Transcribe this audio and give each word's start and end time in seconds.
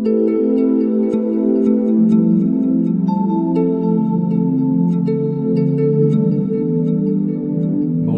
Bom 0.00 0.06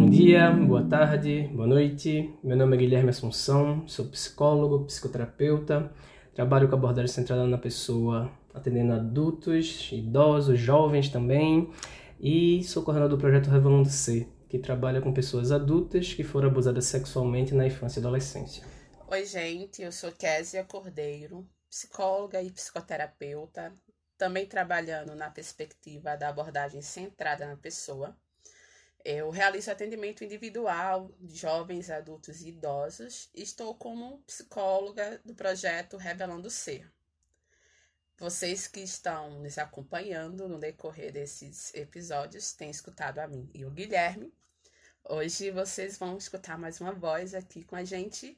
dia, 0.09 0.49
boa 0.51 0.83
tarde, 0.83 1.49
boa 1.53 1.67
noite. 1.67 2.33
Meu 2.41 2.55
nome 2.55 2.77
é 2.77 2.79
Guilherme 2.79 3.09
Assunção, 3.09 3.85
sou 3.85 4.05
psicólogo, 4.05 4.85
psicoterapeuta, 4.85 5.91
trabalho 6.33 6.69
com 6.69 6.75
abordagem 6.75 7.13
centrada 7.13 7.45
na 7.45 7.57
pessoa, 7.57 8.31
atendendo 8.53 8.93
adultos, 8.93 9.89
idosos, 9.91 10.57
jovens 10.57 11.09
também, 11.09 11.69
e 12.17 12.63
sou 12.63 12.83
coordenador 12.83 13.17
do 13.17 13.21
projeto 13.21 13.49
Revelando 13.49 13.89
Ser, 13.89 14.29
que 14.47 14.57
trabalha 14.57 15.01
com 15.01 15.11
pessoas 15.11 15.51
adultas 15.51 16.13
que 16.13 16.23
foram 16.23 16.47
abusadas 16.47 16.85
sexualmente 16.85 17.53
na 17.53 17.67
infância 17.67 17.99
e 17.99 18.01
adolescência. 18.01 18.63
Oi, 19.11 19.25
gente, 19.25 19.81
eu 19.81 19.91
sou 19.91 20.11
Késia 20.11 20.63
Cordeiro, 20.63 21.45
psicóloga 21.73 22.39
e 22.39 22.51
psicoterapeuta, 22.51 23.73
também 24.15 24.45
trabalhando 24.45 25.15
na 25.15 25.31
perspectiva 25.31 26.15
da 26.15 26.29
abordagem 26.29 26.83
centrada 26.83 27.47
na 27.47 27.57
pessoa. 27.57 28.15
Eu 29.03 29.31
realizo 29.31 29.71
atendimento 29.71 30.23
individual 30.23 31.11
de 31.19 31.35
jovens, 31.35 31.89
adultos 31.89 32.43
e 32.43 32.49
idosos 32.49 33.27
e 33.33 33.41
estou 33.41 33.73
como 33.73 34.19
psicóloga 34.19 35.19
do 35.25 35.33
projeto 35.33 35.97
Revelando 35.97 36.47
Ser. 36.47 36.87
Vocês 38.19 38.67
que 38.67 38.81
estão 38.81 39.41
nos 39.41 39.57
acompanhando 39.57 40.47
no 40.47 40.59
decorrer 40.59 41.11
desses 41.11 41.73
episódios 41.73 42.53
têm 42.53 42.69
escutado 42.69 43.17
a 43.17 43.27
mim 43.27 43.49
e 43.51 43.65
o 43.65 43.71
Guilherme. 43.71 44.31
Hoje 45.03 45.49
vocês 45.49 45.97
vão 45.97 46.17
escutar 46.17 46.55
mais 46.55 46.79
uma 46.79 46.93
voz 46.93 47.33
aqui 47.33 47.63
com 47.63 47.75
a 47.75 47.83
gente, 47.83 48.37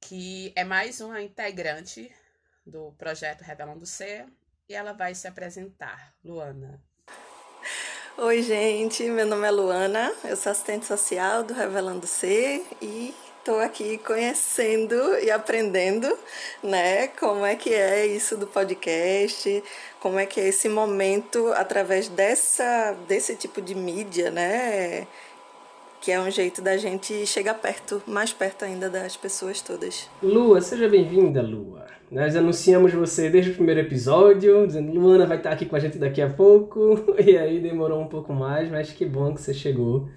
que 0.00 0.52
é 0.54 0.62
mais 0.62 1.00
uma 1.00 1.20
integrante 1.20 2.14
do 2.70 2.92
projeto 2.92 3.42
Revelando 3.42 3.84
Ser, 3.84 4.26
e 4.68 4.74
ela 4.74 4.92
vai 4.92 5.14
se 5.14 5.26
apresentar. 5.26 6.14
Luana. 6.24 6.80
Oi, 8.16 8.42
gente, 8.42 9.02
meu 9.04 9.26
nome 9.26 9.46
é 9.46 9.50
Luana, 9.50 10.12
eu 10.24 10.36
sou 10.36 10.52
assistente 10.52 10.86
social 10.86 11.42
do 11.42 11.52
Revelando 11.52 12.06
Ser 12.06 12.64
e 12.80 13.14
estou 13.38 13.58
aqui 13.58 13.98
conhecendo 13.98 14.94
e 15.18 15.30
aprendendo, 15.30 16.06
né, 16.62 17.08
como 17.08 17.44
é 17.44 17.56
que 17.56 17.72
é 17.72 18.06
isso 18.06 18.36
do 18.36 18.46
podcast, 18.46 19.64
como 19.98 20.18
é 20.18 20.26
que 20.26 20.38
é 20.38 20.48
esse 20.48 20.68
momento 20.68 21.50
através 21.54 22.08
dessa 22.08 22.92
desse 23.08 23.34
tipo 23.34 23.62
de 23.62 23.74
mídia, 23.74 24.30
né, 24.30 25.06
que 26.00 26.10
é 26.10 26.18
um 26.18 26.30
jeito 26.30 26.62
da 26.62 26.76
gente 26.78 27.26
chegar 27.26 27.54
perto, 27.54 28.02
mais 28.06 28.32
perto 28.32 28.64
ainda 28.64 28.88
das 28.88 29.16
pessoas 29.16 29.60
todas. 29.60 30.08
Lua, 30.22 30.60
seja 30.60 30.88
bem-vinda, 30.88 31.42
Lua. 31.42 31.86
Nós 32.10 32.34
anunciamos 32.34 32.92
você 32.92 33.28
desde 33.28 33.52
o 33.52 33.54
primeiro 33.54 33.80
episódio, 33.80 34.66
dizendo 34.66 34.92
Luana 34.92 35.26
vai 35.26 35.36
estar 35.36 35.50
aqui 35.50 35.66
com 35.66 35.76
a 35.76 35.78
gente 35.78 35.98
daqui 35.98 36.22
a 36.22 36.28
pouco, 36.28 37.04
e 37.24 37.36
aí 37.36 37.60
demorou 37.60 38.00
um 38.00 38.08
pouco 38.08 38.32
mais, 38.32 38.70
mas 38.70 38.90
que 38.90 39.04
bom 39.04 39.34
que 39.34 39.40
você 39.40 39.52
chegou. 39.52 40.08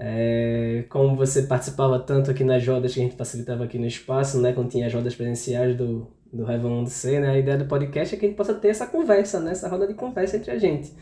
É, 0.00 0.84
como 0.88 1.16
você 1.16 1.42
participava 1.42 1.98
tanto 1.98 2.30
aqui 2.30 2.44
nas 2.44 2.64
rodas 2.64 2.94
que 2.94 3.00
a 3.00 3.02
gente 3.02 3.16
facilitava 3.16 3.64
aqui 3.64 3.78
no 3.78 3.86
espaço, 3.86 4.40
né, 4.40 4.52
quando 4.52 4.70
tinha 4.70 4.86
as 4.86 4.94
rodas 4.94 5.16
presenciais 5.16 5.76
do, 5.76 6.06
do 6.32 6.44
Revão 6.44 6.84
do 6.84 6.88
C, 6.88 7.18
né, 7.18 7.30
a 7.30 7.38
ideia 7.38 7.58
do 7.58 7.64
podcast 7.64 8.14
é 8.14 8.18
que 8.18 8.24
a 8.24 8.28
gente 8.28 8.36
possa 8.36 8.54
ter 8.54 8.68
essa 8.68 8.86
conversa, 8.86 9.40
né, 9.40 9.50
essa 9.50 9.68
roda 9.68 9.88
de 9.88 9.94
conversa 9.94 10.36
entre 10.36 10.52
a 10.52 10.58
gente. 10.58 10.92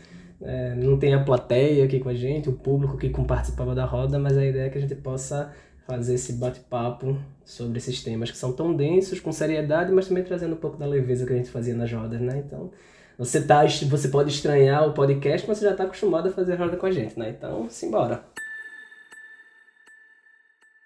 É, 0.41 0.75
não 0.75 0.97
tem 0.97 1.13
a 1.13 1.23
plateia 1.23 1.83
aqui 1.83 1.99
com 1.99 2.09
a 2.09 2.13
gente, 2.13 2.49
o 2.49 2.53
público 2.53 2.97
que 2.97 3.09
participava 3.09 3.73
da 3.73 3.85
roda, 3.85 4.19
mas 4.19 4.37
a 4.37 4.45
ideia 4.45 4.67
é 4.67 4.69
que 4.69 4.77
a 4.77 4.81
gente 4.81 4.95
possa 4.95 5.53
fazer 5.87 6.15
esse 6.15 6.33
bate-papo 6.33 7.17
sobre 7.45 7.77
esses 7.77 8.03
temas 8.03 8.29
que 8.29 8.37
são 8.37 8.51
tão 8.51 8.75
densos, 8.75 9.19
com 9.19 9.31
seriedade, 9.31 9.91
mas 9.91 10.07
também 10.07 10.23
trazendo 10.23 10.53
um 10.53 10.59
pouco 10.59 10.77
da 10.77 10.85
leveza 10.85 11.25
que 11.25 11.33
a 11.33 11.35
gente 11.37 11.49
fazia 11.49 11.73
nas 11.73 11.91
rodas, 11.91 12.19
né? 12.19 12.43
Então, 12.45 12.71
você, 13.17 13.41
tá, 13.41 13.65
você 13.65 14.09
pode 14.09 14.29
estranhar 14.29 14.87
o 14.87 14.93
podcast, 14.93 15.47
mas 15.47 15.57
você 15.57 15.65
já 15.65 15.71
está 15.71 15.85
acostumado 15.85 16.27
a 16.27 16.31
fazer 16.31 16.55
roda 16.55 16.77
com 16.77 16.85
a 16.85 16.91
gente, 16.91 17.17
né? 17.17 17.29
Então, 17.29 17.69
simbora! 17.69 18.23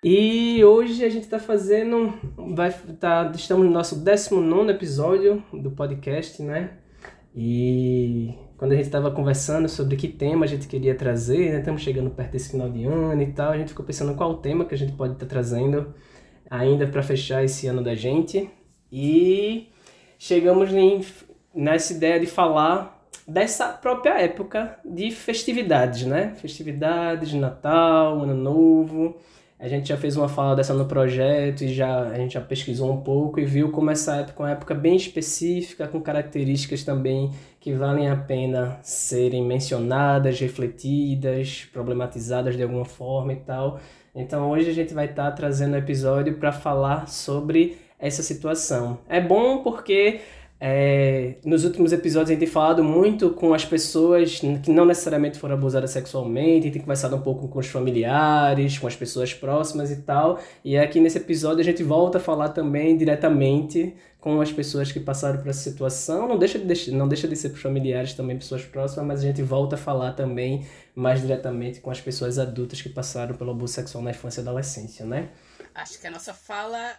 E 0.04 0.64
hoje 0.64 1.04
a 1.04 1.09
gente 1.09 1.24
está 1.24 1.40
fazendo, 1.40 2.14
vai, 2.56 2.72
tá, 3.00 3.31
estamos 3.36 3.66
no 3.66 3.72
nosso 3.72 3.98
19 4.04 4.72
episódio 4.72 5.44
do 5.54 5.72
podcast, 5.72 6.42
né? 6.42 6.78
E 7.36 8.34
quando 8.62 8.74
a 8.74 8.76
gente 8.76 8.86
estava 8.86 9.10
conversando 9.10 9.68
sobre 9.68 9.96
que 9.96 10.08
tema 10.08 10.46
a 10.46 10.48
gente 10.48 10.68
queria 10.68 10.94
trazer, 10.94 11.52
né? 11.52 11.58
Estamos 11.58 11.82
chegando 11.82 12.12
perto 12.12 12.34
desse 12.34 12.52
final 12.52 12.70
de 12.70 12.86
ano 12.86 13.20
e 13.20 13.26
tal, 13.32 13.54
a 13.54 13.58
gente 13.58 13.70
ficou 13.70 13.84
pensando 13.84 14.14
qual 14.14 14.36
tema 14.36 14.66
que 14.66 14.76
a 14.76 14.78
gente 14.78 14.92
pode 14.92 15.14
estar 15.14 15.26
tá 15.26 15.30
trazendo 15.32 15.96
ainda 16.48 16.86
para 16.86 17.02
fechar 17.02 17.44
esse 17.44 17.66
ano 17.66 17.84
da 17.84 17.96
gente. 17.96 18.52
E 18.92 19.68
chegamos 20.20 20.72
em, 20.72 21.04
nessa 21.56 21.92
ideia 21.92 22.20
de 22.20 22.28
falar 22.28 23.04
dessa 23.28 23.70
própria 23.70 24.22
época 24.22 24.78
de 24.86 25.10
festividades, 25.10 26.06
né? 26.06 26.36
Festividades 26.36 27.30
de 27.30 27.40
Natal, 27.40 28.22
Ano 28.22 28.36
Novo 28.36 29.18
a 29.62 29.68
gente 29.68 29.90
já 29.90 29.96
fez 29.96 30.18
uma 30.18 30.28
fala 30.28 30.56
dessa 30.56 30.74
no 30.74 30.86
projeto 30.86 31.64
e 31.64 31.72
já 31.72 32.08
a 32.08 32.16
gente 32.16 32.34
já 32.34 32.42
pesquisou 32.42 32.92
um 32.92 33.00
pouco 33.00 33.40
e 33.40 33.46
viu 33.46 33.72
como 33.72 33.92
essa 33.92 34.16
época 34.16 34.42
é 34.42 34.46
uma 34.48 34.52
época 34.54 34.74
bem 34.74 34.96
específica, 34.96 35.88
com 35.88 36.02
características 36.02 36.84
também 36.84 37.30
que 37.60 37.72
valem 37.72 38.10
a 38.10 38.16
pena 38.16 38.80
serem 38.82 39.46
mencionadas, 39.46 40.40
refletidas, 40.40 41.70
problematizadas 41.72 42.58
de 42.58 42.64
alguma 42.64 42.86
forma 42.86 43.34
e 43.34 43.36
tal. 43.36 43.80
Então 44.16 44.50
hoje 44.50 44.68
a 44.68 44.74
gente 44.74 44.96
vai 44.96 45.06
estar 45.06 45.30
tá 45.30 45.32
trazendo 45.32 45.76
um 45.76 45.78
episódio 45.78 46.34
para 46.38 46.52
falar 46.52 47.08
sobre 47.08 47.78
essa 48.00 48.24
situação. 48.24 48.98
É 49.08 49.22
bom 49.22 49.62
porque 49.62 50.22
é, 50.64 51.38
nos 51.44 51.66
últimos 51.66 51.92
episódios 51.92 52.30
a 52.30 52.34
gente 52.34 52.42
tem 52.42 52.48
falado 52.48 52.84
muito 52.84 53.32
com 53.32 53.52
as 53.52 53.66
pessoas 53.66 54.40
que 54.40 54.70
não 54.70 54.86
necessariamente 54.86 55.40
foram 55.40 55.56
abusadas 55.56 55.90
sexualmente, 55.90 56.70
tem 56.70 56.80
conversado 56.80 57.16
um 57.16 57.22
pouco 57.22 57.48
com 57.48 57.58
os 57.58 57.66
familiares, 57.66 58.78
com 58.78 58.86
as 58.86 58.96
pessoas 58.96 59.34
próximas 59.34 59.90
e 59.90 60.04
tal. 60.04 60.40
E 60.64 60.78
aqui 60.78 61.00
nesse 61.00 61.18
episódio 61.18 61.62
a 61.62 61.64
gente 61.64 61.82
volta 61.82 62.20
a 62.20 62.22
falar 62.22 62.50
também 62.50 62.96
diretamente 62.96 63.96
com 64.20 64.40
as 64.40 64.52
pessoas 64.52 64.92
que 64.92 65.00
passaram 65.00 65.40
por 65.40 65.48
essa 65.48 65.68
situação. 65.68 66.28
Não 66.28 66.38
deixa 66.38 66.60
de, 66.60 66.92
não 66.92 67.08
deixa 67.08 67.28
de 67.28 67.36
ser 67.36 67.50
para 67.50 67.56
os 67.56 67.62
familiares 67.64 68.14
também, 68.14 68.38
pessoas 68.38 68.64
próximas, 68.64 69.08
mas 69.08 69.20
a 69.22 69.24
gente 69.24 69.42
volta 69.42 69.74
a 69.74 69.80
falar 69.80 70.12
também 70.12 70.68
mais 70.94 71.22
diretamente 71.22 71.80
com 71.80 71.90
as 71.90 72.00
pessoas 72.00 72.38
adultas 72.38 72.80
que 72.80 72.90
passaram 72.90 73.34
pelo 73.34 73.50
abuso 73.50 73.74
sexual 73.74 74.04
na 74.04 74.12
infância 74.12 74.42
e 74.42 74.44
adolescência, 74.44 75.08
né? 75.08 75.30
Acho 75.74 76.00
que 76.00 76.06
a 76.06 76.12
nossa 76.12 76.36
fala 76.36 76.98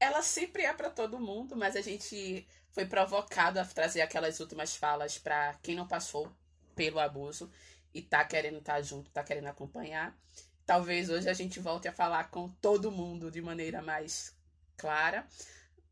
ela 0.00 0.22
sempre 0.22 0.62
é 0.62 0.72
para 0.72 0.90
todo 0.90 1.18
mundo, 1.20 1.56
mas 1.56 1.76
a 1.76 1.80
gente 1.80 2.46
foi 2.70 2.86
provocado 2.86 3.58
a 3.58 3.64
trazer 3.64 4.00
aquelas 4.00 4.38
últimas 4.40 4.76
falas 4.76 5.18
para 5.18 5.54
quem 5.62 5.74
não 5.74 5.86
passou 5.86 6.30
pelo 6.74 7.00
abuso 7.00 7.50
e 7.92 8.00
tá 8.02 8.24
querendo 8.24 8.58
estar 8.58 8.74
tá 8.74 8.82
junto, 8.82 9.10
tá 9.10 9.24
querendo 9.24 9.48
acompanhar. 9.48 10.16
Talvez 10.64 11.08
hoje 11.08 11.28
a 11.28 11.34
gente 11.34 11.58
volte 11.58 11.88
a 11.88 11.92
falar 11.92 12.30
com 12.30 12.48
todo 12.48 12.92
mundo 12.92 13.30
de 13.30 13.40
maneira 13.40 13.82
mais 13.82 14.36
clara, 14.76 15.26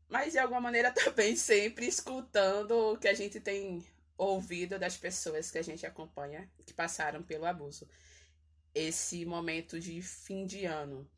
mas 0.07 0.31
de 0.31 0.39
alguma 0.39 0.61
maneira 0.61 0.91
também 0.93 1.35
sempre 1.35 1.87
escutando 1.87 2.93
o 2.93 2.97
que 2.97 3.07
a 3.07 3.13
gente 3.13 3.39
tem 3.39 3.85
ouvido 4.17 4.79
das 4.79 4.95
pessoas 4.97 5.51
que 5.51 5.57
a 5.57 5.63
gente 5.63 5.85
acompanha 5.85 6.49
que 6.65 6.73
passaram 6.73 7.21
pelo 7.21 7.45
abuso. 7.45 7.87
Esse 8.73 9.25
momento 9.25 9.79
de 9.79 10.01
fim 10.01 10.45
de 10.45 10.65
ano 10.65 11.09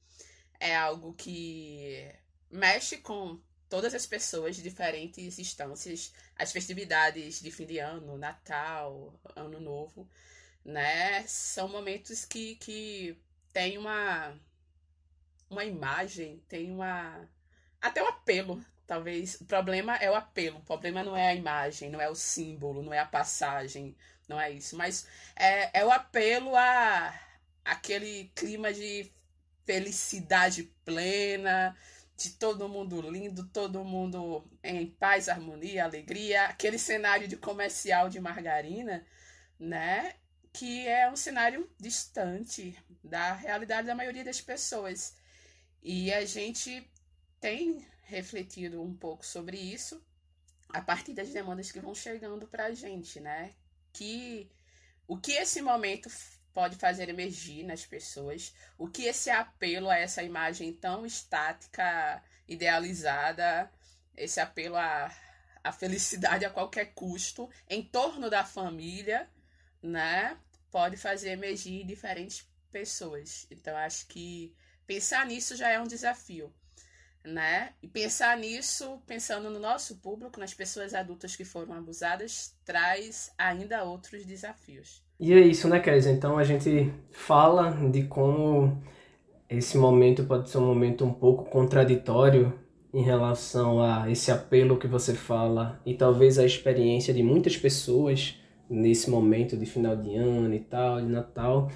é 0.60 0.76
algo 0.76 1.14
que 1.14 2.12
mexe 2.50 2.98
com 2.98 3.40
todas 3.70 3.94
as 3.94 4.06
pessoas 4.06 4.56
de 4.56 4.64
diferentes 4.64 5.38
instâncias, 5.40 6.14
as 6.36 6.52
festividades 6.52 7.40
de 7.40 7.52
fim 7.52 7.66
de 7.66 7.78
ano, 7.80 8.18
Natal, 8.18 9.14
Ano 9.36 9.60
Novo, 9.60 10.10
né? 10.66 11.24
São 11.28 11.68
momentos 11.70 12.26
que, 12.26 12.56
que 12.56 13.18
tem 13.54 13.78
uma, 13.78 14.36
uma 15.50 15.64
imagem, 15.66 16.42
tem 16.48 16.72
uma. 16.72 17.28
até 17.82 18.04
um 18.04 18.08
apelo. 18.08 18.64
Talvez 18.88 19.40
o 19.40 19.46
problema 19.46 19.96
é 19.98 20.10
o 20.10 20.16
apelo, 20.16 20.58
o 20.58 20.64
problema 20.64 21.04
não 21.04 21.16
é 21.16 21.28
a 21.30 21.36
imagem, 21.36 21.92
não 21.92 22.02
é 22.02 22.10
o 22.10 22.16
símbolo, 22.16 22.82
não 22.82 22.92
é 22.92 22.98
a 22.98 23.06
passagem, 23.06 23.96
não 24.28 24.42
é 24.42 24.50
isso, 24.52 24.76
mas 24.76 25.08
é, 25.36 25.80
é 25.82 25.86
o 25.86 25.92
apelo 25.92 26.56
a 26.56 27.14
aquele 27.64 28.32
clima 28.36 28.74
de 28.74 29.12
felicidade 29.66 30.64
plena, 30.84 31.78
de 32.20 32.32
todo 32.32 32.68
mundo 32.68 33.00
lindo, 33.10 33.48
todo 33.48 33.84
mundo 33.84 34.46
em 34.62 34.88
paz, 34.88 35.30
harmonia, 35.30 35.86
alegria, 35.86 36.46
aquele 36.48 36.78
cenário 36.78 37.30
de 37.30 37.38
comercial 37.38 38.10
de 38.10 38.20
margarina, 38.20 39.08
né? 39.58 40.16
Que 40.52 40.86
é 40.86 41.10
um 41.10 41.16
cenário 41.16 41.70
distante 41.80 42.78
da 43.02 43.34
realidade 43.34 43.88
da 43.88 43.96
maioria 43.96 44.24
das 44.24 44.42
pessoas. 44.42 45.16
E 45.82 46.12
a 46.12 46.26
gente 46.26 46.86
tem 47.40 47.88
refletido 48.04 48.82
um 48.82 48.94
pouco 48.94 49.26
sobre 49.26 49.58
isso 49.58 50.04
a 50.74 50.82
partir 50.82 51.14
das 51.14 51.30
demandas 51.30 51.72
que 51.72 51.80
vão 51.80 51.96
chegando 51.96 52.46
para 52.48 52.66
a 52.66 52.74
gente, 52.74 53.22
né? 53.22 53.56
Que 53.94 54.52
o 55.08 55.18
que 55.18 55.32
esse 55.32 55.62
momento 55.62 56.10
pode 56.54 56.76
fazer 56.76 57.10
emergir 57.10 57.64
nas 57.64 57.86
pessoas, 57.86 58.54
o 58.78 58.88
que 58.88 59.04
esse 59.06 59.30
apelo 59.30 59.90
a 59.90 59.98
essa 59.98 60.24
imagem 60.24 60.74
tão 60.74 61.06
estática, 61.06 62.24
idealizada, 62.48 63.72
esse 64.16 64.40
apelo 64.40 64.76
à, 64.76 65.12
à 65.64 65.72
felicidade 65.72 66.46
a 66.46 66.50
qualquer 66.50 66.94
custo 66.94 67.50
em 67.70 67.84
torno 67.84 68.30
da 68.30 68.44
família, 68.44 69.30
né? 69.82 70.38
Pode 70.72 70.98
fazer 70.98 71.32
emergir 71.32 71.86
diferentes 71.86 72.48
pessoas. 72.72 73.48
Então, 73.50 73.76
acho 73.78 74.08
que 74.08 74.56
pensar 74.86 75.26
nisso 75.26 75.56
já 75.56 75.70
é 75.70 75.80
um 75.80 75.88
desafio, 75.88 76.54
né? 77.24 77.74
E 77.82 77.88
pensar 77.88 78.38
nisso, 78.38 79.02
pensando 79.06 79.50
no 79.50 79.60
nosso 79.60 79.98
público, 79.98 80.40
nas 80.40 80.54
pessoas 80.54 80.94
adultas 80.94 81.36
que 81.36 81.46
foram 81.46 81.74
abusadas, 81.74 82.56
traz 82.66 83.32
ainda 83.38 83.84
outros 83.84 84.26
desafios. 84.26 85.04
E 85.20 85.34
é 85.34 85.40
isso, 85.42 85.68
né, 85.68 85.80
Kézia? 85.80 86.12
Então 86.12 86.38
a 86.38 86.44
gente 86.44 86.92
fala 87.12 87.72
de 87.92 88.04
como 88.04 88.82
esse 89.50 89.78
momento 89.78 90.24
pode 90.24 90.50
ser 90.50 90.60
um 90.60 90.66
momento 90.66 91.04
um 91.04 91.12
pouco 91.12 91.46
contraditório 91.46 92.54
em 92.94 93.02
relação 93.02 93.82
a 93.82 94.10
esse 94.10 94.32
apelo 94.32 94.78
que 94.78 94.88
você 94.88 95.14
fala 95.14 95.82
e 95.86 95.94
talvez 95.94 96.40
a 96.40 96.46
experiência 96.46 97.14
de 97.14 97.22
muitas 97.22 97.58
pessoas 97.58 98.40
nesse 98.70 99.10
momento 99.10 99.58
de 99.58 99.66
final 99.66 99.96
de 99.96 100.16
ano 100.16 100.54
e 100.54 100.60
tal, 100.60 101.02
de 101.02 101.08
Natal. 101.08 101.70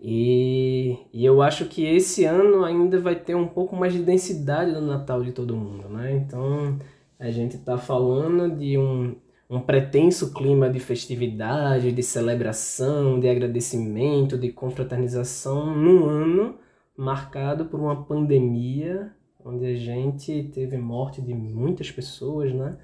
E, 0.00 0.98
e 1.12 1.24
eu 1.24 1.42
acho 1.42 1.66
que 1.66 1.84
esse 1.84 2.24
ano 2.24 2.64
ainda 2.64 3.00
vai 3.00 3.16
ter 3.16 3.34
um 3.34 3.48
pouco 3.48 3.74
mais 3.74 3.92
de 3.92 4.02
densidade 4.02 4.70
no 4.72 4.80
Natal 4.82 5.22
de 5.22 5.32
todo 5.32 5.56
mundo, 5.56 5.88
né? 5.88 6.12
Então 6.12 6.78
a 7.18 7.30
gente 7.30 7.56
está 7.56 7.78
falando 7.78 8.54
de 8.56 8.78
um, 8.78 9.16
um 9.48 9.60
pretenso 9.60 10.32
clima 10.32 10.70
de 10.70 10.80
festividade, 10.80 11.92
de 11.92 12.02
celebração, 12.02 13.20
de 13.20 13.28
agradecimento, 13.28 14.38
de 14.38 14.50
confraternização 14.50 15.74
num 15.76 16.06
ano 16.06 16.56
marcado 16.96 17.66
por 17.66 17.80
uma 17.80 18.04
pandemia 18.04 19.12
onde 19.44 19.66
a 19.66 19.74
gente 19.74 20.50
teve 20.54 20.78
morte 20.78 21.20
de 21.20 21.34
muitas 21.34 21.90
pessoas, 21.90 22.52
né? 22.52 22.78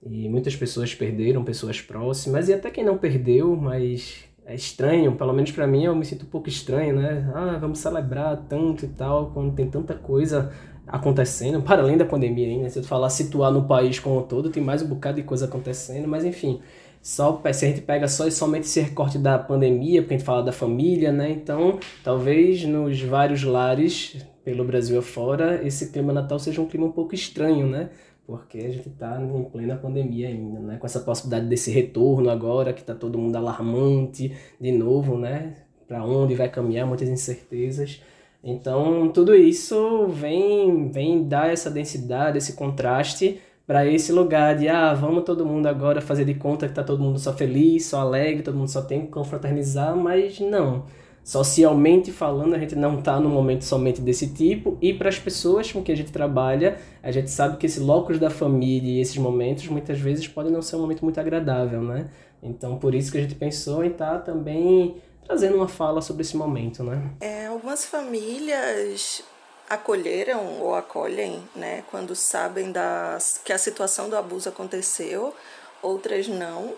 E 0.00 0.28
muitas 0.28 0.54
pessoas 0.54 0.94
perderam 0.94 1.42
pessoas 1.42 1.80
próximas 1.80 2.48
e 2.48 2.54
até 2.54 2.70
quem 2.70 2.84
não 2.84 2.96
perdeu, 2.96 3.56
mas 3.56 4.24
é 4.46 4.54
estranho, 4.54 5.16
pelo 5.16 5.32
menos 5.32 5.50
para 5.50 5.66
mim 5.66 5.84
eu 5.84 5.96
me 5.96 6.04
sinto 6.04 6.24
um 6.24 6.28
pouco 6.28 6.48
estranho, 6.48 6.94
né? 6.94 7.30
Ah, 7.34 7.58
vamos 7.60 7.80
celebrar 7.80 8.46
tanto 8.48 8.84
e 8.84 8.88
tal, 8.88 9.32
quando 9.32 9.54
tem 9.54 9.68
tanta 9.68 9.94
coisa 9.94 10.52
acontecendo, 10.88 11.62
para 11.62 11.82
além 11.82 11.96
da 11.96 12.04
pandemia 12.04 12.48
ainda, 12.48 12.70
se 12.70 12.78
eu 12.78 12.84
falar 12.84 13.10
situar 13.10 13.52
no 13.52 13.64
país 13.64 13.98
como 13.98 14.20
um 14.20 14.22
todo, 14.22 14.50
tem 14.50 14.62
mais 14.62 14.82
um 14.82 14.86
bocado 14.88 15.16
de 15.16 15.22
coisa 15.22 15.46
acontecendo, 15.46 16.08
mas 16.08 16.24
enfim, 16.24 16.60
só 17.00 17.40
se 17.52 17.64
a 17.64 17.68
gente 17.68 17.80
pega 17.80 18.08
só 18.08 18.26
e 18.26 18.32
somente 18.32 18.64
esse 18.64 18.80
recorte 18.80 19.18
da 19.18 19.38
pandemia, 19.38 20.02
porque 20.02 20.14
a 20.14 20.18
gente 20.18 20.26
fala 20.26 20.42
da 20.42 20.52
família, 20.52 21.12
né? 21.12 21.30
Então, 21.30 21.78
talvez 22.02 22.64
nos 22.64 23.00
vários 23.00 23.42
lares 23.44 24.16
pelo 24.44 24.64
Brasil 24.64 24.98
afora, 24.98 25.64
esse 25.66 25.90
clima 25.90 26.12
natal 26.12 26.38
seja 26.38 26.60
um 26.60 26.66
clima 26.66 26.86
um 26.86 26.92
pouco 26.92 27.14
estranho, 27.14 27.66
né? 27.66 27.90
Porque 28.26 28.58
a 28.58 28.70
gente 28.70 28.88
está 28.88 29.20
em 29.22 29.44
plena 29.44 29.76
pandemia 29.76 30.28
ainda, 30.28 30.60
né? 30.60 30.76
Com 30.76 30.86
essa 30.86 31.00
possibilidade 31.00 31.48
desse 31.48 31.70
retorno 31.70 32.28
agora, 32.28 32.72
que 32.72 32.80
está 32.80 32.94
todo 32.94 33.18
mundo 33.18 33.36
alarmante 33.36 34.36
de 34.60 34.72
novo, 34.72 35.16
né? 35.16 35.56
Para 35.86 36.04
onde 36.04 36.34
vai 36.34 36.48
caminhar, 36.50 36.86
muitas 36.86 37.08
incertezas. 37.08 38.02
Então, 38.42 39.08
tudo 39.08 39.34
isso 39.34 40.06
vem, 40.08 40.90
vem 40.90 41.24
dar 41.26 41.52
essa 41.52 41.70
densidade, 41.70 42.38
esse 42.38 42.54
contraste 42.54 43.40
para 43.66 43.86
esse 43.86 44.12
lugar 44.12 44.56
de, 44.56 44.68
ah, 44.68 44.94
vamos 44.94 45.24
todo 45.24 45.44
mundo 45.44 45.66
agora 45.66 46.00
fazer 46.00 46.24
de 46.24 46.34
conta 46.34 46.66
que 46.66 46.72
está 46.72 46.82
todo 46.82 47.02
mundo 47.02 47.18
só 47.18 47.32
feliz, 47.34 47.86
só 47.86 48.00
alegre, 48.00 48.42
todo 48.42 48.56
mundo 48.56 48.70
só 48.70 48.80
tem 48.82 49.02
que 49.02 49.08
confraternizar, 49.08 49.96
mas 49.96 50.40
não 50.40 50.84
socialmente 51.28 52.10
falando, 52.10 52.54
a 52.54 52.58
gente 52.58 52.74
não 52.74 52.98
está 52.98 53.20
no 53.20 53.28
momento 53.28 53.62
somente 53.62 54.00
desse 54.00 54.28
tipo, 54.28 54.78
e 54.80 54.94
para 54.94 55.10
as 55.10 55.18
pessoas 55.18 55.70
com 55.70 55.82
que 55.82 55.92
a 55.92 55.94
gente 55.94 56.10
trabalha, 56.10 56.78
a 57.02 57.10
gente 57.10 57.30
sabe 57.30 57.58
que 57.58 57.66
esse 57.66 57.80
locus 57.80 58.18
da 58.18 58.30
família 58.30 58.92
e 58.92 58.98
esses 58.98 59.18
momentos 59.18 59.68
muitas 59.68 60.00
vezes 60.00 60.26
podem 60.26 60.50
não 60.50 60.62
ser 60.62 60.76
um 60.76 60.80
momento 60.80 61.04
muito 61.04 61.20
agradável, 61.20 61.82
né? 61.82 62.08
Então, 62.42 62.78
por 62.78 62.94
isso 62.94 63.12
que 63.12 63.18
a 63.18 63.20
gente 63.20 63.34
pensou 63.34 63.84
em 63.84 63.88
estar 63.88 64.12
tá 64.12 64.18
também 64.20 64.96
trazendo 65.28 65.56
uma 65.56 65.68
fala 65.68 66.00
sobre 66.00 66.22
esse 66.22 66.36
momento, 66.36 66.82
né? 66.82 67.10
É, 67.20 67.46
algumas 67.46 67.84
famílias 67.84 69.22
acolheram 69.68 70.60
ou 70.60 70.74
acolhem, 70.74 71.46
né, 71.54 71.84
quando 71.90 72.16
sabem 72.16 72.72
das, 72.72 73.38
que 73.44 73.52
a 73.52 73.58
situação 73.58 74.08
do 74.08 74.16
abuso 74.16 74.48
aconteceu, 74.48 75.34
outras 75.82 76.26
não. 76.26 76.74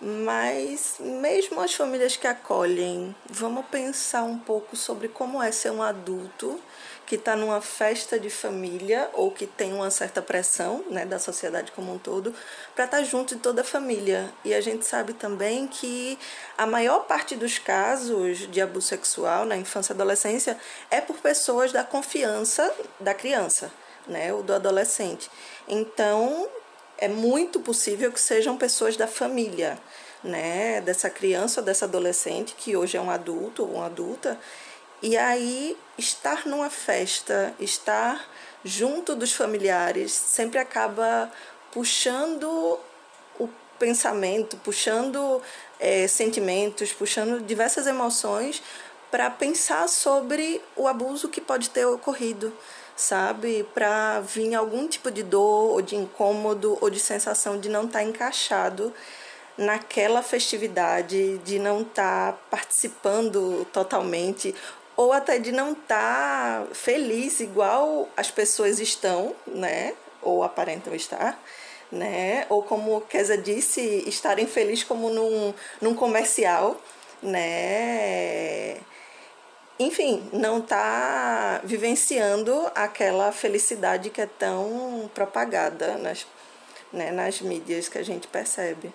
Mas, 0.00 0.94
mesmo 1.00 1.60
as 1.60 1.74
famílias 1.74 2.16
que 2.16 2.28
acolhem, 2.28 3.12
vamos 3.28 3.66
pensar 3.66 4.22
um 4.22 4.38
pouco 4.38 4.76
sobre 4.76 5.08
como 5.08 5.42
é 5.42 5.50
ser 5.50 5.72
um 5.72 5.82
adulto 5.82 6.60
que 7.08 7.14
está 7.14 7.34
numa 7.34 7.62
festa 7.62 8.20
de 8.20 8.28
família 8.28 9.08
ou 9.14 9.30
que 9.30 9.46
tem 9.46 9.72
uma 9.72 9.90
certa 9.90 10.20
pressão 10.20 10.84
né, 10.90 11.06
da 11.06 11.18
sociedade 11.18 11.72
como 11.72 11.90
um 11.94 11.98
todo 11.98 12.34
para 12.74 12.84
estar 12.84 12.98
tá 12.98 13.02
junto 13.02 13.34
de 13.34 13.40
toda 13.40 13.62
a 13.62 13.64
família. 13.64 14.30
E 14.44 14.52
a 14.52 14.60
gente 14.60 14.84
sabe 14.84 15.14
também 15.14 15.66
que 15.66 16.18
a 16.58 16.66
maior 16.66 17.06
parte 17.06 17.34
dos 17.34 17.58
casos 17.58 18.46
de 18.50 18.60
abuso 18.60 18.88
sexual 18.88 19.46
na 19.46 19.56
infância 19.56 19.92
e 19.92 19.94
adolescência 19.94 20.58
é 20.90 21.00
por 21.00 21.16
pessoas 21.16 21.72
da 21.72 21.82
confiança 21.82 22.70
da 23.00 23.14
criança 23.14 23.72
né, 24.06 24.30
ou 24.30 24.42
do 24.42 24.52
adolescente. 24.52 25.30
Então, 25.66 26.46
é 26.98 27.08
muito 27.08 27.58
possível 27.60 28.12
que 28.12 28.20
sejam 28.20 28.58
pessoas 28.58 28.98
da 28.98 29.06
família, 29.06 29.78
né, 30.22 30.82
dessa 30.82 31.08
criança 31.08 31.60
ou 31.60 31.64
dessa 31.64 31.86
adolescente 31.86 32.54
que 32.54 32.76
hoje 32.76 32.98
é 32.98 33.00
um 33.00 33.10
adulto 33.10 33.62
ou 33.62 33.76
uma 33.76 33.86
adulta, 33.86 34.38
e 35.02 35.16
aí 35.16 35.76
estar 35.96 36.46
numa 36.46 36.70
festa, 36.70 37.54
estar 37.58 38.28
junto 38.64 39.14
dos 39.14 39.32
familiares, 39.32 40.12
sempre 40.12 40.58
acaba 40.58 41.30
puxando 41.72 42.78
o 43.38 43.48
pensamento, 43.78 44.56
puxando 44.58 45.40
é, 45.78 46.06
sentimentos, 46.08 46.92
puxando 46.92 47.40
diversas 47.40 47.86
emoções 47.86 48.62
para 49.10 49.30
pensar 49.30 49.88
sobre 49.88 50.60
o 50.76 50.86
abuso 50.86 51.28
que 51.28 51.40
pode 51.40 51.70
ter 51.70 51.86
ocorrido 51.86 52.52
sabe? 52.98 53.64
Para 53.72 54.20
vir 54.20 54.54
algum 54.56 54.88
tipo 54.88 55.10
de 55.10 55.22
dor, 55.22 55.70
ou 55.70 55.80
de 55.80 55.94
incômodo, 55.94 56.76
ou 56.80 56.90
de 56.90 56.98
sensação 56.98 57.58
de 57.58 57.68
não 57.68 57.84
estar 57.84 58.00
tá 58.00 58.04
encaixado 58.04 58.92
naquela 59.56 60.20
festividade, 60.20 61.38
de 61.38 61.58
não 61.58 61.82
estar 61.82 62.32
tá 62.32 62.38
participando 62.50 63.64
totalmente, 63.72 64.54
ou 64.98 65.12
até 65.12 65.38
de 65.38 65.52
não 65.52 65.74
estar 65.74 66.66
tá 66.66 66.74
feliz 66.74 67.38
igual 67.38 68.08
as 68.16 68.32
pessoas 68.32 68.80
estão, 68.80 69.32
né? 69.46 69.94
Ou 70.20 70.42
aparentam 70.42 70.92
estar. 70.92 71.40
Né? 71.90 72.44
Ou 72.48 72.64
como 72.64 73.00
Kesa 73.02 73.38
disse, 73.38 73.80
estarem 74.08 74.48
felizes 74.48 74.82
como 74.82 75.08
num, 75.08 75.54
num 75.80 75.94
comercial, 75.94 76.76
né? 77.22 78.78
enfim, 79.78 80.28
não 80.32 80.58
está 80.58 81.60
vivenciando 81.62 82.52
aquela 82.74 83.30
felicidade 83.30 84.10
que 84.10 84.20
é 84.20 84.26
tão 84.26 85.08
propagada 85.14 85.96
nas, 85.96 86.26
né, 86.92 87.12
nas 87.12 87.40
mídias 87.40 87.88
que 87.88 87.98
a 87.98 88.02
gente 88.02 88.26
percebe. 88.26 88.92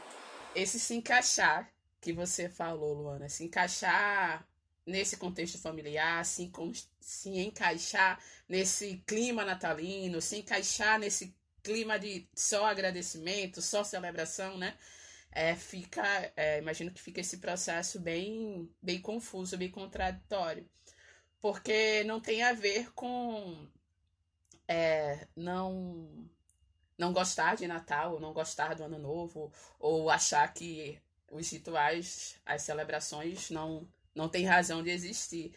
Esse 0.53 0.79
se 0.79 0.93
encaixar 0.95 1.69
que 2.01 2.11
você 2.11 2.49
falou, 2.49 2.93
Luana, 2.93 3.29
se 3.29 3.45
encaixar 3.45 4.45
nesse 4.85 5.17
contexto 5.17 5.57
familiar, 5.57 6.25
se, 6.25 6.51
se 6.99 7.29
encaixar 7.29 8.19
nesse 8.47 8.97
clima 9.07 9.45
natalino, 9.45 10.21
se 10.21 10.37
encaixar 10.37 10.99
nesse 10.99 11.35
clima 11.61 11.97
de 11.97 12.27
só 12.35 12.65
agradecimento, 12.65 13.61
só 13.61 13.83
celebração, 13.83 14.57
né? 14.57 14.77
É, 15.31 15.55
fica, 15.55 16.03
é, 16.35 16.59
imagino 16.59 16.91
que 16.91 17.01
fica 17.01 17.21
esse 17.21 17.37
processo 17.37 17.99
bem, 17.99 18.69
bem 18.81 19.01
confuso, 19.01 19.57
bem 19.57 19.71
contraditório. 19.71 20.69
Porque 21.41 22.03
não 22.03 22.19
tem 22.21 22.43
a 22.43 22.53
ver 22.53 22.91
com 22.93 23.67
é, 24.67 25.27
não 25.35 26.29
não 26.97 27.11
gostar 27.11 27.55
de 27.55 27.67
Natal, 27.67 28.13
ou 28.13 28.19
não 28.19 28.33
gostar 28.33 28.75
do 28.75 28.83
Ano 28.83 28.99
Novo, 28.99 29.51
ou 29.79 30.09
achar 30.09 30.53
que 30.53 31.01
os 31.31 31.49
rituais, 31.49 32.39
as 32.45 32.61
celebrações 32.61 33.49
não, 33.49 33.87
não 34.15 34.29
têm 34.29 34.45
razão 34.45 34.83
de 34.83 34.89
existir. 34.89 35.53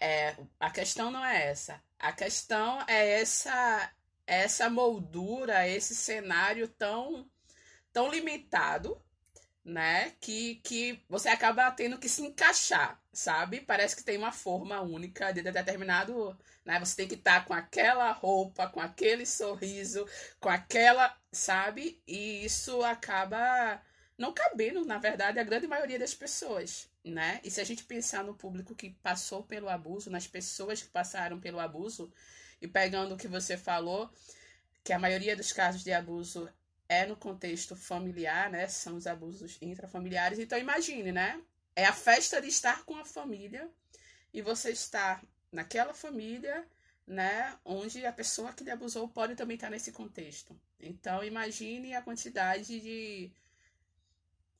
É, 0.00 0.36
a 0.60 0.70
questão 0.70 1.10
não 1.10 1.24
é 1.24 1.46
essa. 1.46 1.82
A 1.98 2.12
questão 2.12 2.82
é 2.88 3.20
essa 3.20 3.92
essa 4.26 4.70
moldura, 4.70 5.68
esse 5.68 5.94
cenário 5.94 6.66
tão 6.68 7.28
tão 7.92 8.10
limitado 8.10 9.00
né? 9.64 10.12
Que, 10.20 10.56
que 10.56 11.02
você 11.08 11.28
acaba 11.28 11.70
tendo 11.70 11.98
que 11.98 12.08
se 12.08 12.22
encaixar, 12.22 13.00
sabe? 13.12 13.60
Parece 13.60 13.96
que 13.96 14.04
tem 14.04 14.18
uma 14.18 14.32
forma 14.32 14.80
única 14.82 15.32
de 15.32 15.42
determinado, 15.42 16.38
né? 16.64 16.78
Você 16.80 16.96
tem 16.96 17.08
que 17.08 17.14
estar 17.14 17.40
tá 17.40 17.46
com 17.46 17.54
aquela 17.54 18.12
roupa, 18.12 18.68
com 18.68 18.80
aquele 18.80 19.24
sorriso, 19.24 20.06
com 20.38 20.48
aquela, 20.50 21.16
sabe? 21.32 22.02
E 22.06 22.44
isso 22.44 22.82
acaba 22.82 23.80
não 24.16 24.32
cabendo, 24.32 24.84
na 24.84 24.98
verdade, 24.98 25.38
a 25.38 25.44
grande 25.44 25.66
maioria 25.66 25.98
das 25.98 26.14
pessoas, 26.14 26.88
né? 27.04 27.40
E 27.42 27.50
se 27.50 27.60
a 27.60 27.64
gente 27.64 27.84
pensar 27.84 28.22
no 28.24 28.34
público 28.34 28.74
que 28.74 28.90
passou 29.02 29.42
pelo 29.42 29.68
abuso, 29.68 30.10
nas 30.10 30.26
pessoas 30.26 30.82
que 30.82 30.88
passaram 30.88 31.40
pelo 31.40 31.60
abuso, 31.60 32.12
e 32.60 32.68
pegando 32.68 33.14
o 33.14 33.18
que 33.18 33.28
você 33.28 33.56
falou, 33.56 34.10
que 34.82 34.92
a 34.92 34.98
maioria 34.98 35.36
dos 35.36 35.52
casos 35.52 35.82
de 35.84 35.92
abuso 35.92 36.48
é 36.88 37.06
no 37.06 37.16
contexto 37.16 37.76
familiar, 37.76 38.50
né? 38.50 38.66
São 38.68 38.96
os 38.96 39.06
abusos 39.06 39.58
intrafamiliares. 39.60 40.38
Então 40.38 40.58
imagine, 40.58 41.12
né? 41.12 41.40
É 41.76 41.84
a 41.84 41.92
festa 41.92 42.40
de 42.40 42.48
estar 42.48 42.84
com 42.84 42.96
a 42.96 43.04
família 43.04 43.68
e 44.32 44.40
você 44.40 44.70
está 44.70 45.20
naquela 45.50 45.92
família, 45.92 46.66
né? 47.06 47.56
Onde 47.64 48.04
a 48.06 48.12
pessoa 48.12 48.52
que 48.52 48.64
lhe 48.64 48.70
abusou 48.70 49.08
pode 49.08 49.34
também 49.34 49.56
estar 49.56 49.70
nesse 49.70 49.92
contexto. 49.92 50.58
Então 50.80 51.24
imagine 51.24 51.94
a 51.94 52.02
quantidade 52.02 52.80
de 52.80 53.32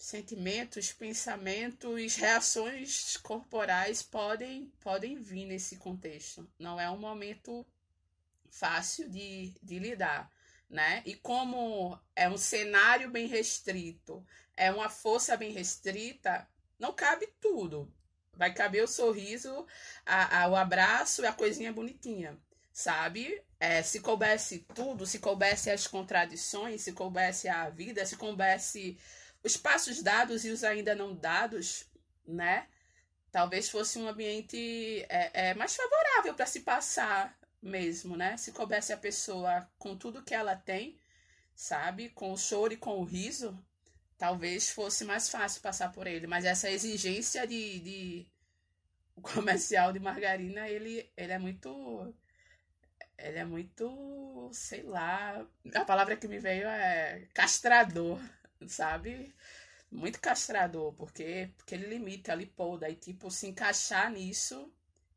sentimentos, 0.04 0.92
pensamentos, 0.92 2.16
reações 2.16 3.16
corporais 3.18 4.02
podem 4.02 4.73
podem 4.80 5.16
vir 5.16 5.46
nesse 5.46 5.76
contexto. 5.76 6.49
Não 6.58 6.80
é 6.80 6.90
um 6.90 6.99
momento 6.99 7.66
fácil 8.50 9.08
de, 9.11 9.52
de 9.62 9.78
lidar 9.78 10.30
né? 10.75 11.02
E 11.06 11.14
como 11.14 11.99
é 12.16 12.28
um 12.28 12.37
cenário 12.37 13.11
bem 13.11 13.26
restrito, 13.26 14.26
é 14.56 14.73
uma 14.73 14.88
força 14.88 15.37
bem 15.37 15.52
restrita, 15.52 16.46
não 16.78 16.92
cabe 16.92 17.28
tudo. 17.40 17.92
Vai 18.32 18.52
caber 18.52 18.82
o 18.82 18.88
sorriso, 18.88 19.64
a, 20.04 20.42
a, 20.42 20.49
o 20.49 20.56
abraço 20.56 21.23
e 21.23 21.26
a 21.26 21.32
coisinha 21.32 21.73
bonitinha, 21.73 22.37
sabe? 22.73 23.40
É, 23.61 23.82
se 23.82 24.00
coubesse 24.00 24.66
tudo, 24.75 25.06
se 25.06 25.20
coubesse 25.20 25.70
as 25.70 25.87
contradições, 25.87 26.82
se 26.82 26.92
coubesse 26.92 27.49
a 27.49 27.70
vida, 27.70 28.04
se 28.04 28.16
coubesse 28.16 28.99
os 29.44 29.56
passos 29.56 30.02
dados 30.02 30.44
e 30.44 30.50
os 30.50 30.64
ainda 30.64 30.94
não 30.94 31.14
dados, 31.14 31.84
né? 32.26 32.66
Talvez 33.30 33.68
fosse 33.68 33.98
um 33.98 34.08
ambiente 34.08 35.04
é, 35.08 35.50
é 35.50 35.54
mais 35.54 35.76
favorável 35.76 36.34
para 36.34 36.46
se 36.46 36.60
passar 36.60 37.38
mesmo, 37.60 38.16
né? 38.16 38.36
Se 38.36 38.52
coubesse 38.52 38.92
a 38.92 38.96
pessoa 38.96 39.68
com 39.78 39.96
tudo 39.96 40.22
que 40.22 40.34
ela 40.34 40.56
tem, 40.56 40.98
sabe? 41.54 42.08
Com 42.10 42.32
o 42.32 42.38
choro 42.38 42.72
e 42.72 42.76
com 42.76 42.98
o 42.98 43.04
riso, 43.04 43.58
talvez 44.16 44.70
fosse 44.70 45.04
mais 45.04 45.28
fácil 45.28 45.60
passar 45.60 45.92
por 45.92 46.06
ele. 46.06 46.26
Mas 46.26 46.44
essa 46.44 46.70
exigência 46.70 47.46
de, 47.46 47.80
de 47.80 48.26
o 49.16 49.20
comercial 49.22 49.92
de 49.92 50.00
margarina, 50.00 50.68
ele, 50.68 51.10
ele 51.16 51.32
é 51.32 51.38
muito. 51.38 52.14
Ele 53.18 53.38
é 53.38 53.44
muito, 53.44 54.50
sei 54.52 54.82
lá. 54.82 55.46
A 55.74 55.84
palavra 55.84 56.16
que 56.16 56.26
me 56.28 56.38
veio 56.38 56.66
é 56.66 57.28
castrador, 57.32 58.20
sabe? 58.68 59.35
Muito 59.90 60.21
castrador, 60.21 60.92
porque, 60.94 61.50
porque 61.56 61.75
ele 61.75 61.87
limita, 61.87 62.33
ele 62.33 62.47
poda. 62.47 62.88
E, 62.88 62.97
tipo, 62.97 63.30
se 63.30 63.47
encaixar 63.47 64.11
nisso 64.12 64.73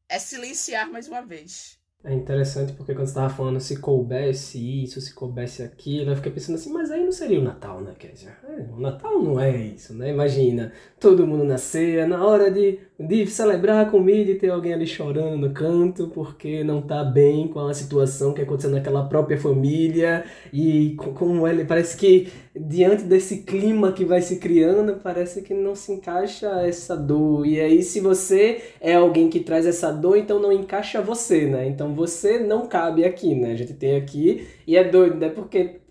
é 0.10 0.20
silenciar 0.20 0.89
mais 0.89 1.08
uma 1.08 1.22
vez. 1.25 1.80
É 2.04 2.13
interessante 2.13 2.74
porque 2.74 2.94
quando 2.94 3.08
você 3.08 3.12
estava 3.12 3.30
falando 3.34 3.60
se 3.60 3.80
coubesse 3.80 4.84
isso, 4.84 5.01
se 5.01 5.13
coubesse 5.13 5.63
aquilo, 5.63 6.12
eu 6.12 6.16
fiquei 6.16 6.32
pensando 6.32 6.56
assim, 6.56 6.72
mas 6.72 6.92
aí 6.92 7.04
não 7.04 7.12
seria 7.12 7.39
o 7.39 7.44
Natal, 7.44 7.82
né, 7.82 7.94
Kézia? 7.98 8.38
É, 8.44 8.62
o 8.72 8.80
Natal 8.80 9.22
não 9.22 9.39
é 9.39 9.56
isso, 9.58 9.94
né? 9.94 10.10
Imagina, 10.12 10.72
todo 11.00 11.25
mundo 11.27 11.44
na 11.44 11.58
ceia, 11.58 12.08
na 12.08 12.25
hora 12.25 12.51
de, 12.51 12.80
de 13.00 13.27
celebrar 13.27 13.92
comida 13.92 14.32
e 14.32 14.36
ter 14.36 14.50
alguém 14.50 14.74
ali 14.74 14.88
chorando 14.88 15.38
no 15.38 15.51
canto 15.51 16.08
porque 16.08 16.63
não 16.63 16.82
tá 16.82 17.04
bem 17.04 17.48
com 17.48 17.60
a 17.60 17.74
situação 17.74 18.34
que 18.34 18.42
aconteceu 18.42 18.72
naquela 18.72 19.06
própria 19.06 19.38
família 19.38 20.25
e 20.51 20.96
como 20.96 21.48
ele 21.48 21.63
parece 21.63 21.96
que 21.96 22.27
diante 22.56 23.04
desse 23.04 23.44
clima 23.44 23.92
que 23.92 24.04
vai 24.04 24.22
se 24.22 24.38
criando, 24.38 25.00
parece 25.04 25.42
que 25.44 25.54
não 25.54 25.75
se 25.75 25.92
encaixa 25.92 26.48
essa 26.66 26.96
dor. 26.96 27.46
E 27.46 27.60
aí, 27.60 27.84
se 27.84 28.00
você 28.00 28.62
é 28.82 28.96
alguém 28.96 29.30
que 29.30 29.42
traz 29.42 29.66
essa 29.66 29.92
dor, 29.92 30.18
então 30.18 30.39
não 30.39 30.51
encaixa 30.51 31.01
você, 31.01 31.46
né? 31.46 31.68
Então 31.68 31.94
você 31.94 32.39
não 32.39 32.68
cabe 32.68 33.06
aqui, 33.06 33.36
né? 33.36 33.51
A 33.51 33.56
gente 33.56 33.74
tem 33.74 33.96
aqui, 33.96 34.48
e 34.66 34.75
é 34.75 34.84
doido, 34.84 35.18
né? 35.18 35.30
Porque, 35.30 35.82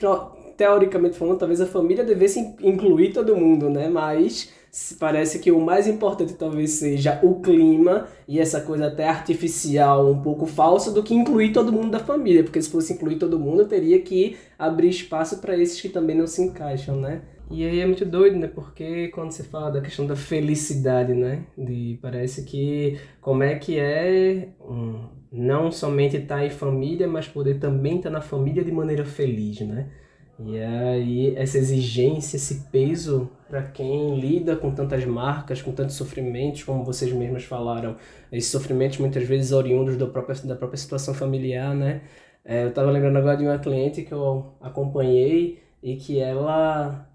teoricamente 0.57 1.17
falando, 1.17 1.39
talvez 1.39 1.61
a 1.61 1.67
família 1.67 2.05
devesse 2.05 2.41
incluir 2.61 3.13
todo 3.13 3.37
mundo, 3.37 3.71
né? 3.71 3.89
Mas 3.89 4.53
parece 4.99 5.39
que 5.39 5.51
o 5.51 5.61
mais 5.61 5.87
importante 5.87 6.35
talvez 6.35 6.73
seja 6.73 7.19
o 7.23 7.41
clima 7.41 8.07
e 8.29 8.39
essa 8.39 8.61
coisa 8.61 8.89
até 8.89 9.09
artificial, 9.09 10.11
um 10.11 10.21
pouco 10.23 10.47
falsa, 10.47 10.93
do 10.93 11.03
que 11.03 11.15
incluir 11.15 11.53
todo 11.53 11.73
mundo 11.73 11.91
da 11.91 11.99
família, 11.99 12.43
porque 12.45 12.61
se 12.61 12.71
fosse 12.71 12.93
incluir 12.93 13.17
todo 13.17 13.39
mundo, 13.39 13.67
teria 13.67 14.01
que 14.01 14.37
abrir 14.59 14.89
espaço 14.89 15.39
para 15.39 15.57
esses 15.57 15.81
que 15.81 15.89
também 15.89 16.17
não 16.17 16.27
se 16.27 16.43
encaixam, 16.43 16.97
né? 16.97 17.23
E 17.51 17.65
aí 17.65 17.81
é 17.81 17.87
muito 17.87 18.05
doido, 18.05 18.37
né? 18.39 18.49
Porque 18.49 19.09
quando 19.09 19.31
você 19.31 19.45
fala 19.45 19.71
da 19.71 19.81
questão 19.81 20.07
da 20.07 20.17
felicidade, 20.17 21.15
né? 21.15 21.45
De, 21.57 21.99
parece 22.03 22.45
que 22.45 22.99
como 23.21 23.43
é 23.45 23.55
que 23.55 23.79
é 23.79 24.49
um, 24.61 25.09
não 25.31 25.71
somente 25.71 26.17
estar 26.17 26.39
tá 26.39 26.45
em 26.45 26.51
família, 26.51 27.07
mas 27.07 27.29
poder 27.29 27.61
também 27.61 27.99
estar 27.99 28.11
tá 28.11 28.17
na 28.17 28.21
família 28.21 28.65
de 28.65 28.73
maneira 28.73 29.05
feliz, 29.05 29.61
né? 29.61 29.89
E 30.39 30.59
aí 30.61 31.35
essa 31.35 31.57
exigência, 31.57 32.37
esse 32.37 32.67
peso 32.71 33.31
para 33.49 33.63
quem 33.63 34.19
lida 34.21 34.55
com 34.55 34.71
tantas 34.71 35.05
marcas, 35.05 35.63
com 35.63 35.73
tantos 35.73 35.97
sofrimentos, 35.97 36.63
como 36.63 36.85
vocês 36.85 37.11
mesmos 37.13 37.45
falaram, 37.45 37.97
esses 38.31 38.51
sofrimentos 38.51 38.99
muitas 38.99 39.25
vezes 39.25 39.53
oriundos 39.53 39.97
do 39.97 40.09
próprio, 40.09 40.47
da 40.47 40.55
própria 40.55 40.77
situação 40.77 41.15
familiar, 41.15 41.75
né? 41.75 42.03
É, 42.45 42.65
eu 42.65 42.69
estava 42.69 42.91
lembrando 42.91 43.17
agora 43.17 43.37
de 43.37 43.45
uma 43.45 43.59
cliente 43.59 44.03
que 44.03 44.13
eu 44.13 44.53
acompanhei 44.61 45.63
e 45.83 45.97
que 45.97 46.21
ela 46.21 47.09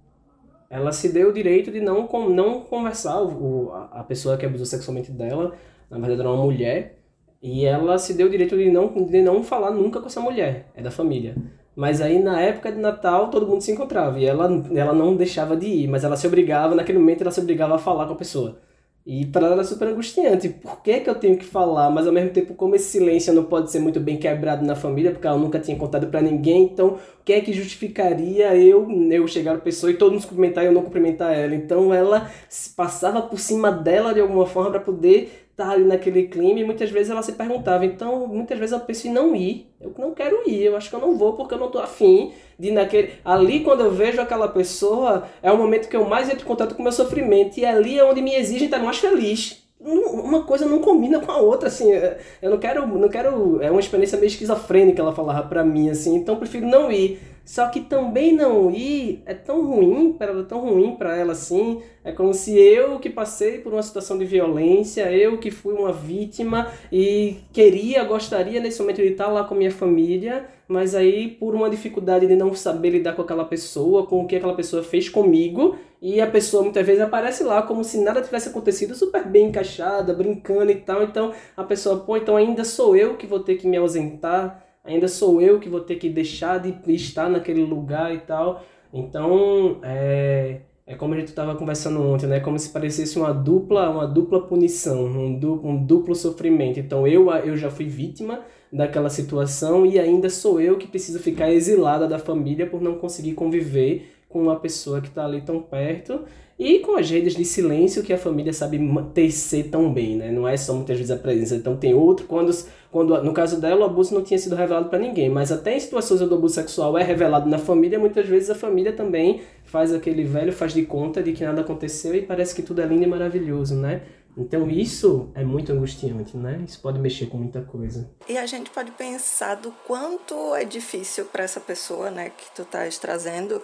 ela 0.69 0.91
se 0.93 1.11
deu 1.11 1.29
o 1.29 1.33
direito 1.33 1.69
de 1.69 1.81
não, 1.81 2.07
não 2.29 2.61
conversar, 2.61 3.21
o, 3.21 3.71
a 3.91 4.03
pessoa 4.03 4.37
que 4.37 4.45
abusou 4.45 4.65
sexualmente 4.65 5.11
dela, 5.11 5.53
na 5.89 5.97
verdade 5.99 6.21
era 6.21 6.29
uma 6.29 6.43
mulher, 6.43 6.97
e 7.41 7.65
ela 7.65 7.97
se 7.97 8.13
deu 8.13 8.27
o 8.27 8.29
direito 8.29 8.57
de 8.57 8.71
não, 8.71 8.87
de 9.05 9.21
não 9.21 9.43
falar 9.43 9.71
nunca 9.71 9.99
com 9.99 10.07
essa 10.07 10.21
mulher, 10.21 10.71
é 10.73 10.81
da 10.81 10.89
família. 10.89 11.35
Mas 11.81 11.99
aí 11.99 12.19
na 12.19 12.39
época 12.39 12.71
de 12.71 12.77
Natal 12.77 13.31
todo 13.31 13.47
mundo 13.47 13.61
se 13.61 13.71
encontrava 13.71 14.19
e 14.19 14.23
ela, 14.23 14.47
ela 14.71 14.93
não 14.93 15.15
deixava 15.15 15.57
de 15.57 15.65
ir, 15.65 15.87
mas 15.87 16.03
ela 16.03 16.15
se 16.15 16.27
obrigava, 16.27 16.75
naquele 16.75 16.99
momento 16.99 17.21
ela 17.21 17.31
se 17.31 17.39
obrigava 17.39 17.73
a 17.73 17.79
falar 17.79 18.05
com 18.05 18.13
a 18.13 18.15
pessoa. 18.15 18.59
E 19.03 19.25
para 19.25 19.47
ela 19.47 19.55
era 19.55 19.63
super 19.63 19.87
angustiante. 19.87 20.47
Por 20.47 20.79
que, 20.83 20.99
que 20.99 21.09
eu 21.09 21.15
tenho 21.15 21.35
que 21.35 21.43
falar? 21.43 21.89
Mas 21.89 22.05
ao 22.05 22.13
mesmo 22.13 22.29
tempo, 22.29 22.53
como 22.53 22.75
esse 22.75 22.85
silêncio 22.85 23.33
não 23.33 23.45
pode 23.45 23.71
ser 23.71 23.79
muito 23.79 23.99
bem 23.99 24.15
quebrado 24.17 24.63
na 24.63 24.75
família, 24.75 25.09
porque 25.09 25.25
ela 25.25 25.39
nunca 25.39 25.57
tinha 25.59 25.75
contado 25.75 26.05
para 26.05 26.21
ninguém, 26.21 26.65
então 26.65 26.99
o 27.19 27.23
que 27.25 27.33
é 27.33 27.41
que 27.41 27.51
justificaria 27.51 28.55
eu, 28.55 28.87
eu 29.11 29.27
chegar 29.27 29.55
a 29.55 29.57
pessoa 29.57 29.91
e 29.91 29.95
todo 29.95 30.11
mundo 30.11 30.27
cumprimentar 30.27 30.63
e 30.63 30.67
eu 30.67 30.73
não 30.73 30.83
cumprimentar 30.83 31.33
ela? 31.33 31.55
Então 31.55 31.91
ela 31.91 32.29
passava 32.77 33.23
por 33.23 33.39
cima 33.39 33.71
dela 33.71 34.13
de 34.13 34.19
alguma 34.21 34.45
forma 34.45 34.69
para 34.69 34.81
poder 34.81 35.47
estar 35.61 35.71
ali 35.71 35.85
naquele 35.85 36.23
clima 36.23 36.59
e 36.59 36.63
muitas 36.63 36.89
vezes 36.89 37.09
ela 37.09 37.21
se 37.21 37.33
perguntava. 37.33 37.85
Então, 37.85 38.27
muitas 38.27 38.57
vezes 38.57 38.73
eu 38.73 38.79
penso 38.79 39.07
em 39.07 39.11
não 39.11 39.35
ir. 39.35 39.67
Eu 39.79 39.93
não 39.97 40.13
quero 40.13 40.47
ir, 40.47 40.63
eu 40.63 40.75
acho 40.75 40.89
que 40.89 40.95
eu 40.95 40.99
não 40.99 41.17
vou 41.17 41.33
porque 41.33 41.53
eu 41.53 41.59
não 41.59 41.69
tô 41.69 41.79
afim 41.79 42.33
de 42.57 42.69
ir 42.69 42.71
naquele. 42.71 43.13
Ali, 43.23 43.61
quando 43.61 43.81
eu 43.81 43.91
vejo 43.91 44.19
aquela 44.21 44.47
pessoa, 44.47 45.23
é 45.41 45.51
o 45.51 45.57
momento 45.57 45.87
que 45.87 45.95
eu 45.95 46.05
mais 46.05 46.29
entro 46.29 46.43
em 46.43 46.47
contato 46.47 46.75
com 46.75 46.81
o 46.81 46.83
meu 46.83 46.91
sofrimento 46.91 47.57
e 47.57 47.65
ali 47.65 47.97
é 47.97 48.03
onde 48.03 48.21
me 48.21 48.35
exigem 48.35 48.65
estar 48.65 48.79
mais 48.79 48.97
feliz. 48.97 49.61
Uma 49.79 50.43
coisa 50.43 50.67
não 50.67 50.79
combina 50.79 51.19
com 51.19 51.31
a 51.31 51.37
outra, 51.37 51.67
assim. 51.67 51.91
É, 51.91 52.19
eu 52.41 52.51
não 52.51 52.59
quero. 52.59 52.85
Não 52.85 53.09
quero 53.09 53.59
é 53.61 53.71
uma 53.71 53.79
experiência 53.79 54.17
meio 54.17 54.27
esquizofrênica, 54.27 55.01
ela 55.01 55.13
falava 55.13 55.47
pra 55.47 55.63
mim, 55.63 55.89
assim. 55.89 56.15
Então, 56.15 56.35
eu 56.35 56.39
prefiro 56.39 56.67
não 56.67 56.91
ir. 56.91 57.19
Só 57.51 57.67
que 57.67 57.81
também 57.81 58.31
não 58.31 58.71
ir 58.71 59.23
é 59.25 59.33
tão 59.33 59.61
ruim 59.65 60.13
para 60.13 60.31
ela, 60.31 60.43
tão 60.45 60.61
ruim 60.61 60.95
para 60.95 61.17
ela 61.17 61.33
assim. 61.33 61.81
É 62.01 62.09
como 62.09 62.33
se 62.33 62.57
eu 62.57 62.97
que 62.97 63.09
passei 63.09 63.57
por 63.57 63.73
uma 63.73 63.83
situação 63.83 64.17
de 64.17 64.23
violência, 64.23 65.11
eu 65.11 65.37
que 65.37 65.51
fui 65.51 65.73
uma 65.73 65.91
vítima 65.91 66.71
e 66.89 67.39
queria, 67.51 68.05
gostaria 68.05 68.61
nesse 68.61 68.79
momento 68.79 69.01
de 69.01 69.09
estar 69.09 69.27
lá 69.27 69.43
com 69.43 69.53
minha 69.53 69.69
família, 69.69 70.45
mas 70.65 70.95
aí 70.95 71.27
por 71.27 71.53
uma 71.53 71.69
dificuldade 71.69 72.25
de 72.25 72.37
não 72.37 72.53
saber 72.53 72.91
lidar 72.91 73.17
com 73.17 73.21
aquela 73.21 73.43
pessoa, 73.43 74.07
com 74.07 74.21
o 74.21 74.27
que 74.27 74.37
aquela 74.37 74.55
pessoa 74.55 74.81
fez 74.81 75.09
comigo, 75.09 75.75
e 76.01 76.21
a 76.21 76.27
pessoa 76.27 76.63
muitas 76.63 76.85
vezes 76.85 77.01
aparece 77.01 77.43
lá 77.43 77.63
como 77.63 77.83
se 77.83 77.99
nada 77.99 78.21
tivesse 78.21 78.47
acontecido, 78.47 78.95
super 78.95 79.27
bem 79.27 79.47
encaixada, 79.47 80.13
brincando 80.13 80.71
e 80.71 80.75
tal. 80.75 81.03
Então 81.03 81.33
a 81.57 81.65
pessoa, 81.65 81.99
pô, 81.99 82.15
então 82.15 82.37
ainda 82.37 82.63
sou 82.63 82.95
eu 82.95 83.17
que 83.17 83.27
vou 83.27 83.41
ter 83.41 83.55
que 83.55 83.67
me 83.67 83.75
ausentar 83.75 84.70
ainda 84.83 85.07
sou 85.07 85.41
eu 85.41 85.59
que 85.59 85.69
vou 85.69 85.81
ter 85.81 85.95
que 85.95 86.09
deixar 86.09 86.59
de 86.59 86.75
estar 86.93 87.29
naquele 87.29 87.63
lugar 87.63 88.13
e 88.13 88.19
tal. 88.19 88.63
Então, 88.93 89.79
é, 89.83 90.61
é 90.85 90.95
como 90.95 91.13
a 91.13 91.17
gente 91.17 91.29
estava 91.29 91.55
conversando 91.55 92.01
ontem, 92.01 92.27
né? 92.27 92.39
Como 92.39 92.59
se 92.59 92.69
parecesse 92.69 93.17
uma 93.17 93.33
dupla, 93.33 93.89
uma 93.89 94.07
dupla 94.07 94.41
punição, 94.41 95.05
um 95.05 95.37
duplo, 95.37 95.69
um 95.69 95.85
duplo 95.85 96.15
sofrimento. 96.15 96.79
Então, 96.79 97.07
eu, 97.07 97.31
eu 97.31 97.55
já 97.55 97.69
fui 97.69 97.85
vítima 97.85 98.41
daquela 98.71 99.09
situação 99.09 99.85
e 99.85 99.99
ainda 99.99 100.29
sou 100.29 100.59
eu 100.59 100.77
que 100.77 100.87
preciso 100.87 101.19
ficar 101.19 101.51
exilada 101.51 102.07
da 102.07 102.17
família 102.17 102.65
por 102.67 102.81
não 102.81 102.95
conseguir 102.97 103.33
conviver 103.33 104.20
com 104.31 104.41
uma 104.41 104.59
pessoa 104.59 105.01
que 105.01 105.07
está 105.07 105.25
ali 105.25 105.41
tão 105.41 105.61
perto 105.61 106.21
e 106.57 106.77
com 106.77 106.95
as 106.95 107.09
redes 107.09 107.35
de 107.35 107.43
silêncio 107.43 108.03
que 108.03 108.13
a 108.13 108.17
família 108.19 108.53
sabe 108.53 108.79
tecer 109.15 109.69
tão 109.69 109.91
bem, 109.91 110.15
né? 110.15 110.31
Não 110.31 110.47
é 110.47 110.55
só 110.55 110.75
muitas 110.75 110.95
vezes 110.95 111.09
a 111.09 111.17
presença. 111.17 111.55
Então 111.55 111.75
tem 111.75 111.93
outro, 111.93 112.27
quando, 112.27 112.55
quando 112.91 113.23
no 113.23 113.33
caso 113.33 113.59
dela 113.59 113.81
o 113.81 113.83
abuso 113.83 114.13
não 114.13 114.21
tinha 114.21 114.37
sido 114.37 114.55
revelado 114.55 114.87
para 114.87 114.99
ninguém, 114.99 115.27
mas 115.27 115.51
até 115.51 115.75
em 115.75 115.79
situações 115.79 116.21
onde 116.21 116.31
o 116.31 116.37
abuso 116.37 116.53
sexual 116.53 116.95
é 116.97 117.03
revelado 117.03 117.49
na 117.49 117.57
família, 117.57 117.97
muitas 117.97 118.27
vezes 118.27 118.51
a 118.51 118.55
família 118.55 118.93
também 118.93 119.41
faz 119.65 119.91
aquele 119.91 120.23
velho 120.23 120.53
faz 120.53 120.71
de 120.73 120.83
conta 120.83 121.23
de 121.23 121.31
que 121.33 121.43
nada 121.43 121.61
aconteceu 121.61 122.13
e 122.13 122.21
parece 122.21 122.53
que 122.53 122.61
tudo 122.61 122.79
é 122.79 122.85
lindo 122.85 123.03
e 123.03 123.07
maravilhoso, 123.07 123.73
né? 123.75 124.03
Então 124.37 124.69
isso 124.69 125.29
é 125.33 125.43
muito 125.43 125.71
angustiante, 125.73 126.37
né? 126.37 126.63
Isso 126.65 126.79
pode 126.79 126.99
mexer 126.99 127.25
com 127.25 127.37
muita 127.37 127.61
coisa. 127.61 128.09
E 128.29 128.37
a 128.37 128.45
gente 128.45 128.69
pode 128.69 128.91
pensar 128.91 129.55
do 129.55 129.71
quanto 129.85 130.55
é 130.55 130.63
difícil 130.63 131.25
para 131.25 131.43
essa 131.43 131.59
pessoa, 131.59 132.09
né, 132.09 132.29
que 132.29 132.55
tu 132.55 132.61
estás 132.61 132.97
trazendo, 132.97 133.61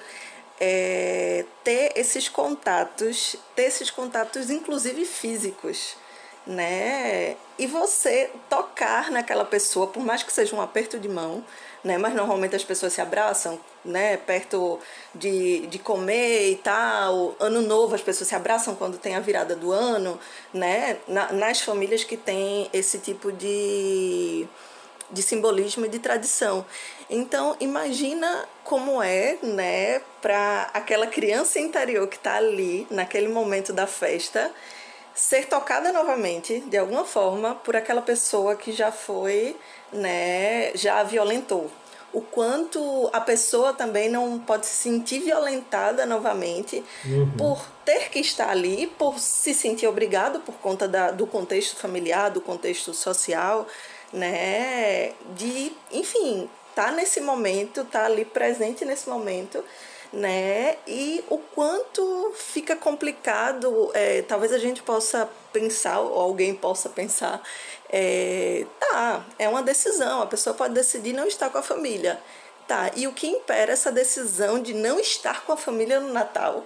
é, 0.60 1.46
ter 1.64 1.92
esses 1.96 2.30
contatos, 2.30 3.36
ter 3.56 3.64
esses 3.64 3.92
contatos, 3.92 4.50
inclusive 4.50 5.06
físicos, 5.06 5.96
né? 6.46 7.36
E 7.60 7.68
você 7.68 8.32
tocar 8.50 9.12
naquela 9.12 9.44
pessoa, 9.44 9.88
por 9.88 10.04
mais 10.04 10.24
que 10.24 10.32
seja 10.32 10.56
um 10.56 10.62
aperto 10.62 10.98
de 10.98 11.10
mão, 11.10 11.44
né? 11.84 11.98
Mas 11.98 12.14
normalmente 12.16 12.56
as 12.56 12.64
pessoas 12.64 12.94
se 12.94 13.02
abraçam, 13.02 13.60
né? 13.84 14.18
Perto 14.18 14.80
de, 15.14 15.68
de 15.68 15.80
comer 15.80 16.52
e 16.52 16.56
tal. 16.56 17.36
Ano 17.40 17.62
novo 17.62 17.96
as 17.96 18.02
pessoas 18.02 18.30
se 18.30 18.36
abraçam 18.36 18.76
quando 18.76 18.98
tem 18.98 19.16
a 19.16 19.20
virada 19.20 19.56
do 19.56 19.72
ano, 19.72 20.20
né? 20.54 20.98
Na, 21.08 21.32
nas 21.34 21.62
famílias 21.62 22.04
que 22.04 22.18
tem 22.18 22.70
esse 22.74 23.00
tipo 23.00 23.32
de 23.32 24.48
de 25.10 25.22
simbolismo 25.22 25.86
e 25.86 25.90
de 25.90 26.00
tradição. 26.00 26.66
Então, 27.10 27.56
imagina 27.60 28.46
como 28.64 29.02
é, 29.02 29.38
né, 29.42 30.02
para 30.22 30.70
aquela 30.74 31.08
criança 31.08 31.60
interior 31.60 32.08
que 32.08 32.18
está 32.18 32.36
ali 32.36 32.86
naquele 32.92 33.30
momento 33.30 33.72
da 33.72 33.88
festa 33.88 34.52
ser 35.16 35.48
tocada 35.48 35.92
novamente 35.92 36.60
de 36.60 36.78
alguma 36.78 37.04
forma 37.04 37.56
por 37.56 37.76
aquela 37.76 38.02
pessoa 38.02 38.56
que 38.56 38.72
já 38.72 38.92
foi, 38.92 39.56
né, 39.92 40.72
já 40.76 41.00
a 41.00 41.04
violentou. 41.04 41.72
O 42.14 42.22
quanto 42.22 43.10
a 43.12 43.20
pessoa 43.20 43.74
também 43.74 44.10
não 44.10 44.40
pode 44.40 44.66
se 44.66 44.74
sentir 44.74 45.20
violentada 45.20 46.06
novamente 46.06 46.84
uhum. 47.06 47.32
por 47.38 47.66
ter 47.84 48.10
que 48.10 48.20
estar 48.20 48.50
ali, 48.50 48.88
por 48.88 49.20
se 49.20 49.54
sentir 49.54 49.88
obrigado 49.88 50.40
por 50.40 50.56
conta 50.56 50.88
da, 50.88 51.12
do 51.12 51.26
contexto 51.28 51.78
familiar, 51.78 52.30
do 52.30 52.40
contexto 52.40 52.94
social, 52.94 53.68
né? 54.14 55.14
De, 55.36 55.74
enfim, 55.92 56.50
tá 56.78 56.92
nesse 56.92 57.20
momento, 57.20 57.84
tá 57.86 58.06
ali 58.06 58.24
presente 58.24 58.86
nesse 58.86 59.10
momento, 59.10 59.66
né? 60.14 60.78
E 60.86 61.26
o 61.28 61.40
quanto 61.40 62.32
fica 62.36 62.76
complicado, 62.76 63.90
é, 63.96 64.22
talvez 64.22 64.54
a 64.54 64.60
gente 64.60 64.84
possa 64.84 65.28
pensar, 65.52 66.00
ou 66.00 66.20
alguém 66.20 66.54
possa 66.54 66.88
pensar, 66.88 67.42
é, 67.90 68.64
tá, 68.80 69.26
é 69.40 69.50
uma 69.50 69.64
decisão, 69.64 70.22
a 70.22 70.28
pessoa 70.28 70.54
pode 70.54 70.76
decidir 70.76 71.14
não 71.14 71.26
estar 71.26 71.50
com 71.50 71.58
a 71.58 71.64
família. 71.64 72.22
Tá, 72.68 72.92
e 72.96 73.08
o 73.08 73.14
que 73.14 73.26
impera 73.26 73.72
essa 73.72 73.92
decisão 73.92 74.62
de 74.62 74.76
não 74.76 75.00
estar 75.00 75.46
com 75.46 75.54
a 75.54 75.58
família 75.58 76.00
no 76.00 76.14
Natal? 76.14 76.64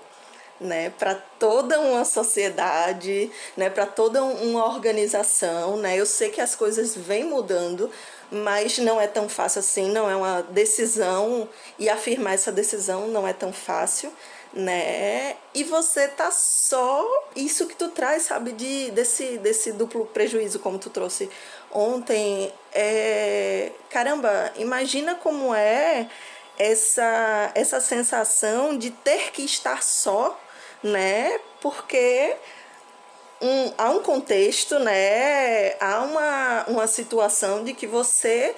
né, 0.61 0.91
para 0.91 1.15
toda 1.15 1.79
uma 1.79 2.05
sociedade, 2.05 3.31
né, 3.57 3.67
para 3.67 3.87
toda 3.87 4.23
uma 4.23 4.63
organização, 4.63 5.75
né? 5.77 5.99
Eu 5.99 6.05
sei 6.05 6.29
que 6.29 6.39
as 6.39 6.53
coisas 6.53 6.95
vêm 6.95 7.23
mudando, 7.23 7.89
mas 8.31 8.77
não 8.77 8.99
é 8.99 9.07
tão 9.07 9.27
fácil 9.27 9.59
assim, 9.59 9.89
não 9.91 10.09
é 10.09 10.15
uma 10.15 10.41
decisão 10.41 11.47
e 11.77 11.89
afirmar 11.89 12.33
essa 12.33 12.51
decisão 12.51 13.07
não 13.07 13.27
é 13.27 13.33
tão 13.33 13.51
fácil, 13.51 14.11
né? 14.53 15.35
E 15.53 15.63
você 15.63 16.07
tá 16.07 16.31
só 16.31 17.05
isso 17.35 17.67
que 17.67 17.75
tu 17.75 17.89
traz, 17.89 18.23
sabe, 18.23 18.51
de 18.53 18.91
desse 18.91 19.37
desse 19.37 19.71
duplo 19.73 20.05
prejuízo 20.05 20.59
como 20.59 20.79
tu 20.79 20.89
trouxe 20.89 21.29
ontem, 21.71 22.51
é 22.73 23.71
caramba, 23.89 24.51
imagina 24.57 25.15
como 25.15 25.53
é 25.53 26.09
essa 26.57 27.51
essa 27.55 27.79
sensação 27.81 28.77
de 28.77 28.91
ter 28.91 29.31
que 29.31 29.43
estar 29.43 29.83
só 29.83 30.37
né? 30.83 31.39
Porque 31.61 32.35
um, 33.41 33.73
há 33.77 33.89
um 33.89 34.01
contexto, 34.01 34.79
né? 34.79 35.73
Há 35.79 36.01
uma, 36.01 36.65
uma 36.67 36.87
situação 36.87 37.63
de 37.63 37.73
que 37.73 37.87
você 37.87 38.55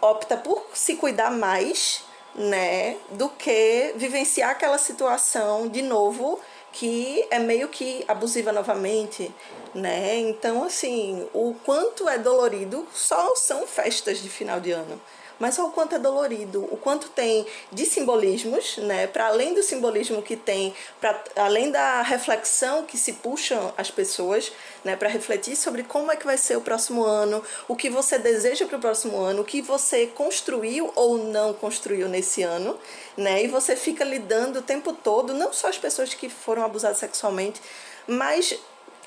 opta 0.00 0.36
por 0.36 0.66
se 0.74 0.96
cuidar 0.96 1.30
mais, 1.30 2.04
né? 2.34 2.96
Do 3.10 3.28
que 3.28 3.92
vivenciar 3.96 4.50
aquela 4.50 4.78
situação 4.78 5.68
de 5.68 5.82
novo 5.82 6.40
que 6.72 7.26
é 7.30 7.38
meio 7.38 7.68
que 7.68 8.02
abusiva 8.08 8.50
novamente, 8.50 9.30
né? 9.74 10.16
Então, 10.16 10.64
assim, 10.64 11.28
o 11.34 11.54
quanto 11.64 12.08
é 12.08 12.16
dolorido 12.16 12.88
só 12.94 13.36
são 13.36 13.66
festas 13.66 14.22
de 14.22 14.30
final 14.30 14.58
de 14.58 14.72
ano 14.72 15.00
mas 15.38 15.58
o 15.58 15.70
quanto 15.70 15.94
é 15.94 15.98
dolorido, 15.98 16.66
o 16.70 16.76
quanto 16.76 17.08
tem 17.08 17.46
de 17.70 17.84
simbolismos, 17.84 18.76
né? 18.78 19.06
Para 19.06 19.26
além 19.26 19.54
do 19.54 19.62
simbolismo 19.62 20.22
que 20.22 20.36
tem, 20.36 20.74
para 21.00 21.22
além 21.36 21.70
da 21.70 22.02
reflexão 22.02 22.84
que 22.84 22.98
se 22.98 23.14
puxam 23.14 23.72
as 23.76 23.90
pessoas, 23.90 24.52
né? 24.84 24.96
Para 24.96 25.08
refletir 25.08 25.56
sobre 25.56 25.82
como 25.82 26.10
é 26.10 26.16
que 26.16 26.26
vai 26.26 26.36
ser 26.36 26.56
o 26.56 26.60
próximo 26.60 27.04
ano, 27.04 27.42
o 27.68 27.76
que 27.76 27.90
você 27.90 28.18
deseja 28.18 28.66
para 28.66 28.76
o 28.76 28.80
próximo 28.80 29.18
ano, 29.18 29.42
o 29.42 29.44
que 29.44 29.62
você 29.62 30.06
construiu 30.06 30.92
ou 30.94 31.18
não 31.18 31.52
construiu 31.52 32.08
nesse 32.08 32.42
ano, 32.42 32.78
né? 33.16 33.42
E 33.42 33.48
você 33.48 33.76
fica 33.76 34.04
lidando 34.04 34.60
o 34.60 34.62
tempo 34.62 34.92
todo, 34.92 35.34
não 35.34 35.52
só 35.52 35.68
as 35.68 35.78
pessoas 35.78 36.14
que 36.14 36.28
foram 36.28 36.64
abusadas 36.64 36.98
sexualmente, 36.98 37.60
mas 38.06 38.58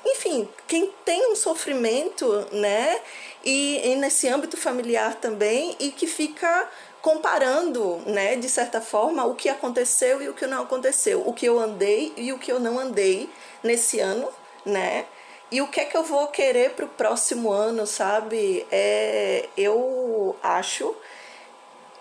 enfim, 0.06 0.48
quem 0.66 0.92
tem 1.04 1.32
um 1.32 1.36
sofrimento, 1.36 2.46
né? 2.52 3.00
E, 3.44 3.92
e 3.92 3.96
nesse 3.96 4.28
âmbito 4.28 4.56
familiar 4.56 5.14
também, 5.16 5.76
e 5.78 5.90
que 5.90 6.06
fica 6.06 6.68
comparando, 7.02 8.02
né, 8.04 8.34
de 8.34 8.48
certa 8.48 8.80
forma, 8.80 9.24
o 9.24 9.36
que 9.36 9.48
aconteceu 9.48 10.20
e 10.20 10.28
o 10.28 10.34
que 10.34 10.44
não 10.44 10.62
aconteceu, 10.62 11.22
o 11.24 11.32
que 11.32 11.46
eu 11.46 11.60
andei 11.60 12.12
e 12.16 12.32
o 12.32 12.38
que 12.38 12.50
eu 12.50 12.58
não 12.58 12.80
andei 12.80 13.30
nesse 13.62 14.00
ano, 14.00 14.28
né? 14.64 15.06
E 15.50 15.60
o 15.60 15.68
que 15.68 15.80
é 15.80 15.84
que 15.84 15.96
eu 15.96 16.02
vou 16.02 16.26
querer 16.26 16.70
para 16.70 16.84
o 16.84 16.88
próximo 16.88 17.52
ano, 17.52 17.86
sabe? 17.86 18.66
É, 18.72 19.48
eu 19.56 20.34
acho 20.42 20.96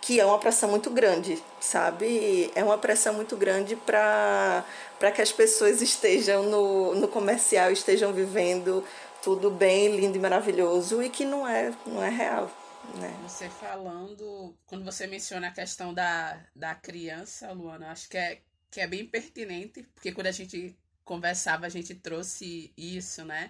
que 0.06 0.20
é 0.20 0.26
uma 0.26 0.38
pressão 0.38 0.70
muito 0.70 0.92
grande, 0.92 1.42
sabe? 1.60 2.52
É 2.54 2.64
uma 2.64 2.78
pressão 2.78 3.12
muito 3.16 3.36
grande 3.36 3.76
para 3.76 4.64
que 5.16 5.20
as 5.20 5.32
pessoas 5.32 5.82
estejam 5.82 6.44
no, 6.44 6.94
no 6.94 7.08
comercial, 7.08 7.72
estejam 7.72 8.14
vivendo 8.14 8.86
tudo 9.24 9.50
bem, 9.50 9.96
lindo 9.96 10.16
e 10.16 10.22
maravilhoso 10.22 11.02
e 11.02 11.10
que 11.10 11.26
não 11.26 11.48
é, 11.48 11.74
não 11.88 12.04
é 12.04 12.10
real. 12.10 12.52
Né? 13.00 13.12
Você 13.24 13.50
falando, 13.50 14.56
quando 14.68 14.86
você 14.86 15.08
menciona 15.08 15.48
a 15.48 15.52
questão 15.52 15.92
da, 15.92 16.40
da 16.56 16.76
criança, 16.76 17.52
Luana, 17.52 17.90
acho 17.90 18.08
que 18.08 18.16
é, 18.16 18.42
que 18.70 18.82
é 18.82 18.86
bem 18.86 19.08
pertinente, 19.08 19.82
porque 19.96 20.12
quando 20.12 20.28
a 20.28 20.32
gente 20.32 20.78
conversava, 21.04 21.66
a 21.66 21.70
gente 21.70 21.96
trouxe 21.96 22.72
isso, 22.78 23.26
né? 23.26 23.50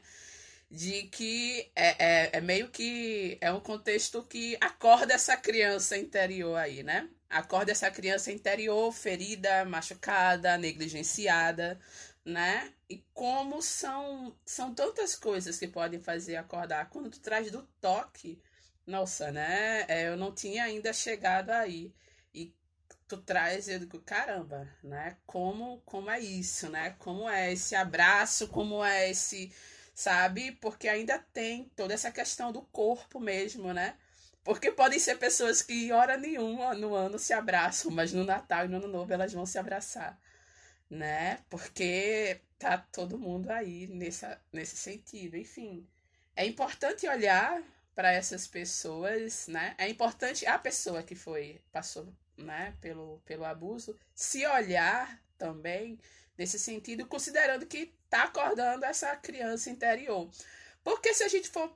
De 0.70 1.04
que 1.04 1.72
é, 1.76 2.06
é, 2.06 2.30
é, 2.38 2.42
meio 2.42 2.70
que 2.70 3.38
é 3.42 3.52
um 3.52 3.60
contexto 3.60 4.24
que 4.24 4.58
acorda 4.60 5.14
essa 5.14 5.38
criança 5.38 5.98
interior 5.98 6.58
aí, 6.58 6.84
né? 6.84 7.10
Acorda 7.30 7.72
essa 7.72 7.90
criança 7.92 8.32
interior 8.32 8.92
ferida, 8.92 9.66
machucada, 9.66 10.58
negligenciada, 10.58 11.80
né? 12.24 12.74
E 12.90 13.04
como 13.14 13.62
são 13.62 14.36
são 14.46 14.74
tantas 14.74 15.16
coisas 15.16 15.58
que 15.58 15.68
podem 15.68 16.00
fazer 16.00 16.36
acordar. 16.36 16.90
Quando 16.90 17.10
tu 17.10 17.20
traz 17.20 17.52
do 17.52 17.64
toque, 17.80 18.42
nossa, 18.86 19.32
né? 19.32 19.86
É, 19.88 20.08
eu 20.10 20.18
não 20.18 20.34
tinha 20.34 20.64
ainda 20.64 20.94
chegado 20.94 21.52
aí. 21.52 21.94
E 22.34 22.54
tu 23.08 23.18
traz, 23.18 23.68
eu 23.68 23.80
digo, 23.80 24.00
caramba, 24.02 24.68
né? 24.84 25.18
Como, 25.26 25.82
como 25.86 26.10
é 26.10 26.20
isso, 26.20 26.70
né? 26.70 26.96
Como 27.00 27.30
é 27.30 27.54
esse 27.54 27.76
abraço, 27.76 28.48
como 28.50 28.84
é 28.84 29.10
esse 29.12 29.52
sabe? 29.96 30.52
Porque 30.54 30.90
ainda 30.90 31.18
tem 31.18 31.72
toda 31.76 31.94
essa 31.94 32.12
questão 32.12 32.52
do 32.52 32.62
corpo 32.64 33.20
mesmo, 33.20 33.74
né? 33.74 33.96
Porque 34.44 34.72
podem 34.72 35.00
ser 35.00 35.18
pessoas 35.18 35.62
que 35.64 35.92
hora 35.92 36.18
nenhuma 36.18 36.76
no 36.76 36.94
ano 36.94 37.18
se 37.18 37.34
abraçam, 37.34 37.90
mas 37.90 38.14
no 38.14 38.24
Natal 38.24 38.66
e 38.66 38.68
no 38.68 38.78
Ano 38.78 38.88
Novo 38.88 39.12
elas 39.12 39.34
vão 39.34 39.46
se 39.46 39.58
abraçar, 39.58 40.20
né? 40.90 41.40
Porque 41.50 42.42
tá 42.60 42.78
todo 42.78 43.18
mundo 43.18 43.50
aí 43.50 43.88
nessa, 43.88 44.40
nesse 44.54 44.76
sentido. 44.78 45.38
Enfim, 45.38 45.88
é 46.36 46.46
importante 46.46 47.08
olhar 47.08 47.64
para 47.96 48.12
essas 48.12 48.46
pessoas, 48.46 49.48
né? 49.48 49.74
É 49.78 49.90
importante 49.90 50.46
a 50.46 50.60
pessoa 50.60 51.02
que 51.02 51.16
foi 51.16 51.62
passou, 51.72 52.14
né, 52.38 52.76
pelo 52.82 53.22
pelo 53.26 53.46
abuso 53.46 53.98
se 54.14 54.46
olhar 54.46 55.24
também 55.38 55.98
nesse 56.38 56.60
sentido, 56.60 57.06
considerando 57.06 57.66
que 57.66 57.94
está 58.04 58.24
acordando 58.24 58.86
essa 58.86 59.16
criança 59.16 59.70
interior. 59.70 60.30
Porque 60.84 61.14
se 61.14 61.24
a 61.24 61.28
gente 61.28 61.50
for 61.50 61.76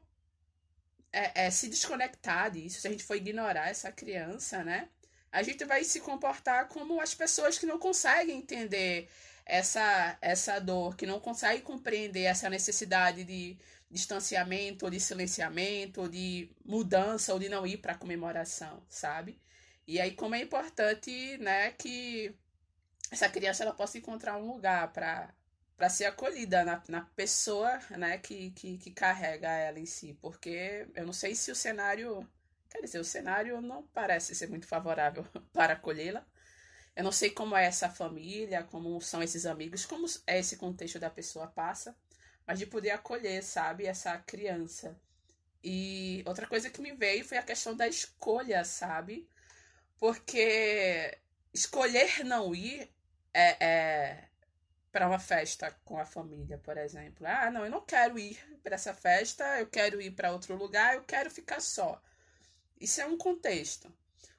é, 1.11 1.45
é, 1.45 1.51
se 1.51 1.67
desconectar 1.67 2.51
disso, 2.51 2.81
se 2.81 2.87
a 2.87 2.91
gente 2.91 3.03
for 3.03 3.15
ignorar 3.15 3.69
essa 3.69 3.91
criança, 3.91 4.63
né? 4.63 4.89
A 5.31 5.43
gente 5.43 5.63
vai 5.65 5.83
se 5.83 5.99
comportar 5.99 6.67
como 6.67 6.99
as 6.99 7.13
pessoas 7.13 7.57
que 7.57 7.65
não 7.65 7.77
conseguem 7.77 8.37
entender 8.37 9.09
essa, 9.45 10.17
essa 10.21 10.59
dor, 10.59 10.95
que 10.95 11.05
não 11.05 11.19
conseguem 11.19 11.61
compreender 11.61 12.23
essa 12.23 12.49
necessidade 12.49 13.23
de 13.23 13.57
distanciamento, 13.89 14.85
ou 14.85 14.91
de 14.91 14.99
silenciamento, 14.99 16.01
ou 16.01 16.07
de 16.07 16.51
mudança, 16.63 17.33
ou 17.33 17.39
de 17.39 17.49
não 17.49 17.65
ir 17.65 17.77
para 17.77 17.93
a 17.93 17.97
comemoração, 17.97 18.83
sabe? 18.87 19.39
E 19.87 19.99
aí, 19.99 20.11
como 20.11 20.35
é 20.35 20.41
importante, 20.41 21.37
né, 21.39 21.71
que 21.71 22.35
essa 23.11 23.29
criança 23.29 23.63
ela 23.63 23.73
possa 23.73 23.97
encontrar 23.97 24.37
um 24.37 24.51
lugar 24.51 24.91
para 24.93 25.33
para 25.79 25.89
ser 25.89 26.05
acolhida 26.05 26.65
na, 26.65 26.83
na 26.89 27.01
pessoa 27.15 27.79
né, 27.91 28.17
que, 28.17 28.51
que, 28.51 28.77
que 28.77 28.91
carrega 28.91 29.47
ela 29.47 29.79
em 29.79 29.85
si. 29.85 30.13
Porque 30.21 30.85
eu 30.93 31.05
não 31.05 31.13
sei 31.13 31.33
se 31.33 31.51
o 31.51 31.55
cenário. 31.55 32.29
Quer 32.69 32.81
dizer, 32.81 32.99
o 32.99 33.03
cenário 33.05 33.61
não 33.61 33.83
parece 33.93 34.35
ser 34.35 34.47
muito 34.49 34.67
favorável 34.67 35.25
para 35.53 35.73
acolhê-la. 35.73 36.27
Eu 36.95 37.03
não 37.03 37.13
sei 37.13 37.29
como 37.31 37.55
é 37.55 37.65
essa 37.65 37.89
família, 37.89 38.61
como 38.63 38.99
são 38.99 39.23
esses 39.23 39.45
amigos, 39.45 39.85
como 39.85 40.05
é 40.27 40.39
esse 40.39 40.57
contexto 40.57 40.99
da 40.99 41.09
pessoa 41.09 41.47
passa, 41.47 41.95
mas 42.45 42.59
de 42.59 42.65
poder 42.65 42.91
acolher, 42.91 43.41
sabe, 43.41 43.85
essa 43.85 44.17
criança. 44.17 44.99
E 45.63 46.23
outra 46.27 46.45
coisa 46.45 46.69
que 46.69 46.81
me 46.81 46.91
veio 46.91 47.23
foi 47.23 47.37
a 47.37 47.43
questão 47.43 47.73
da 47.75 47.87
escolha, 47.87 48.65
sabe? 48.65 49.29
Porque 49.97 51.17
escolher 51.53 52.25
não 52.25 52.53
ir 52.53 52.91
é, 53.33 53.65
é 53.65 54.29
para 54.91 55.07
uma 55.07 55.19
festa 55.19 55.71
com 55.85 55.99
a 55.99 56.05
família, 56.05 56.57
por 56.57 56.77
exemplo. 56.77 57.25
Ah, 57.27 57.51
não, 57.51 57.63
eu 57.65 57.71
não 57.71 57.81
quero 57.81 58.17
ir 58.17 58.37
para 58.63 58.75
essa 58.75 58.93
festa, 58.93 59.59
eu 59.59 59.67
quero 59.67 60.01
ir 60.01 60.11
para 60.11 60.31
outro 60.31 60.55
lugar, 60.55 60.95
eu 60.95 61.03
quero 61.03 61.29
ficar 61.29 61.61
só. 61.61 62.01
Isso 62.79 63.01
é 63.01 63.05
um 63.05 63.17
contexto. 63.17 63.93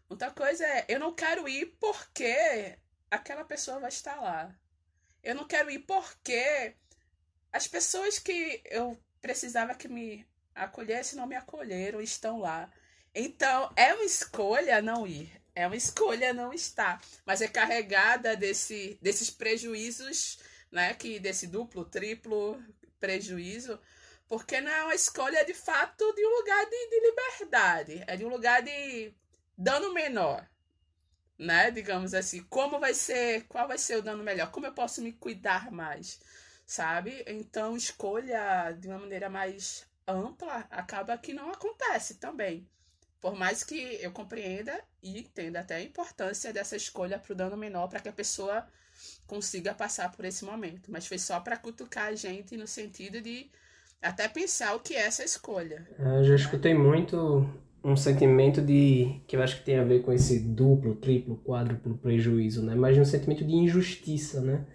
Outra 0.09 0.31
coisa 0.31 0.67
é, 0.67 0.85
eu 0.89 0.99
não 0.99 1.15
quero 1.15 1.49
ir 1.49 1.77
porque 1.79 2.77
aquela 3.11 3.45
pessoa 3.45 3.79
vai 3.79 3.91
estar 3.91 4.21
lá. 4.21 4.55
Eu 5.23 5.35
não 5.35 5.47
quero 5.47 5.71
ir 5.71 5.81
porque 5.81 6.75
as 7.53 7.69
pessoas 7.69 8.19
que 8.19 8.63
eu 8.65 8.99
precisava 9.21 9.75
que 9.75 9.89
me 9.89 10.27
acolhessem 10.55 11.19
não 11.19 11.27
me 11.27 11.37
acolheram, 11.37 12.01
estão 12.01 12.39
lá. 12.39 12.71
Então, 13.15 13.73
é 13.77 13.95
uma 13.95 14.05
escolha 14.05 14.83
não 14.83 15.07
ir. 15.07 15.40
É 15.61 15.67
uma 15.67 15.77
escolha 15.77 16.33
não 16.33 16.55
estar, 16.55 17.03
mas 17.27 17.43
é 17.43 17.49
carregada 17.49 18.35
desse, 18.35 18.99
desses 19.03 19.29
prejuízos, 19.31 20.39
né, 20.73 20.95
que 20.95 21.19
desse 21.19 21.47
duplo, 21.47 21.85
triplo 21.85 22.63
prejuízo, 22.99 23.79
porque 24.27 24.61
não 24.61 24.71
é 24.71 24.85
uma 24.85 24.95
escolha 24.95 25.45
de 25.45 25.53
fato 25.53 26.15
de 26.15 26.25
um 26.25 26.31
lugar 26.39 26.65
de, 26.65 26.89
de 26.89 27.01
liberdade, 27.01 28.05
é 28.07 28.17
de 28.17 28.25
um 28.25 28.29
lugar 28.29 28.63
de 28.63 29.13
dano 29.57 29.93
menor, 29.93 30.49
né? 31.39 31.71
Digamos 31.71 32.15
assim, 32.15 32.43
como 32.45 32.81
vai 32.81 32.95
ser, 32.95 33.45
qual 33.47 33.69
vai 33.69 33.77
ser 33.77 33.97
o 33.97 34.03
dano 34.03 34.25
melhor? 34.25 34.51
Como 34.51 34.67
eu 34.67 34.73
posso 34.73 35.03
me 35.03 35.13
cuidar 35.13 35.71
mais, 35.71 36.21
sabe? 36.65 37.23
Então, 37.27 37.77
escolha 37.77 38.73
de 38.73 38.89
uma 38.89 38.99
maneira 38.99 39.29
mais 39.29 39.87
ampla 40.07 40.67
acaba 40.71 41.19
que 41.19 41.35
não 41.35 41.51
acontece 41.51 42.15
também. 42.15 42.67
Por 43.21 43.35
mais 43.37 43.63
que 43.63 43.99
eu 44.01 44.11
compreenda 44.13 44.73
e 45.03 45.19
entenda 45.19 45.61
até 45.61 45.77
a 45.77 45.83
importância 45.83 46.53
dessa 46.53 46.77
escolha 46.77 47.19
para 47.19 47.33
o 47.33 47.37
dano 47.37 47.57
menor, 47.57 47.89
para 47.89 48.01
que 48.01 48.09
a 48.09 48.13
pessoa 48.13 48.67
consiga 49.27 49.75
passar 49.75 50.11
por 50.13 50.25
esse 50.25 50.45
momento. 50.45 50.91
Mas 50.91 51.07
foi 51.07 51.19
só 51.19 51.39
para 51.41 51.57
cutucar 51.57 52.07
a 52.07 52.15
gente 52.15 52.57
no 52.57 52.67
sentido 52.67 53.21
de 53.21 53.51
até 54.01 54.27
pensar 54.29 54.75
o 54.75 54.81
que 54.81 54.95
é 54.95 55.07
essa 55.07 55.23
escolha. 55.23 55.87
É, 55.99 56.21
eu 56.21 56.25
já 56.25 56.35
escutei 56.35 56.75
muito 56.75 57.47
um 57.85 57.97
sentimento 57.97 58.61
de 58.61 59.21
que 59.27 59.37
eu 59.37 59.43
acho 59.43 59.59
que 59.59 59.65
tem 59.65 59.79
a 59.79 59.85
ver 59.85 60.03
com 60.03 60.13
esse 60.13 60.39
duplo, 60.41 60.95
triplo, 60.95 61.37
quádruplo 61.45 61.97
prejuízo, 61.99 62.63
né? 62.63 62.75
Mas 62.75 62.97
um 62.99 63.05
sentimento 63.05 63.45
de 63.45 63.55
injustiça, 63.55 64.41
né? 64.41 64.67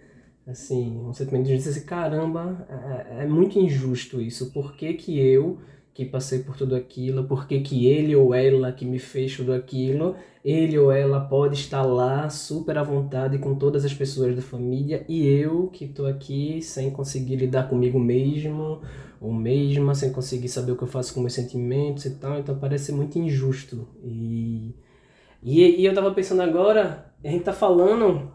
Assim, 0.46 0.96
um 0.98 1.12
sentimento 1.12 1.46
de 1.46 1.52
injustiça, 1.52 1.78
assim, 1.78 1.86
caramba, 1.86 2.66
é, 3.10 3.24
é 3.24 3.26
muito 3.26 3.58
injusto 3.58 4.20
isso. 4.20 4.52
Por 4.52 4.76
que 4.76 4.94
que 4.94 5.18
eu 5.18 5.60
que 5.96 6.04
passei 6.04 6.40
por 6.40 6.54
tudo 6.54 6.76
aquilo, 6.76 7.24
porque 7.24 7.58
que 7.60 7.86
ele 7.86 8.14
ou 8.14 8.34
ela 8.34 8.70
que 8.70 8.84
me 8.84 8.98
fez 8.98 9.34
tudo 9.34 9.54
aquilo, 9.54 10.14
ele 10.44 10.78
ou 10.78 10.92
ela 10.92 11.20
pode 11.20 11.54
estar 11.54 11.80
lá 11.80 12.28
super 12.28 12.76
à 12.76 12.82
vontade 12.82 13.38
com 13.38 13.54
todas 13.54 13.82
as 13.82 13.94
pessoas 13.94 14.36
da 14.36 14.42
família 14.42 15.06
e 15.08 15.26
eu 15.26 15.68
que 15.68 15.86
estou 15.86 16.06
aqui 16.06 16.60
sem 16.60 16.90
conseguir 16.90 17.36
lidar 17.36 17.70
comigo 17.70 17.98
mesmo 17.98 18.82
ou 19.18 19.32
mesma, 19.32 19.94
sem 19.94 20.12
conseguir 20.12 20.50
saber 20.50 20.72
o 20.72 20.76
que 20.76 20.82
eu 20.82 20.86
faço 20.86 21.14
com 21.14 21.20
meus 21.20 21.32
sentimentos 21.32 22.04
e 22.04 22.10
tal, 22.10 22.38
então 22.38 22.58
parece 22.58 22.92
muito 22.92 23.18
injusto. 23.18 23.88
E, 24.04 24.74
e, 25.42 25.80
e 25.80 25.86
eu 25.86 25.92
estava 25.92 26.12
pensando 26.12 26.42
agora, 26.42 27.10
a 27.24 27.28
gente 27.28 27.38
está 27.38 27.54
falando 27.54 28.30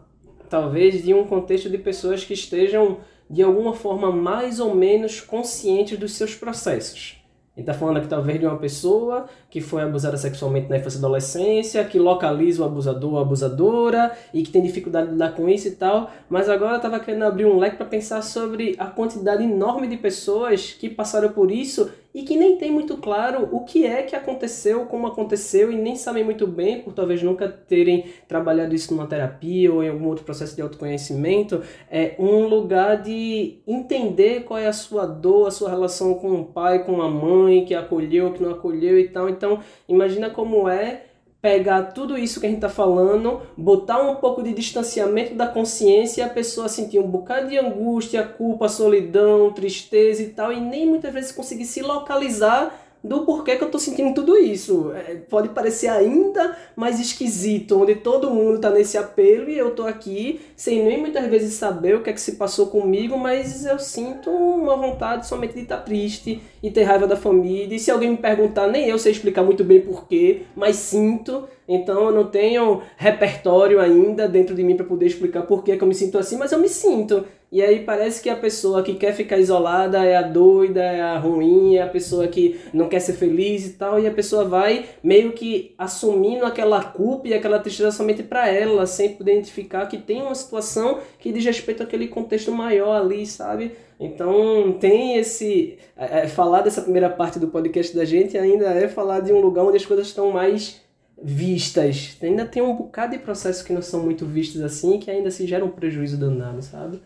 talvez 0.50 1.00
de 1.00 1.14
um 1.14 1.28
contexto 1.28 1.70
de 1.70 1.78
pessoas 1.78 2.24
que 2.24 2.34
estejam 2.34 2.98
de 3.30 3.40
alguma 3.40 3.72
forma 3.72 4.10
mais 4.10 4.58
ou 4.58 4.74
menos 4.74 5.20
conscientes 5.20 5.96
dos 5.96 6.14
seus 6.14 6.34
processos 6.34 7.21
gente 7.60 7.68
está 7.68 7.74
falando 7.74 7.98
aqui 7.98 8.08
talvez 8.08 8.40
de 8.40 8.46
uma 8.46 8.56
pessoa 8.56 9.26
que 9.50 9.60
foi 9.60 9.82
abusada 9.82 10.16
sexualmente 10.16 10.70
na 10.70 10.78
infância 10.78 10.96
e 10.96 11.00
adolescência, 11.00 11.84
que 11.84 11.98
localiza 11.98 12.62
o 12.62 12.64
abusador 12.64 13.12
ou 13.12 13.20
abusadora 13.20 14.10
e 14.32 14.42
que 14.42 14.50
tem 14.50 14.62
dificuldade 14.62 15.08
de 15.08 15.12
lidar 15.12 15.34
com 15.34 15.46
isso 15.46 15.68
e 15.68 15.72
tal. 15.72 16.10
Mas 16.30 16.48
agora 16.48 16.72
eu 16.72 16.76
estava 16.76 16.98
querendo 16.98 17.24
abrir 17.24 17.44
um 17.44 17.58
leque 17.58 17.76
para 17.76 17.84
pensar 17.84 18.22
sobre 18.22 18.74
a 18.78 18.86
quantidade 18.86 19.42
enorme 19.42 19.86
de 19.86 19.98
pessoas 19.98 20.72
que 20.72 20.88
passaram 20.88 21.28
por 21.28 21.50
isso 21.50 21.90
e 22.14 22.22
que 22.22 22.36
nem 22.36 22.56
tem 22.56 22.70
muito 22.70 22.96
claro 22.98 23.48
o 23.50 23.60
que 23.60 23.86
é 23.86 24.02
que 24.02 24.14
aconteceu, 24.14 24.86
como 24.86 25.06
aconteceu 25.06 25.72
e 25.72 25.76
nem 25.76 25.96
sabem 25.96 26.22
muito 26.22 26.46
bem, 26.46 26.80
por 26.80 26.92
talvez 26.92 27.22
nunca 27.22 27.48
terem 27.48 28.06
trabalhado 28.28 28.74
isso 28.74 28.94
numa 28.94 29.06
terapia 29.06 29.72
ou 29.72 29.82
em 29.82 29.88
algum 29.88 30.06
outro 30.08 30.24
processo 30.24 30.54
de 30.54 30.62
autoconhecimento, 30.62 31.62
é 31.90 32.14
um 32.18 32.46
lugar 32.46 33.00
de 33.02 33.58
entender 33.66 34.44
qual 34.44 34.58
é 34.58 34.66
a 34.66 34.72
sua 34.72 35.06
dor, 35.06 35.48
a 35.48 35.50
sua 35.50 35.70
relação 35.70 36.14
com 36.14 36.40
o 36.40 36.44
pai, 36.44 36.84
com 36.84 37.00
a 37.00 37.08
mãe, 37.08 37.64
que 37.64 37.74
acolheu, 37.74 38.32
que 38.32 38.42
não 38.42 38.50
acolheu 38.50 38.98
e 38.98 39.08
tal. 39.08 39.28
Então, 39.28 39.60
imagina 39.88 40.28
como 40.28 40.68
é 40.68 41.11
pegar 41.42 41.82
tudo 41.86 42.16
isso 42.16 42.38
que 42.38 42.46
a 42.46 42.48
gente 42.48 42.58
está 42.58 42.68
falando, 42.68 43.42
botar 43.56 44.00
um 44.00 44.14
pouco 44.14 44.44
de 44.44 44.54
distanciamento 44.54 45.34
da 45.34 45.48
consciência 45.48 46.22
e 46.22 46.24
a 46.24 46.28
pessoa 46.28 46.68
sentir 46.68 47.00
um 47.00 47.08
bocado 47.08 47.48
de 47.48 47.58
angústia, 47.58 48.22
culpa, 48.22 48.68
solidão, 48.68 49.52
tristeza 49.52 50.22
e 50.22 50.28
tal, 50.28 50.52
e 50.52 50.60
nem 50.60 50.86
muitas 50.86 51.12
vezes 51.12 51.32
conseguir 51.32 51.64
se 51.64 51.82
localizar 51.82 52.81
do 53.02 53.24
porquê 53.24 53.56
que 53.56 53.64
eu 53.64 53.70
tô 53.70 53.78
sentindo 53.78 54.14
tudo 54.14 54.36
isso. 54.36 54.92
É, 54.92 55.16
pode 55.28 55.48
parecer 55.48 55.88
ainda 55.88 56.56
mais 56.76 57.00
esquisito, 57.00 57.80
onde 57.80 57.96
todo 57.96 58.30
mundo 58.30 58.60
tá 58.60 58.70
nesse 58.70 58.96
apelo 58.96 59.50
e 59.50 59.58
eu 59.58 59.74
tô 59.74 59.84
aqui 59.84 60.40
sem 60.56 60.84
nem 60.84 61.00
muitas 61.00 61.26
vezes 61.26 61.54
saber 61.54 61.96
o 61.96 62.02
que 62.02 62.10
é 62.10 62.12
que 62.12 62.20
se 62.20 62.36
passou 62.36 62.66
comigo, 62.68 63.18
mas 63.18 63.66
eu 63.66 63.78
sinto 63.78 64.30
uma 64.30 64.76
vontade 64.76 65.26
somente 65.26 65.54
de 65.54 65.60
estar 65.60 65.78
tá 65.78 65.82
triste 65.82 66.40
e 66.62 66.70
ter 66.70 66.84
raiva 66.84 67.06
da 67.06 67.16
família. 67.16 67.74
E 67.74 67.80
se 67.80 67.90
alguém 67.90 68.10
me 68.10 68.16
perguntar, 68.16 68.68
nem 68.68 68.88
eu 68.88 68.98
sei 68.98 69.12
explicar 69.12 69.42
muito 69.42 69.64
bem 69.64 69.80
porquê, 69.80 70.42
mas 70.54 70.76
sinto. 70.76 71.48
Então 71.68 72.06
eu 72.06 72.12
não 72.12 72.24
tenho 72.24 72.82
repertório 72.96 73.80
ainda 73.80 74.28
dentro 74.28 74.54
de 74.54 74.62
mim 74.62 74.76
para 74.76 74.86
poder 74.86 75.06
explicar 75.06 75.42
por 75.42 75.62
que 75.62 75.72
eu 75.72 75.86
me 75.86 75.94
sinto 75.94 76.18
assim, 76.18 76.36
mas 76.36 76.52
eu 76.52 76.58
me 76.58 76.68
sinto. 76.68 77.24
E 77.52 77.60
aí 77.60 77.80
parece 77.80 78.22
que 78.22 78.30
a 78.30 78.36
pessoa 78.36 78.82
que 78.82 78.94
quer 78.94 79.12
ficar 79.12 79.36
isolada 79.36 80.02
é 80.02 80.16
a 80.16 80.22
doida, 80.22 80.82
é 80.82 81.02
a 81.02 81.18
ruim, 81.18 81.76
é 81.76 81.82
a 81.82 81.86
pessoa 81.86 82.26
que 82.26 82.58
não 82.72 82.88
quer 82.88 82.98
ser 82.98 83.12
feliz 83.12 83.66
e 83.66 83.72
tal, 83.74 84.00
e 84.00 84.06
a 84.06 84.10
pessoa 84.10 84.46
vai 84.46 84.86
meio 85.02 85.32
que 85.32 85.74
assumindo 85.76 86.46
aquela 86.46 86.82
culpa 86.82 87.28
e 87.28 87.34
aquela 87.34 87.58
tristeza 87.58 87.90
somente 87.90 88.22
para 88.22 88.48
ela, 88.48 88.86
sem 88.86 89.10
poder 89.10 89.32
identificar 89.32 89.86
que 89.86 89.98
tem 89.98 90.22
uma 90.22 90.34
situação 90.34 91.00
que 91.18 91.30
diz 91.30 91.44
respeito 91.44 91.82
àquele 91.82 92.08
contexto 92.08 92.50
maior 92.50 92.98
ali, 92.98 93.26
sabe? 93.26 93.72
Então 94.00 94.72
tem 94.80 95.16
esse. 95.16 95.78
É, 95.96 96.20
é, 96.20 96.26
falar 96.26 96.62
dessa 96.62 96.82
primeira 96.82 97.10
parte 97.10 97.38
do 97.38 97.48
podcast 97.48 97.94
da 97.94 98.04
gente 98.04 98.36
ainda 98.36 98.66
é 98.70 98.88
falar 98.88 99.20
de 99.20 99.32
um 99.32 99.40
lugar 99.40 99.64
onde 99.64 99.76
as 99.76 99.86
coisas 99.86 100.08
estão 100.08 100.30
mais 100.30 100.81
vistas. 101.22 102.16
Ainda 102.22 102.44
tem 102.44 102.62
um 102.62 102.74
bocado 102.74 103.12
de 103.12 103.22
processos 103.22 103.62
que 103.62 103.72
não 103.72 103.82
são 103.82 104.02
muito 104.02 104.26
vistos 104.26 104.60
assim, 104.60 104.98
que 104.98 105.10
ainda 105.10 105.30
se 105.30 105.46
gera 105.46 105.64
um 105.64 105.70
prejuízo 105.70 106.18
danado, 106.18 106.62
sabe? 106.62 107.00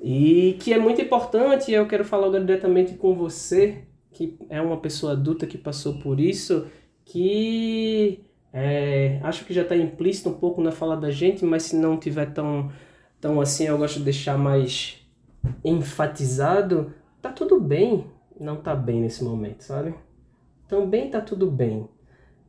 E 0.00 0.56
que 0.60 0.72
é 0.72 0.78
muito 0.78 1.00
importante, 1.00 1.72
eu 1.72 1.86
quero 1.86 2.04
falar 2.04 2.28
agora 2.28 2.44
diretamente 2.44 2.94
com 2.94 3.14
você, 3.14 3.82
que 4.12 4.38
é 4.48 4.60
uma 4.60 4.76
pessoa 4.76 5.12
adulta 5.12 5.46
que 5.46 5.58
passou 5.58 5.98
por 5.98 6.20
isso, 6.20 6.66
que 7.04 8.24
é, 8.52 9.18
acho 9.22 9.44
que 9.44 9.52
já 9.52 9.62
está 9.62 9.76
implícito 9.76 10.28
um 10.28 10.34
pouco 10.34 10.60
na 10.60 10.70
fala 10.70 10.96
da 10.96 11.10
gente, 11.10 11.44
mas 11.44 11.64
se 11.64 11.76
não 11.76 11.96
tiver 11.98 12.32
tão, 12.32 12.70
tão 13.20 13.40
assim, 13.40 13.64
eu 13.64 13.78
gosto 13.78 13.98
de 13.98 14.04
deixar 14.04 14.38
mais 14.38 14.98
enfatizado, 15.64 16.92
tá 17.20 17.32
tudo 17.32 17.60
bem 17.60 18.04
não 18.40 18.56
tá 18.56 18.74
bem 18.74 19.00
nesse 19.00 19.24
momento, 19.24 19.62
sabe? 19.62 19.94
Também 20.68 21.10
tá 21.10 21.20
tudo 21.20 21.50
bem. 21.50 21.88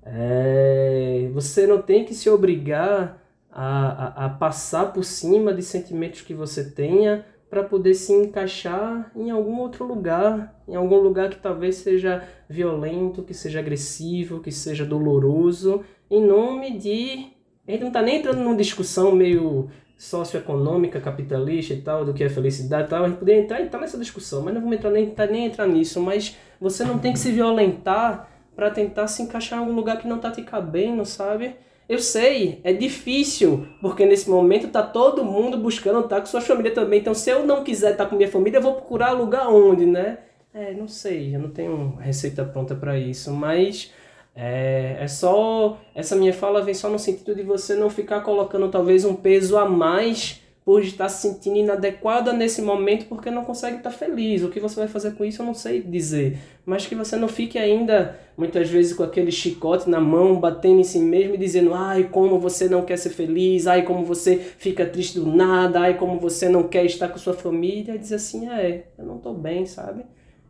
É, 0.03 1.29
você 1.33 1.67
não 1.67 1.81
tem 1.81 2.05
que 2.05 2.13
se 2.13 2.29
obrigar 2.29 3.21
a, 3.51 4.23
a, 4.23 4.25
a 4.25 4.29
passar 4.29 4.93
por 4.93 5.03
cima 5.03 5.53
de 5.53 5.61
sentimentos 5.61 6.21
que 6.21 6.33
você 6.33 6.69
tenha 6.71 7.25
para 7.49 7.63
poder 7.63 7.95
se 7.95 8.13
encaixar 8.13 9.11
em 9.15 9.31
algum 9.31 9.59
outro 9.59 9.85
lugar, 9.85 10.61
em 10.67 10.75
algum 10.75 10.97
lugar 10.97 11.29
que 11.29 11.37
talvez 11.37 11.77
seja 11.77 12.23
violento, 12.47 13.23
que 13.23 13.33
seja 13.33 13.59
agressivo, 13.59 14.39
que 14.39 14.51
seja 14.51 14.85
doloroso, 14.85 15.83
em 16.09 16.23
nome 16.23 16.77
de. 16.77 17.27
A 17.67 17.71
gente 17.71 17.81
não 17.81 17.87
está 17.87 18.01
nem 18.01 18.17
entrando 18.17 18.39
numa 18.39 18.55
discussão 18.55 19.11
meio 19.11 19.69
socioeconômica, 19.97 21.01
capitalista 21.01 21.73
e 21.73 21.81
tal, 21.81 22.05
do 22.05 22.13
que 22.13 22.23
é 22.23 22.29
felicidade 22.29 22.87
e 22.87 22.89
tal. 22.89 23.03
A 23.03 23.07
gente 23.09 23.17
poderia 23.17 23.41
entrar, 23.41 23.61
entrar 23.61 23.81
nessa 23.81 23.97
discussão, 23.97 24.41
mas 24.41 24.53
não 24.53 24.61
vamos 24.61 24.77
entrar 24.77 24.91
nem, 24.91 25.13
nem 25.29 25.45
entrar 25.45 25.67
nisso. 25.67 25.99
Mas 26.01 26.37
você 26.59 26.83
não 26.85 26.97
tem 26.97 27.11
que 27.13 27.19
se 27.19 27.31
violentar 27.31 28.29
para 28.59 28.69
tentar 28.69 29.07
se 29.07 29.23
encaixar 29.23 29.57
em 29.57 29.61
algum 29.61 29.73
lugar 29.73 29.97
que 29.97 30.07
não 30.07 30.17
está 30.17 30.29
te 30.29 30.41
cabendo, 30.41 31.05
sabe? 31.05 31.55
Eu 31.87 31.97
sei, 31.97 32.59
é 32.61 32.73
difícil, 32.73 33.65
porque 33.81 34.05
nesse 34.05 34.29
momento 34.29 34.67
tá 34.67 34.83
todo 34.83 35.23
mundo 35.23 35.57
buscando 35.57 36.01
estar 36.01 36.19
com 36.19 36.25
sua 36.25 36.41
família 36.41 36.73
também. 36.73 36.99
Então, 36.99 37.13
se 37.13 37.29
eu 37.29 37.45
não 37.45 37.63
quiser 37.63 37.93
estar 37.93 38.05
com 38.05 38.17
minha 38.17 38.29
família, 38.29 38.57
eu 38.57 38.61
vou 38.61 38.73
procurar 38.73 39.13
lugar 39.13 39.47
onde, 39.47 39.85
né? 39.85 40.17
É, 40.53 40.73
não 40.73 40.89
sei, 40.89 41.33
eu 41.33 41.39
não 41.39 41.49
tenho 41.51 41.95
receita 42.01 42.43
pronta 42.43 42.75
para 42.75 42.97
isso, 42.97 43.31
mas 43.31 43.93
é, 44.35 44.97
é 44.99 45.07
só. 45.07 45.79
Essa 45.95 46.17
minha 46.17 46.33
fala 46.33 46.61
vem 46.61 46.73
só 46.73 46.89
no 46.89 46.99
sentido 46.99 47.33
de 47.33 47.43
você 47.43 47.75
não 47.75 47.89
ficar 47.89 48.19
colocando 48.21 48.67
talvez 48.67 49.05
um 49.05 49.15
peso 49.15 49.57
a 49.57 49.63
mais 49.63 50.41
por 50.69 50.83
estar 50.83 51.09
se 51.09 51.27
sentindo 51.27 51.57
inadequada 51.57 52.31
nesse 52.31 52.61
momento 52.61 53.07
porque 53.07 53.31
não 53.31 53.43
consegue 53.43 53.77
estar 53.77 53.89
feliz. 53.89 54.43
O 54.43 54.51
que 54.51 54.59
você 54.59 54.75
vai 54.75 54.87
fazer 54.87 55.15
com 55.15 55.25
isso 55.25 55.41
eu 55.41 55.45
não 55.47 55.55
sei 55.55 55.81
dizer. 55.81 56.37
Mas 56.63 56.85
que 56.85 56.93
você 56.93 57.15
não 57.15 57.27
fique 57.27 57.57
ainda, 57.57 58.19
muitas 58.37 58.69
vezes, 58.69 58.93
com 58.93 59.01
aquele 59.01 59.31
chicote 59.31 59.89
na 59.89 59.99
mão, 59.99 60.39
batendo 60.39 60.79
em 60.79 60.83
si 60.83 60.99
mesmo 60.99 61.33
e 61.33 61.39
dizendo: 61.39 61.73
ai, 61.73 62.09
como 62.09 62.39
você 62.39 62.69
não 62.69 62.85
quer 62.85 62.97
ser 62.97 63.09
feliz, 63.09 63.65
ai, 63.65 63.81
como 63.83 64.05
você 64.05 64.37
fica 64.37 64.85
triste 64.85 65.19
do 65.19 65.25
nada, 65.25 65.79
ai, 65.79 65.97
como 65.97 66.19
você 66.19 66.47
não 66.47 66.67
quer 66.67 66.85
estar 66.85 67.09
com 67.09 67.17
sua 67.17 67.33
família. 67.33 67.95
E 67.95 67.97
dizer 67.97 68.17
assim: 68.17 68.47
é, 68.47 68.91
eu 68.95 69.05
não 69.05 69.17
estou 69.17 69.33
bem, 69.33 69.65
sabe? 69.65 70.05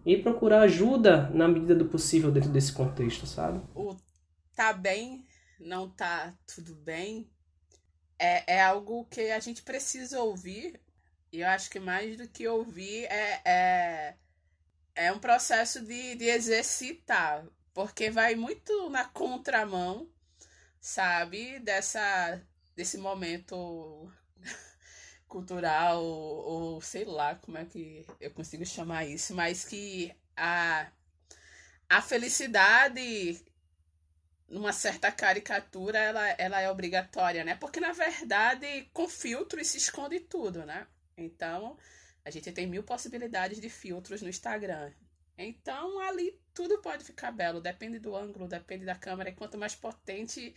E 0.05 0.17
procurar 0.17 0.63
ajuda 0.63 1.31
na 1.33 1.47
medida 1.47 1.73
do 1.73 1.85
possível 1.85 2.29
dentro 2.29 2.49
desse 2.49 2.73
contexto, 2.73 3.25
sabe? 3.25 3.61
O 3.73 3.95
tá 4.53 4.73
bem, 4.73 5.23
não 5.61 5.87
tá 5.87 6.33
tudo 6.45 6.75
bem 6.75 7.25
é, 8.19 8.55
é 8.57 8.61
algo 8.61 9.05
que 9.05 9.31
a 9.31 9.39
gente 9.39 9.63
precisa 9.63 10.21
ouvir. 10.21 10.79
E 11.31 11.41
eu 11.41 11.47
acho 11.47 11.69
que 11.69 11.79
mais 11.79 12.17
do 12.17 12.27
que 12.27 12.47
ouvir 12.47 13.05
é, 13.05 13.41
é, 13.45 14.15
é 14.95 15.11
um 15.13 15.19
processo 15.19 15.81
de, 15.81 16.15
de 16.15 16.25
exercitar. 16.25 17.45
Porque 17.73 18.11
vai 18.11 18.35
muito 18.35 18.89
na 18.89 19.05
contramão, 19.05 20.09
sabe? 20.81 21.59
Dessa, 21.59 22.41
desse 22.75 22.97
momento 22.97 24.11
cultural, 25.27 26.03
ou, 26.03 26.73
ou 26.75 26.81
sei 26.81 27.05
lá 27.05 27.35
como 27.35 27.57
é 27.57 27.65
que 27.65 28.05
eu 28.19 28.31
consigo 28.31 28.65
chamar 28.65 29.05
isso, 29.05 29.33
mas 29.33 29.63
que 29.63 30.13
a, 30.35 30.87
a 31.87 32.01
felicidade 32.01 33.41
numa 34.49 34.73
certa 34.73 35.11
caricatura 35.11 35.99
ela, 35.99 36.29
ela 36.31 36.61
é 36.61 36.69
obrigatória, 36.69 37.43
né? 37.43 37.55
Porque 37.55 37.79
na 37.79 37.91
verdade 37.91 38.89
com 38.93 39.07
filtros 39.07 39.67
se 39.67 39.77
esconde 39.77 40.19
tudo, 40.19 40.65
né? 40.65 40.87
Então 41.17 41.77
a 42.25 42.29
gente 42.29 42.51
tem 42.51 42.67
mil 42.67 42.83
possibilidades 42.83 43.59
de 43.59 43.69
filtros 43.69 44.21
no 44.21 44.29
Instagram. 44.29 44.91
Então 45.37 45.99
ali 46.01 46.39
tudo 46.53 46.81
pode 46.81 47.03
ficar 47.03 47.31
belo, 47.31 47.61
depende 47.61 47.99
do 47.99 48.15
ângulo, 48.15 48.47
depende 48.47 48.85
da 48.85 48.95
câmera. 48.95 49.29
E 49.29 49.35
quanto 49.35 49.57
mais 49.57 49.75
potente 49.75 50.53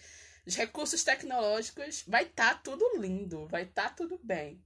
os 0.47 0.57
recursos 0.57 1.05
tecnológicos, 1.05 2.05
vai 2.07 2.25
estar 2.25 2.55
tá 2.55 2.61
tudo 2.63 3.01
lindo, 3.01 3.47
vai 3.47 3.63
estar 3.63 3.91
tá 3.91 3.95
tudo 3.95 4.19
bem. 4.23 4.61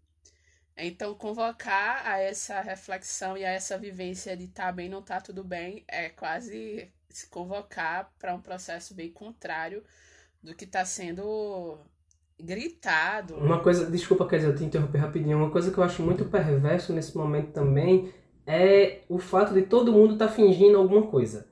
Então, 0.77 1.15
convocar 1.15 2.07
a 2.07 2.19
essa 2.19 2.61
reflexão 2.61 3.37
e 3.37 3.45
a 3.45 3.51
essa 3.51 3.79
vivência 3.79 4.37
de 4.37 4.49
tá 4.49 4.71
bem, 4.71 4.89
não 4.89 5.03
tá 5.03 5.21
tudo 5.21 5.43
bem, 5.43 5.85
é 5.89 6.11
quase 6.11 6.93
se 7.17 7.31
convocar 7.31 8.13
para 8.19 8.35
um 8.35 8.41
processo 8.43 8.95
bem 8.95 9.11
contrário 9.11 9.83
do 10.43 10.55
que 10.55 10.65
está 10.65 10.85
sendo 10.85 11.79
gritado. 12.39 13.37
Uma 13.37 13.59
coisa, 13.59 13.91
desculpa, 13.91 14.29
quer 14.29 14.37
dizer, 14.37 14.51
eu 14.51 14.57
te 14.57 14.65
interromper 14.65 14.99
rapidinho. 14.99 15.39
Uma 15.39 15.51
coisa 15.51 15.71
que 15.71 15.79
eu 15.79 15.85
acho 15.85 16.03
muito 16.03 16.27
perverso 16.27 16.93
nesse 16.93 17.17
momento 17.17 17.53
também 17.53 18.13
é 18.47 19.01
o 19.09 19.19
fato 19.19 19.55
de 19.55 19.63
todo 19.63 19.95
mundo 19.95 20.13
estar 20.13 20.27
tá 20.27 20.33
fingindo 20.33 20.77
alguma 20.77 21.07
coisa. 21.07 21.47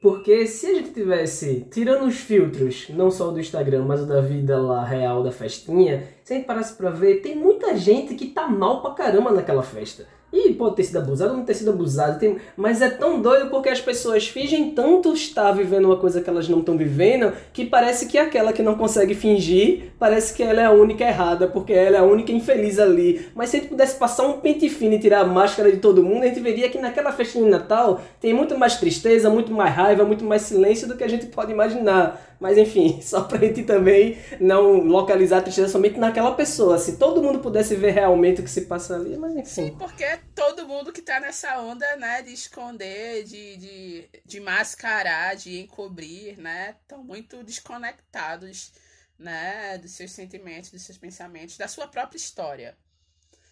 Porque 0.00 0.48
se 0.48 0.66
a 0.66 0.74
gente 0.74 0.90
tivesse, 0.90 1.68
tirando 1.70 2.04
os 2.04 2.16
filtros, 2.16 2.88
não 2.88 3.08
só 3.08 3.30
do 3.30 3.38
Instagram, 3.38 3.84
mas 3.84 4.00
o 4.00 4.06
da 4.06 4.20
vida 4.20 4.60
lá 4.60 4.84
real 4.84 5.22
da 5.22 5.30
festinha, 5.30 6.08
se 6.24 6.32
a 6.32 6.36
gente 6.36 6.46
parasse 6.46 6.74
pra 6.74 6.90
ver, 6.90 7.22
tem 7.22 7.36
muita 7.36 7.76
gente 7.76 8.16
que 8.16 8.26
tá 8.26 8.48
mal 8.48 8.82
pra 8.82 8.94
caramba 8.94 9.30
naquela 9.30 9.62
festa. 9.62 10.08
E 10.32 10.52
pode 10.54 10.76
ter 10.76 10.84
sido 10.84 10.98
abusado 10.98 11.34
não 11.34 11.44
ter 11.44 11.54
sido 11.54 11.70
abusado. 11.70 12.18
Tem... 12.18 12.36
Mas 12.56 12.82
é 12.82 12.90
tão 12.90 13.20
doido 13.20 13.48
porque 13.48 13.68
as 13.68 13.80
pessoas 13.80 14.26
fingem 14.26 14.72
tanto 14.72 15.12
estar 15.12 15.52
vivendo 15.52 15.86
uma 15.86 15.96
coisa 15.96 16.20
que 16.20 16.28
elas 16.28 16.48
não 16.48 16.60
estão 16.60 16.76
vivendo 16.76 17.32
que 17.52 17.64
parece 17.64 18.06
que 18.06 18.18
aquela 18.18 18.52
que 18.52 18.62
não 18.62 18.74
consegue 18.74 19.14
fingir, 19.14 19.92
parece 19.98 20.34
que 20.34 20.42
ela 20.42 20.60
é 20.60 20.64
a 20.64 20.70
única 20.70 21.04
errada, 21.04 21.46
porque 21.46 21.72
ela 21.72 21.96
é 21.96 22.00
a 22.00 22.04
única 22.04 22.32
infeliz 22.32 22.78
ali. 22.78 23.26
Mas 23.34 23.50
se 23.50 23.56
a 23.56 23.60
gente 23.60 23.68
pudesse 23.68 23.96
passar 23.96 24.26
um 24.26 24.40
pente 24.40 24.68
fino 24.68 24.94
e 24.94 24.98
tirar 24.98 25.20
a 25.20 25.24
máscara 25.24 25.70
de 25.70 25.78
todo 25.78 26.02
mundo, 26.02 26.24
a 26.24 26.26
gente 26.26 26.40
veria 26.40 26.68
que 26.68 26.78
naquela 26.78 27.12
festinha 27.12 27.44
de 27.44 27.50
Natal 27.50 28.00
tem 28.20 28.34
muito 28.34 28.58
mais 28.58 28.76
tristeza, 28.76 29.30
muito 29.30 29.52
mais 29.52 29.74
raiva, 29.74 30.04
muito 30.04 30.24
mais 30.24 30.42
silêncio 30.42 30.88
do 30.88 30.96
que 30.96 31.04
a 31.04 31.08
gente 31.08 31.26
pode 31.26 31.52
imaginar. 31.52 32.36
Mas 32.38 32.58
enfim, 32.58 33.00
só 33.02 33.22
pra 33.22 33.38
gente 33.38 33.62
também 33.62 34.16
não 34.40 34.80
localizar 34.80 35.38
a 35.38 35.42
tristeza 35.42 35.68
somente 35.68 35.98
naquela 35.98 36.32
pessoa. 36.32 36.78
Se 36.78 36.96
todo 36.96 37.22
mundo 37.22 37.38
pudesse 37.38 37.74
ver 37.74 37.92
realmente 37.92 38.40
o 38.40 38.44
que 38.44 38.50
se 38.50 38.62
passa 38.62 38.96
ali, 38.96 39.16
mas 39.16 39.34
enfim. 39.34 39.46
Sim, 39.46 39.74
porque 39.78 40.04
todo 40.34 40.66
mundo 40.66 40.92
que 40.92 41.02
tá 41.02 41.20
nessa 41.20 41.58
onda, 41.60 41.96
né, 41.96 42.22
de 42.22 42.32
esconder, 42.32 43.24
de, 43.24 43.56
de, 43.56 44.10
de 44.24 44.40
mascarar, 44.40 45.36
de 45.36 45.60
encobrir, 45.60 46.38
né, 46.38 46.76
estão 46.80 47.02
muito 47.02 47.42
desconectados, 47.42 48.72
né, 49.18 49.78
dos 49.78 49.92
seus 49.92 50.12
sentimentos, 50.12 50.70
dos 50.70 50.82
seus 50.82 50.98
pensamentos, 50.98 51.56
da 51.56 51.68
sua 51.68 51.88
própria 51.88 52.16
história. 52.16 52.76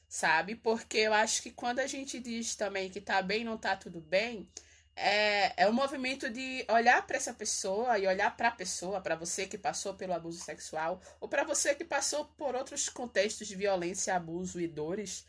Sabe? 0.08 0.54
Porque 0.54 0.98
eu 0.98 1.12
acho 1.12 1.42
que 1.42 1.50
quando 1.50 1.80
a 1.80 1.86
gente 1.86 2.20
diz 2.20 2.54
também 2.54 2.90
que 2.90 3.00
tá 3.00 3.20
bem, 3.20 3.44
não 3.44 3.58
tá 3.58 3.76
tudo 3.76 4.00
bem, 4.00 4.48
é, 4.96 5.64
é 5.64 5.68
um 5.68 5.72
movimento 5.72 6.30
de 6.30 6.64
olhar 6.68 7.04
para 7.06 7.16
essa 7.16 7.34
pessoa 7.34 7.98
e 7.98 8.06
olhar 8.06 8.36
para 8.36 8.48
a 8.48 8.52
pessoa, 8.52 9.00
para 9.00 9.16
você 9.16 9.46
que 9.46 9.58
passou 9.58 9.94
pelo 9.94 10.12
abuso 10.12 10.38
sexual, 10.38 11.00
ou 11.20 11.28
para 11.28 11.44
você 11.44 11.74
que 11.74 11.84
passou 11.84 12.26
por 12.36 12.54
outros 12.54 12.88
contextos 12.88 13.48
de 13.48 13.56
violência, 13.56 14.14
abuso 14.14 14.60
e 14.60 14.68
dores, 14.68 15.26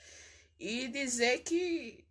e 0.59 0.87
dizer 0.87 1.39
que 1.39 2.05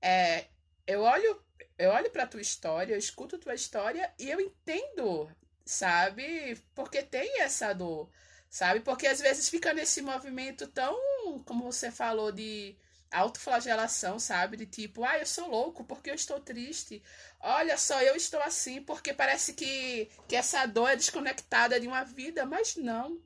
é, 0.00 0.46
eu 0.86 1.02
olho 1.02 1.42
eu 1.78 1.90
olho 1.90 2.10
para 2.10 2.26
tua 2.26 2.40
história, 2.40 2.94
eu 2.94 2.98
escuto 2.98 3.38
tua 3.38 3.54
história 3.54 4.12
e 4.18 4.30
eu 4.30 4.40
entendo, 4.40 5.30
sabe? 5.64 6.56
Porque 6.74 7.02
tem 7.02 7.40
essa 7.40 7.72
dor, 7.72 8.08
sabe? 8.48 8.80
Porque 8.80 9.06
às 9.06 9.20
vezes 9.20 9.48
fica 9.48 9.74
nesse 9.74 10.00
movimento 10.02 10.66
tão, 10.68 10.96
como 11.44 11.64
você 11.64 11.90
falou, 11.90 12.30
de 12.30 12.76
autoflagelação, 13.10 14.18
sabe? 14.18 14.56
De 14.56 14.66
tipo, 14.66 15.04
ah, 15.04 15.18
eu 15.18 15.26
sou 15.26 15.48
louco 15.48 15.84
porque 15.84 16.10
eu 16.10 16.14
estou 16.14 16.40
triste. 16.40 17.02
Olha 17.40 17.76
só, 17.76 18.00
eu 18.00 18.16
estou 18.16 18.40
assim 18.40 18.82
porque 18.82 19.12
parece 19.12 19.54
que, 19.54 20.08
que 20.28 20.36
essa 20.36 20.64
dor 20.66 20.88
é 20.88 20.96
desconectada 20.96 21.80
de 21.80 21.86
uma 21.88 22.04
vida, 22.04 22.46
mas 22.46 22.76
não, 22.76 23.20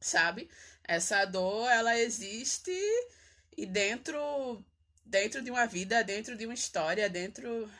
sabe? 0.00 0.50
Essa 0.84 1.24
dor, 1.24 1.68
ela 1.70 1.98
existe 1.98 2.72
e 3.58 3.66
dentro 3.66 4.64
dentro 5.04 5.42
de 5.42 5.50
uma 5.50 5.66
vida, 5.66 6.04
dentro 6.04 6.36
de 6.36 6.44
uma 6.44 6.54
história, 6.54 7.08
dentro 7.08 7.70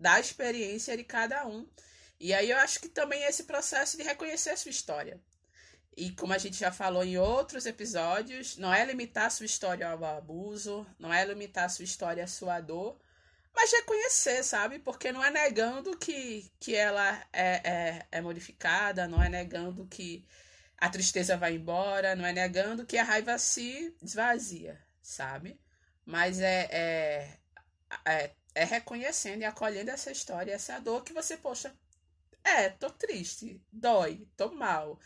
da 0.00 0.18
experiência 0.18 0.96
de 0.96 1.04
cada 1.04 1.46
um. 1.46 1.68
E 2.18 2.32
aí 2.34 2.50
eu 2.50 2.58
acho 2.58 2.80
que 2.80 2.88
também 2.88 3.22
é 3.22 3.28
esse 3.28 3.44
processo 3.44 3.96
de 3.96 4.02
reconhecer 4.02 4.50
a 4.50 4.56
sua 4.56 4.70
história, 4.70 5.20
e 5.96 6.10
como 6.10 6.32
a 6.32 6.38
gente 6.38 6.58
já 6.58 6.72
falou 6.72 7.04
em 7.04 7.16
outros 7.16 7.66
episódios, 7.66 8.56
não 8.56 8.74
é 8.74 8.84
limitar 8.84 9.26
a 9.26 9.30
sua 9.30 9.46
história 9.46 9.88
ao 9.88 10.04
abuso, 10.04 10.84
não 10.98 11.12
é 11.14 11.24
limitar 11.24 11.64
a 11.66 11.68
sua 11.68 11.84
história 11.84 12.24
à 12.24 12.26
sua 12.26 12.60
dor, 12.60 12.98
mas 13.54 13.70
reconhecer, 13.70 14.42
sabe? 14.42 14.80
Porque 14.80 15.12
não 15.12 15.22
é 15.22 15.30
negando 15.30 15.96
que, 15.96 16.50
que 16.58 16.74
ela 16.74 17.24
é, 17.32 17.60
é, 17.64 18.06
é 18.10 18.20
modificada, 18.20 19.06
não 19.06 19.22
é 19.22 19.28
negando 19.28 19.86
que 19.86 20.26
a 20.76 20.88
tristeza 20.90 21.36
vai 21.36 21.54
embora, 21.54 22.16
não 22.16 22.26
é 22.26 22.32
negando 22.32 22.84
que 22.84 22.98
a 22.98 23.04
raiva 23.04 23.38
se 23.38 23.94
esvazia, 24.02 24.83
sabe? 25.04 25.60
Mas 26.04 26.40
é, 26.40 26.68
é, 26.72 27.38
é, 28.06 28.30
é 28.54 28.64
reconhecendo 28.64 29.42
e 29.42 29.44
acolhendo 29.44 29.90
essa 29.90 30.10
história, 30.10 30.52
essa 30.52 30.80
dor 30.80 31.04
que 31.04 31.12
você, 31.12 31.36
poxa, 31.36 31.74
é, 32.42 32.70
tô 32.70 32.90
triste, 32.90 33.62
dói, 33.70 34.26
tô 34.36 34.52
mal 34.52 34.98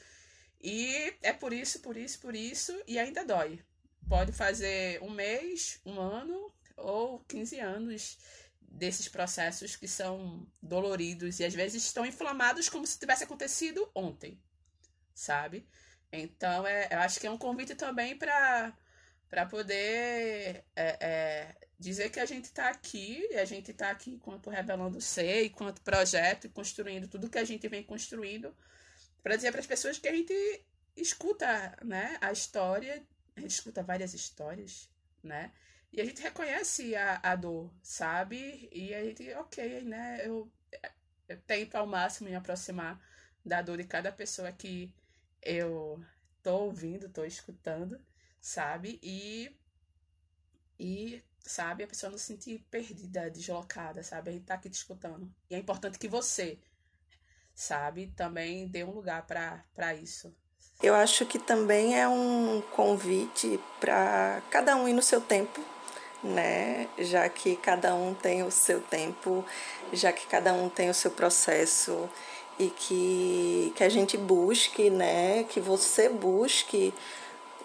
e 0.61 1.14
é 1.22 1.32
por 1.32 1.52
isso, 1.52 1.80
por 1.80 1.96
isso, 1.96 2.20
por 2.20 2.34
isso, 2.34 2.80
e 2.87 2.98
ainda 2.98 3.24
dói. 3.24 3.61
Pode 4.08 4.32
fazer 4.32 5.02
um 5.02 5.11
mês, 5.11 5.80
um 5.84 6.00
ano 6.00 6.52
ou 6.76 7.20
15 7.20 7.61
anos 7.61 8.18
desses 8.61 9.08
processos 9.08 9.76
que 9.76 9.88
são 9.88 10.46
doloridos 10.62 11.40
e 11.40 11.44
às 11.44 11.54
vezes 11.54 11.84
estão 11.84 12.04
inflamados 12.06 12.68
como 12.68 12.87
se 12.87 12.98
tivesse 12.98 13.24
acontecido 13.24 13.88
ontem, 13.94 14.40
sabe? 15.14 15.66
Então, 16.12 16.66
é, 16.66 16.88
eu 16.90 16.98
acho 17.00 17.20
que 17.20 17.26
é 17.26 17.30
um 17.30 17.38
convite 17.38 17.74
também 17.74 18.16
para 18.16 18.76
para 19.29 19.47
poder 19.47 20.64
é, 20.75 20.97
é, 21.01 21.55
dizer 21.79 22.11
que 22.11 22.21
a 22.21 22.27
gente 22.27 22.47
está 22.47 22.69
aqui, 22.69 23.27
e 23.31 23.37
a 23.37 23.45
gente 23.45 23.71
está 23.71 23.91
aqui 23.91 24.11
enquanto 24.11 24.51
Revelando 24.51 25.01
Ser, 25.01 25.45
enquanto 25.45 25.83
projeto, 25.83 26.47
e 26.47 26.51
construindo 26.51 27.09
tudo 27.09 27.29
que 27.29 27.38
a 27.38 27.45
gente 27.45 27.69
vem 27.69 27.83
construindo, 27.83 28.55
para 29.23 29.37
dizer 29.37 29.51
para 29.51 29.61
as 29.61 29.67
pessoas 29.67 29.99
que 29.99 30.09
a 30.09 30.14
gente 30.14 30.35
escuta, 30.97 31.77
né, 31.85 32.17
a 32.21 32.33
história, 32.33 33.03
a 33.37 33.41
gente 33.41 33.51
escuta 33.51 33.83
várias 33.83 34.14
histórias, 34.14 34.91
né? 35.23 35.53
E 35.93 36.01
a 36.01 36.05
gente 36.05 36.21
reconhece 36.21 36.95
a, 36.97 37.21
a 37.23 37.37
dor, 37.37 37.73
sabe? 37.83 38.69
E 38.73 38.95
a 38.95 39.03
gente, 39.05 39.33
ok, 39.35 39.83
né? 39.83 40.21
Eu, 40.27 40.51
eu 41.29 41.41
tento 41.43 41.77
ao 41.77 41.87
máximo 41.87 42.29
me 42.29 42.37
aproximar 42.37 43.01
da 43.45 43.62
dor 43.62 43.79
de 43.79 43.85
cada 43.85 44.12
pessoa 44.12 44.53
que 44.53 44.93
eu 45.41 46.05
tô 46.43 46.57
ouvindo, 46.64 47.09
tô 47.09 47.25
escutando, 47.25 48.01
sabe? 48.40 48.98
E 49.03 49.51
e 50.79 51.22
sabe, 51.42 51.85
a 51.85 51.87
pessoa 51.87 52.11
não 52.11 52.18
se 52.18 52.27
sentir 52.27 52.64
perdida, 52.70 53.31
deslocada, 53.31 54.03
sabe? 54.03 54.33
Gente 54.33 54.44
tá 54.44 54.55
aqui 54.55 54.70
te 54.70 54.74
escutando. 54.74 55.29
E 55.51 55.55
é 55.55 55.59
importante 55.59 55.98
que 55.98 56.07
você, 56.07 56.59
sabe, 57.55 58.12
também 58.16 58.68
dê 58.68 58.85
um 58.85 58.90
lugar 58.90 59.27
para 59.27 59.94
isso. 59.94 60.33
Eu 60.81 60.94
acho 60.94 61.27
que 61.27 61.38
também 61.38 61.98
é 61.98 62.07
um 62.07 62.62
convite 62.77 63.59
para 63.81 64.40
cada 64.51 64.77
um 64.77 64.87
ir 64.88 64.92
no 64.92 65.03
seu 65.03 65.20
tempo, 65.20 65.61
né? 66.22 66.88
Já 66.98 67.29
que 67.29 67.57
cada 67.57 67.94
um 67.94 68.14
tem 68.14 68.44
o 68.44 68.51
seu 68.51 68.81
tempo, 68.81 69.44
já 69.92 70.12
que 70.12 70.27
cada 70.27 70.53
um 70.53 70.68
tem 70.68 70.88
o 70.88 70.94
seu 70.94 71.11
processo 71.11 72.09
e 72.59 72.70
que, 72.70 73.72
que 73.74 73.83
a 73.83 73.88
gente 73.88 74.16
busque, 74.16 74.88
né? 74.90 75.42
Que 75.44 75.61
você 75.61 76.09
busque 76.09 76.94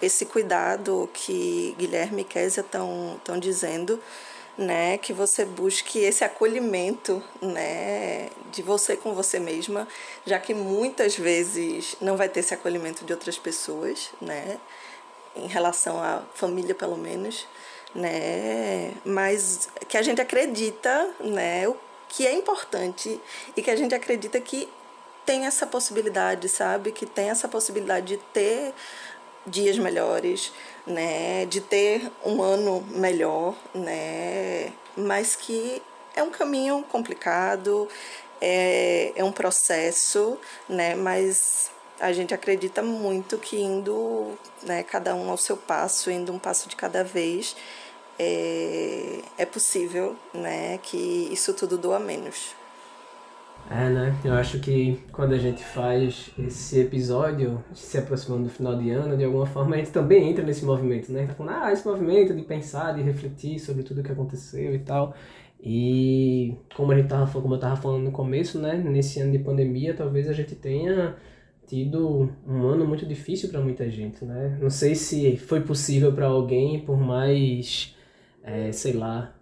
esse 0.01 0.25
cuidado 0.25 1.09
que 1.13 1.75
Guilherme 1.77 2.21
e 2.21 2.25
Késia 2.25 2.61
estão 2.61 3.39
dizendo, 3.39 3.99
né? 4.57 4.97
Que 4.97 5.13
você 5.13 5.45
busque 5.45 5.99
esse 5.99 6.23
acolhimento, 6.23 7.23
né? 7.41 8.29
De 8.51 8.61
você 8.61 8.95
com 8.97 9.13
você 9.13 9.39
mesma, 9.39 9.87
já 10.25 10.39
que 10.39 10.53
muitas 10.53 11.15
vezes 11.17 11.95
não 12.01 12.17
vai 12.17 12.29
ter 12.29 12.41
esse 12.41 12.53
acolhimento 12.53 13.05
de 13.05 13.13
outras 13.13 13.37
pessoas, 13.37 14.11
né? 14.21 14.59
Em 15.35 15.47
relação 15.47 16.01
à 16.01 16.21
família, 16.33 16.75
pelo 16.75 16.97
menos, 16.97 17.47
né? 17.95 18.93
Mas 19.03 19.69
que 19.87 19.97
a 19.97 20.01
gente 20.01 20.21
acredita, 20.21 21.09
né? 21.19 21.67
O 21.67 21.75
que 22.09 22.27
é 22.27 22.33
importante 22.33 23.19
e 23.57 23.61
que 23.61 23.71
a 23.71 23.75
gente 23.75 23.95
acredita 23.95 24.39
que 24.39 24.69
tem 25.25 25.45
essa 25.45 25.65
possibilidade, 25.65 26.47
sabe? 26.49 26.91
Que 26.91 27.05
tem 27.05 27.29
essa 27.29 27.47
possibilidade 27.47 28.05
de 28.05 28.17
ter 28.31 28.73
dias 29.45 29.77
melhores, 29.77 30.51
né, 30.85 31.45
de 31.45 31.61
ter 31.61 32.11
um 32.25 32.41
ano 32.41 32.81
melhor, 32.89 33.55
né, 33.73 34.71
mas 34.95 35.35
que 35.35 35.81
é 36.15 36.23
um 36.23 36.29
caminho 36.29 36.83
complicado, 36.83 37.87
é, 38.41 39.11
é 39.15 39.23
um 39.23 39.31
processo, 39.31 40.37
né, 40.67 40.95
mas 40.95 41.71
a 41.99 42.11
gente 42.11 42.33
acredita 42.33 42.81
muito 42.81 43.37
que 43.37 43.57
indo, 43.59 44.37
né, 44.63 44.83
cada 44.83 45.15
um 45.15 45.29
ao 45.29 45.37
seu 45.37 45.57
passo, 45.57 46.11
indo 46.11 46.31
um 46.31 46.39
passo 46.39 46.67
de 46.67 46.75
cada 46.75 47.03
vez, 47.03 47.55
é, 48.19 49.19
é 49.37 49.45
possível, 49.45 50.15
né, 50.33 50.79
que 50.83 51.29
isso 51.31 51.53
tudo 51.53 51.77
doa 51.77 51.99
menos. 51.99 52.55
É, 53.69 53.89
né? 53.89 54.15
Eu 54.23 54.33
acho 54.33 54.59
que 54.59 54.99
quando 55.11 55.33
a 55.33 55.37
gente 55.37 55.63
faz 55.63 56.31
esse 56.37 56.79
episódio, 56.79 57.63
se 57.73 57.97
aproximando 57.97 58.43
do 58.43 58.49
final 58.49 58.77
de 58.77 58.91
ano, 58.91 59.17
de 59.17 59.23
alguma 59.23 59.45
forma 59.45 59.75
a 59.75 59.77
gente 59.77 59.91
também 59.91 60.29
entra 60.29 60.43
nesse 60.43 60.65
movimento, 60.65 61.11
né? 61.11 61.19
A 61.19 61.21
gente 61.21 61.31
tá 61.31 61.35
falando, 61.35 61.63
ah, 61.63 61.71
esse 61.71 61.87
movimento 61.87 62.35
de 62.35 62.41
pensar, 62.43 62.93
de 62.93 63.01
refletir 63.01 63.59
sobre 63.59 63.83
tudo 63.83 64.03
que 64.03 64.11
aconteceu 64.11 64.75
e 64.75 64.79
tal. 64.79 65.15
E 65.61 66.55
como 66.75 66.91
a 66.91 66.95
gente 66.95 67.07
tava, 67.07 67.41
como 67.41 67.55
eu 67.55 67.59
tava 67.59 67.77
falando 67.77 68.03
no 68.03 68.11
começo, 68.11 68.59
né? 68.59 68.75
Nesse 68.77 69.21
ano 69.21 69.31
de 69.31 69.39
pandemia, 69.39 69.93
talvez 69.93 70.27
a 70.29 70.33
gente 70.33 70.55
tenha 70.55 71.15
tido 71.65 72.29
um 72.45 72.63
ano 72.67 72.85
muito 72.85 73.05
difícil 73.05 73.49
para 73.49 73.61
muita 73.61 73.89
gente, 73.89 74.25
né? 74.25 74.57
Não 74.61 74.69
sei 74.69 74.93
se 74.93 75.37
foi 75.37 75.61
possível 75.61 76.11
para 76.13 76.27
alguém, 76.27 76.81
por 76.81 76.99
mais, 76.99 77.95
é, 78.43 78.71
sei 78.73 78.93
lá, 78.93 79.33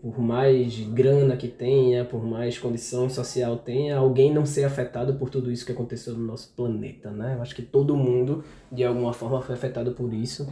por 0.00 0.18
mais 0.20 0.78
grana 0.90 1.36
que 1.36 1.48
tenha, 1.48 2.04
por 2.04 2.24
mais 2.24 2.58
condição 2.58 3.08
social 3.10 3.56
tenha, 3.56 3.96
alguém 3.96 4.32
não 4.32 4.46
ser 4.46 4.64
afetado 4.64 5.14
por 5.14 5.28
tudo 5.28 5.50
isso 5.50 5.66
que 5.66 5.72
aconteceu 5.72 6.14
no 6.14 6.24
nosso 6.24 6.52
planeta, 6.54 7.10
né? 7.10 7.34
Eu 7.36 7.42
acho 7.42 7.54
que 7.54 7.62
todo 7.62 7.96
mundo, 7.96 8.44
de 8.70 8.84
alguma 8.84 9.12
forma, 9.12 9.42
foi 9.42 9.54
afetado 9.54 9.92
por 9.92 10.12
isso. 10.14 10.48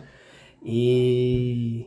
E, 0.64 1.87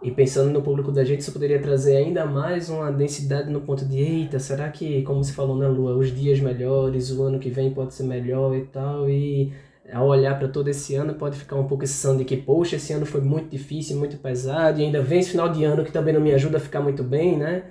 e 0.00 0.10
pensando 0.12 0.50
no 0.50 0.62
público 0.62 0.92
da 0.92 1.04
gente, 1.04 1.20
isso 1.20 1.32
poderia 1.32 1.60
trazer 1.60 1.96
ainda 1.96 2.24
mais 2.24 2.70
uma 2.70 2.92
densidade 2.92 3.50
no 3.50 3.62
ponto 3.62 3.84
de, 3.84 3.98
eita, 3.98 4.38
será 4.38 4.70
que, 4.70 5.02
como 5.02 5.24
se 5.24 5.32
falou 5.32 5.56
na 5.56 5.66
Lua, 5.68 5.96
os 5.96 6.14
dias 6.14 6.38
melhores, 6.38 7.10
o 7.10 7.22
ano 7.24 7.40
que 7.40 7.50
vem 7.50 7.72
pode 7.72 7.94
ser 7.94 8.04
melhor 8.04 8.54
e 8.54 8.64
tal, 8.66 9.10
e 9.10 9.52
ao 9.92 10.06
olhar 10.06 10.38
para 10.38 10.48
todo 10.48 10.68
esse 10.68 10.94
ano, 10.94 11.14
pode 11.14 11.38
ficar 11.38 11.56
um 11.56 11.66
pouco 11.66 11.84
esse 11.84 12.16
de 12.16 12.24
que, 12.24 12.36
poxa, 12.36 12.76
esse 12.76 12.92
ano 12.92 13.06
foi 13.06 13.20
muito 13.20 13.48
difícil, 13.48 13.96
muito 13.96 14.16
pesado, 14.18 14.80
e 14.80 14.84
ainda 14.84 15.02
vem 15.02 15.20
esse 15.20 15.30
final 15.30 15.48
de 15.48 15.64
ano 15.64 15.84
que 15.84 15.92
também 15.92 16.12
não 16.14 16.20
me 16.20 16.32
ajuda 16.32 16.58
a 16.58 16.60
ficar 16.60 16.80
muito 16.80 17.02
bem, 17.02 17.36
né? 17.36 17.64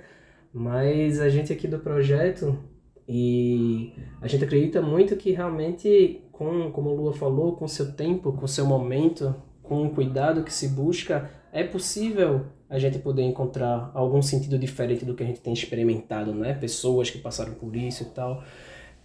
Mas 0.52 1.20
a 1.20 1.28
gente 1.28 1.52
aqui 1.52 1.68
do 1.68 1.78
projeto, 1.78 2.58
e 3.08 3.94
a 4.20 4.28
gente 4.28 4.44
acredita 4.44 4.82
muito 4.82 5.16
que 5.16 5.30
realmente, 5.32 6.22
com, 6.30 6.70
como 6.70 6.90
a 6.90 6.92
Lua 6.92 7.12
falou, 7.12 7.56
com 7.56 7.66
seu 7.66 7.92
tempo, 7.92 8.32
com 8.32 8.46
seu 8.46 8.66
momento, 8.66 9.34
com 9.62 9.86
o 9.86 9.90
cuidado 9.90 10.42
que 10.42 10.52
se 10.52 10.68
busca, 10.68 11.30
é 11.52 11.64
possível 11.64 12.46
a 12.68 12.78
gente 12.78 12.98
poder 12.98 13.22
encontrar 13.22 13.90
algum 13.94 14.20
sentido 14.20 14.58
diferente 14.58 15.04
do 15.04 15.14
que 15.14 15.22
a 15.22 15.26
gente 15.26 15.40
tem 15.40 15.54
experimentado, 15.54 16.34
né? 16.34 16.52
Pessoas 16.52 17.10
que 17.10 17.18
passaram 17.18 17.54
por 17.54 17.74
isso 17.74 18.02
e 18.02 18.06
tal. 18.06 18.42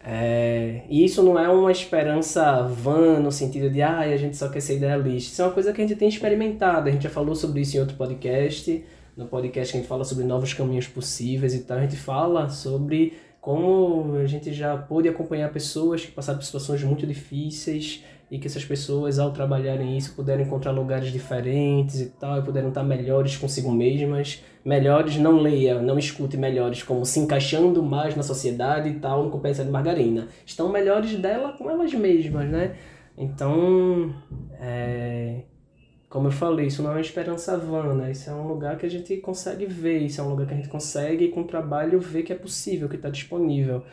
É, 0.06 0.82
e 0.90 1.06
isso 1.06 1.24
não 1.24 1.40
é 1.40 1.48
uma 1.48 1.72
esperança 1.72 2.62
vã 2.64 3.20
no 3.20 3.32
sentido 3.32 3.70
de 3.70 3.82
ah, 3.82 4.00
a 4.00 4.18
gente 4.18 4.36
só 4.36 4.50
quer 4.50 4.60
ser 4.60 4.76
idealista. 4.76 5.32
Isso 5.32 5.42
é 5.42 5.46
uma 5.46 5.54
coisa 5.54 5.72
que 5.72 5.82
a 5.82 5.88
gente 5.88 5.98
tem 5.98 6.10
experimentado. 6.10 6.90
A 6.90 6.92
gente 6.92 7.04
já 7.04 7.10
falou 7.10 7.36
sobre 7.36 7.62
isso 7.62 7.78
em 7.78 7.80
outro 7.80 7.96
podcast. 7.96 8.84
No 9.16 9.28
podcast 9.28 9.72
que 9.72 9.78
a 9.78 9.82
gente 9.82 9.88
fala 9.88 10.04
sobre 10.04 10.26
novos 10.26 10.54
caminhos 10.54 10.88
possíveis 10.88 11.54
e 11.54 11.60
tal, 11.60 11.78
a 11.78 11.82
gente 11.82 11.96
fala 11.96 12.50
sobre 12.50 13.14
como 13.40 14.16
a 14.16 14.26
gente 14.26 14.52
já 14.54 14.76
pôde 14.76 15.08
acompanhar 15.08 15.52
pessoas 15.52 16.06
que 16.06 16.12
passaram 16.12 16.40
por 16.40 16.46
situações 16.46 16.84
muito 16.84 17.06
difíceis 17.06 18.04
e 18.32 18.40
que 18.40 18.48
essas 18.48 18.66
pessoas, 18.66 19.20
ao 19.20 19.32
trabalharem 19.32 19.98
isso, 19.98 20.16
puderam 20.16 20.42
encontrar 20.42 20.72
lugares 20.72 21.12
diferentes 21.12 22.02
e 22.02 22.10
tal, 22.10 22.40
e 22.40 22.42
puderam 22.42 22.70
estar 22.70 22.84
melhores 22.84 23.38
consigo 23.38 23.72
mesmas. 23.72 24.44
Melhores, 24.66 25.18
não 25.18 25.40
leia, 25.40 25.82
não 25.82 26.00
escute 26.00 26.38
melhores 26.38 26.82
como 26.84 27.06
se 27.06 27.20
encaixando 27.20 27.84
mais 27.84 28.16
na 28.16 28.24
sociedade 28.24 28.90
e 28.90 28.94
tal, 28.96 29.24
no 29.24 29.30
compensa 29.30 29.64
de 29.64 29.70
margarina. 29.70 30.28
Estão 30.46 30.70
melhores 30.70 31.16
dela 31.18 31.54
com 31.54 31.70
elas 31.70 31.94
mesmas, 31.94 32.50
né? 32.50 32.76
Então, 33.18 34.14
é, 34.60 35.44
como 36.10 36.28
eu 36.28 36.32
falei, 36.32 36.68
isso 36.68 36.84
não 36.84 36.92
é 36.92 36.94
uma 36.94 37.02
esperança 37.02 37.58
vã, 37.58 37.94
né? 37.94 38.12
Isso 38.12 38.30
é 38.30 38.34
um 38.34 38.48
lugar 38.48 38.78
que 38.78 38.86
a 38.86 38.90
gente 38.90 39.18
consegue 39.18 39.66
ver, 39.66 40.00
isso 40.00 40.22
é 40.22 40.24
um 40.24 40.30
lugar 40.30 40.48
que 40.48 40.54
a 40.54 40.58
gente 40.58 40.70
consegue, 40.70 41.30
com 41.30 41.44
trabalho, 41.44 42.00
ver 42.00 42.24
que 42.24 42.32
é 42.32 42.36
possível, 42.36 42.88
que 42.88 42.96
está 42.96 43.10
disponível. 43.10 43.84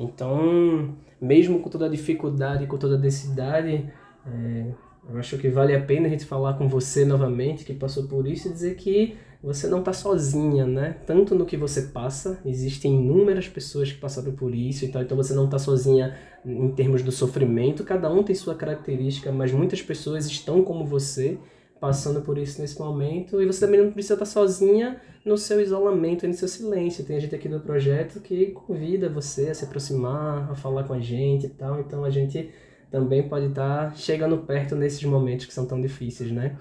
Então, 0.00 0.96
mesmo 1.20 1.60
com 1.60 1.68
toda 1.68 1.86
a 1.86 1.88
dificuldade, 1.88 2.66
com 2.66 2.78
toda 2.78 2.94
a 2.94 2.98
densidade, 2.98 3.92
é, 4.26 4.66
eu 5.08 5.18
acho 5.18 5.36
que 5.36 5.48
vale 5.48 5.74
a 5.74 5.80
pena 5.82 6.06
a 6.06 6.10
gente 6.10 6.24
falar 6.24 6.54
com 6.54 6.66
você 6.66 7.04
novamente, 7.04 7.64
que 7.64 7.74
passou 7.74 8.08
por 8.08 8.26
isso, 8.26 8.48
e 8.48 8.52
dizer 8.52 8.76
que 8.76 9.16
você 9.42 9.66
não 9.66 9.80
está 9.80 9.92
sozinha, 9.92 10.66
né? 10.66 10.96
Tanto 11.06 11.34
no 11.34 11.44
que 11.44 11.56
você 11.56 11.82
passa, 11.82 12.40
existem 12.44 12.94
inúmeras 13.00 13.48
pessoas 13.48 13.92
que 13.92 13.98
passaram 13.98 14.32
por 14.32 14.54
isso 14.54 14.84
e 14.84 14.88
tal, 14.88 15.02
então 15.02 15.16
você 15.16 15.34
não 15.34 15.46
está 15.46 15.58
sozinha 15.58 16.14
em 16.44 16.70
termos 16.70 17.02
do 17.02 17.12
sofrimento, 17.12 17.84
cada 17.84 18.10
um 18.10 18.22
tem 18.22 18.34
sua 18.34 18.54
característica, 18.54 19.30
mas 19.30 19.52
muitas 19.52 19.82
pessoas 19.82 20.26
estão 20.26 20.62
como 20.62 20.86
você, 20.86 21.38
passando 21.80 22.20
por 22.20 22.36
isso 22.36 22.60
nesse 22.60 22.78
momento, 22.78 23.40
e 23.40 23.46
você 23.46 23.60
também 23.60 23.82
não 23.82 23.90
precisa 23.90 24.14
estar 24.14 24.26
sozinha 24.26 25.00
no 25.24 25.38
seu 25.38 25.60
isolamento, 25.60 26.28
no 26.28 26.34
seu 26.34 26.46
silêncio. 26.46 27.04
Tem 27.04 27.18
gente 27.18 27.34
aqui 27.34 27.48
do 27.48 27.60
projeto 27.60 28.20
que 28.20 28.50
convida 28.52 29.08
você 29.08 29.48
a 29.48 29.54
se 29.54 29.64
aproximar, 29.64 30.50
a 30.50 30.54
falar 30.54 30.84
com 30.84 30.92
a 30.92 31.00
gente 31.00 31.46
e 31.46 31.50
tal, 31.50 31.80
então 31.80 32.04
a 32.04 32.10
gente 32.10 32.52
também 32.90 33.26
pode 33.26 33.46
estar 33.46 33.96
chegando 33.96 34.38
perto 34.38 34.74
nesses 34.74 35.02
momentos 35.04 35.46
que 35.46 35.54
são 35.54 35.66
tão 35.66 35.80
difíceis, 35.80 36.30
né? 36.30 36.58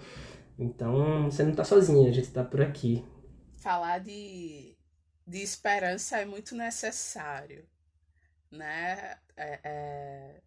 Então 0.57 1.29
você 1.29 1.43
não 1.43 1.51
está 1.51 1.65
sozinha, 1.65 2.09
a 2.09 2.13
gente 2.13 2.27
está 2.27 2.43
por 2.43 2.61
aqui. 2.61 3.03
Falar 3.57 3.99
de, 3.99 4.77
de 5.27 5.41
esperança 5.41 6.17
é 6.17 6.25
muito 6.25 6.55
necessário, 6.55 7.65
né? 8.49 9.17
É, 9.35 9.59
é... 9.63 10.41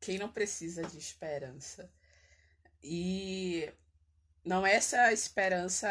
Quem 0.00 0.18
não 0.18 0.28
precisa 0.28 0.82
de 0.82 0.98
esperança? 0.98 1.88
E 2.82 3.70
não 4.44 4.66
é 4.66 4.74
essa 4.74 5.12
esperança 5.12 5.88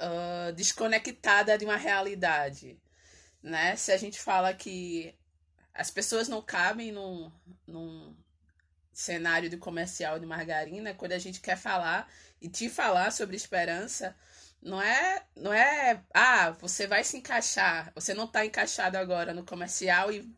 uh, 0.00 0.52
desconectada 0.52 1.56
de 1.56 1.64
uma 1.64 1.76
realidade, 1.76 2.80
né? 3.42 3.76
Se 3.76 3.92
a 3.92 3.96
gente 3.96 4.20
fala 4.20 4.52
que 4.54 5.14
as 5.72 5.90
pessoas 5.90 6.28
não 6.28 6.42
cabem 6.42 6.92
num, 6.92 7.32
num 7.66 8.16
cenário 8.92 9.48
de 9.48 9.56
comercial 9.56 10.18
de 10.18 10.26
margarina, 10.26 10.94
quando 10.94 11.12
a 11.12 11.18
gente 11.18 11.40
quer 11.40 11.56
falar 11.56 12.08
e 12.40 12.48
te 12.48 12.68
falar 12.68 13.10
sobre 13.12 13.36
esperança, 13.36 14.14
não 14.60 14.80
é, 14.80 15.24
não 15.34 15.52
é, 15.52 16.04
ah, 16.12 16.50
você 16.50 16.86
vai 16.86 17.02
se 17.02 17.16
encaixar, 17.16 17.90
você 17.94 18.12
não 18.12 18.24
está 18.24 18.44
encaixado 18.44 18.98
agora 18.98 19.32
no 19.32 19.44
comercial 19.44 20.12
e 20.12 20.30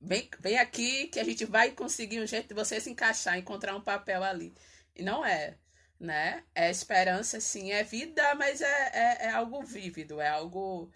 vem, 0.00 0.30
vem 0.38 0.58
aqui 0.58 1.08
que 1.08 1.18
a 1.18 1.24
gente 1.24 1.44
vai 1.44 1.72
conseguir 1.72 2.20
um 2.20 2.26
jeito 2.26 2.48
de 2.48 2.54
você 2.54 2.80
se 2.80 2.90
encaixar, 2.90 3.36
encontrar 3.36 3.74
um 3.74 3.80
papel 3.80 4.22
ali. 4.22 4.54
E 4.94 5.02
não 5.02 5.24
é 5.24 5.56
né? 5.98 6.44
É 6.54 6.70
esperança, 6.70 7.40
sim, 7.40 7.72
é 7.72 7.82
vida, 7.82 8.34
mas 8.34 8.60
é, 8.60 8.90
é, 8.92 9.26
é 9.26 9.30
algo 9.30 9.62
vívido, 9.62 10.20
é 10.20 10.28
algo 10.28 10.90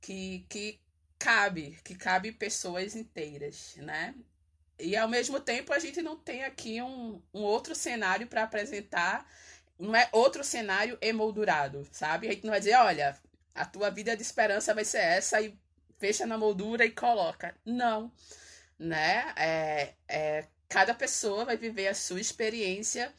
que, 0.00 0.46
que 0.48 0.80
cabe, 1.18 1.78
que 1.84 1.94
cabe 1.94 2.32
pessoas 2.32 2.96
inteiras, 2.96 3.74
né? 3.76 4.14
E 4.78 4.96
ao 4.96 5.08
mesmo 5.08 5.38
tempo 5.40 5.72
a 5.72 5.78
gente 5.78 6.02
não 6.02 6.16
tem 6.16 6.44
aqui 6.44 6.82
um, 6.82 7.22
um 7.32 7.42
outro 7.42 7.74
cenário 7.74 8.26
para 8.26 8.42
apresentar, 8.42 9.26
não 9.78 9.94
é 9.94 10.08
outro 10.12 10.42
cenário 10.42 10.98
emoldurado, 11.00 11.86
sabe? 11.92 12.28
A 12.28 12.32
gente 12.32 12.44
não 12.44 12.50
vai 12.50 12.60
dizer, 12.60 12.74
olha, 12.76 13.16
a 13.54 13.64
tua 13.64 13.90
vida 13.90 14.16
de 14.16 14.22
esperança 14.22 14.74
vai 14.74 14.84
ser 14.84 14.98
essa 14.98 15.40
e 15.40 15.56
fecha 15.98 16.26
na 16.26 16.38
moldura 16.38 16.84
e 16.84 16.90
coloca. 16.90 17.54
Não, 17.64 18.12
né? 18.78 19.32
É, 19.36 19.94
é, 20.08 20.48
cada 20.68 20.94
pessoa 20.94 21.44
vai 21.44 21.56
viver 21.56 21.88
a 21.88 21.94
sua 21.94 22.20
experiência 22.20 23.12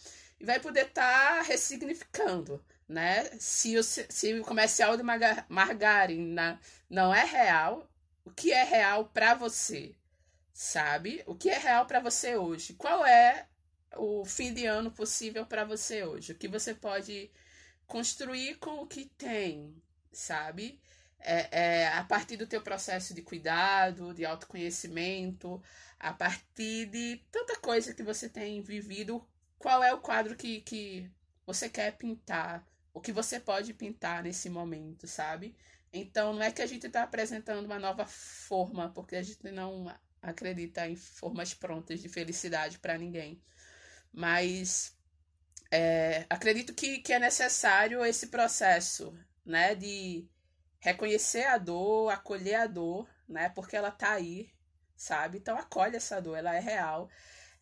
e 0.43 0.45
vai 0.45 0.59
poder 0.59 0.87
estar 0.87 1.37
tá 1.37 1.41
ressignificando, 1.41 2.61
né? 2.85 3.23
Se 3.39 3.77
o, 3.77 3.83
se 3.83 4.33
o 4.33 4.43
comercial 4.43 4.97
de 4.97 5.03
margarina 5.47 6.59
não 6.89 7.15
é 7.15 7.23
real, 7.23 7.89
o 8.25 8.29
que 8.29 8.51
é 8.51 8.61
real 8.61 9.05
para 9.05 9.35
você? 9.35 9.95
Sabe? 10.53 11.23
O 11.25 11.33
que 11.33 11.49
é 11.49 11.57
real 11.57 11.85
para 11.85 12.01
você 12.01 12.35
hoje? 12.35 12.73
Qual 12.73 13.05
é 13.05 13.47
o 13.95 14.25
fim 14.25 14.53
de 14.53 14.65
ano 14.65 14.91
possível 14.91 15.45
para 15.45 15.63
você 15.63 16.03
hoje? 16.03 16.33
O 16.33 16.37
que 16.37 16.49
você 16.49 16.75
pode 16.75 17.31
construir 17.87 18.55
com 18.55 18.81
o 18.81 18.87
que 18.87 19.05
tem, 19.17 19.81
sabe? 20.11 20.77
É, 21.21 21.83
é, 21.83 21.87
a 21.87 22.03
partir 22.03 22.35
do 22.35 22.45
teu 22.45 22.61
processo 22.61 23.13
de 23.13 23.21
cuidado, 23.21 24.13
de 24.13 24.25
autoconhecimento, 24.25 25.63
a 25.97 26.11
partir 26.11 26.87
de 26.87 27.21
tanta 27.31 27.55
coisa 27.61 27.93
que 27.93 28.03
você 28.03 28.27
tem 28.27 28.61
vivido, 28.61 29.25
qual 29.63 29.81
é 29.81 29.93
o 29.93 30.01
quadro 30.01 30.35
que, 30.35 30.59
que 30.59 31.09
você 31.45 31.69
quer 31.69 31.95
pintar, 31.95 32.67
o 32.93 32.99
que 32.99 33.13
você 33.13 33.39
pode 33.39 33.73
pintar 33.73 34.21
nesse 34.21 34.49
momento, 34.49 35.07
sabe? 35.07 35.55
Então, 35.93 36.33
não 36.33 36.41
é 36.43 36.51
que 36.51 36.61
a 36.61 36.65
gente 36.65 36.85
está 36.85 37.03
apresentando 37.03 37.65
uma 37.65 37.79
nova 37.79 38.05
forma, 38.05 38.91
porque 38.91 39.15
a 39.15 39.23
gente 39.23 39.41
não 39.53 39.87
acredita 40.21 40.85
em 40.85 40.97
formas 40.97 41.53
prontas 41.53 42.01
de 42.01 42.09
felicidade 42.09 42.77
para 42.77 42.97
ninguém. 42.97 43.41
Mas 44.11 44.97
é, 45.71 46.25
acredito 46.29 46.73
que, 46.73 46.99
que 46.99 47.13
é 47.13 47.19
necessário 47.19 48.03
esse 48.03 48.27
processo, 48.27 49.17
né? 49.45 49.75
De 49.75 50.27
reconhecer 50.81 51.45
a 51.45 51.57
dor, 51.57 52.11
acolher 52.11 52.55
a 52.55 52.67
dor, 52.67 53.09
né? 53.29 53.47
Porque 53.47 53.77
ela 53.77 53.91
tá 53.91 54.11
aí, 54.11 54.51
sabe? 54.93 55.37
Então 55.37 55.57
acolhe 55.57 55.95
essa 55.95 56.19
dor, 56.21 56.35
ela 56.35 56.53
é 56.53 56.59
real. 56.59 57.09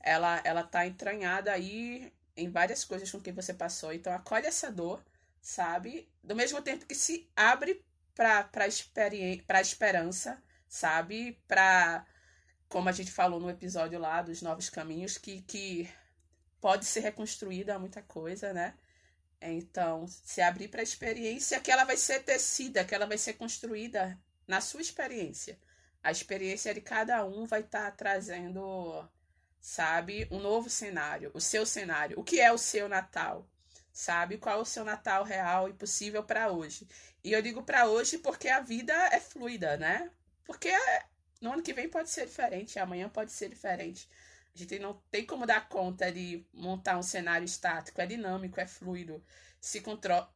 Ela, 0.04 0.42
ela 0.44 0.64
tá 0.64 0.86
entranhada 0.86 1.52
aí 1.52 2.12
em 2.36 2.50
várias 2.50 2.84
coisas 2.84 3.12
com 3.12 3.20
que 3.20 3.32
você 3.32 3.54
passou. 3.54 3.94
Então 3.94 4.14
acolhe 4.14 4.48
essa 4.48 4.72
dor, 4.72 5.04
sabe? 5.42 6.10
Do 6.24 6.36
mesmo 6.36 6.62
tempo 6.62 6.86
que 6.86 6.96
se 6.96 7.30
abre 7.36 7.84
para 8.16 8.44
para 8.44 9.62
esperança, 9.62 10.42
sabe? 10.68 11.40
Para 11.48 12.06
como 12.70 12.90
a 12.90 12.92
gente 12.92 13.12
falou 13.12 13.40
no 13.40 13.50
episódio 13.50 14.00
lá 14.00 14.22
dos 14.22 14.42
novos 14.42 14.70
caminhos 14.70 15.18
que 15.18 15.42
que 15.42 15.90
pode 16.62 16.86
ser 16.86 17.02
reconstruída 17.02 17.80
muita 17.80 18.02
coisa, 18.02 18.54
né? 18.54 18.76
Então, 19.42 20.06
se 20.08 20.42
abrir 20.42 20.68
para 20.68 20.82
a 20.82 20.84
experiência 20.84 21.60
que 21.60 21.72
ela 21.72 21.84
vai 21.84 21.98
ser 21.98 22.24
tecida, 22.24 22.86
que 22.86 22.94
ela 22.94 23.08
vai 23.08 23.18
ser 23.18 23.34
construída 23.34 24.20
na 24.48 24.62
sua 24.62 24.82
experiência. 24.82 25.60
A 26.04 26.12
experiência 26.12 26.74
de 26.74 26.82
cada 26.82 27.26
um 27.26 27.46
vai 27.46 27.62
estar 27.62 27.90
tá 27.90 27.92
trazendo, 27.92 29.08
sabe, 29.62 30.28
um 30.32 30.40
novo 30.40 30.70
cenário, 30.70 31.32
o 31.34 31.40
seu 31.40 31.66
cenário. 31.66 32.20
O 32.20 32.24
que 32.24 32.42
é 32.42 32.52
o 32.52 32.58
seu 32.58 32.90
Natal? 32.90 33.48
Sabe 33.94 34.38
qual 34.38 34.60
é 34.60 34.62
o 34.62 34.66
seu 34.66 34.84
Natal 34.84 35.24
real 35.24 35.70
e 35.70 35.74
possível 35.74 36.24
para 36.24 36.52
hoje? 36.52 36.88
E 37.24 37.32
eu 37.32 37.42
digo 37.42 37.62
para 37.64 37.88
hoje 37.88 38.18
porque 38.18 38.50
a 38.50 38.60
vida 38.60 38.94
é 39.12 39.20
fluida, 39.20 39.78
né? 39.78 40.10
Porque 40.46 40.72
no 41.40 41.54
ano 41.54 41.62
que 41.62 41.74
vem 41.74 41.90
pode 41.90 42.10
ser 42.10 42.26
diferente, 42.26 42.80
amanhã 42.80 43.08
pode 43.10 43.32
ser 43.32 43.50
diferente. 43.50 44.10
A 44.56 44.58
gente 44.58 44.80
não 44.80 45.02
tem 45.12 45.26
como 45.26 45.46
dar 45.46 45.70
conta 45.70 46.12
de 46.12 46.46
montar 46.54 46.98
um 46.98 47.04
cenário 47.04 47.46
estático, 47.46 48.02
é 48.02 48.06
dinâmico, 48.06 48.60
é 48.60 48.68
fluido, 48.68 49.24
se, 49.60 49.82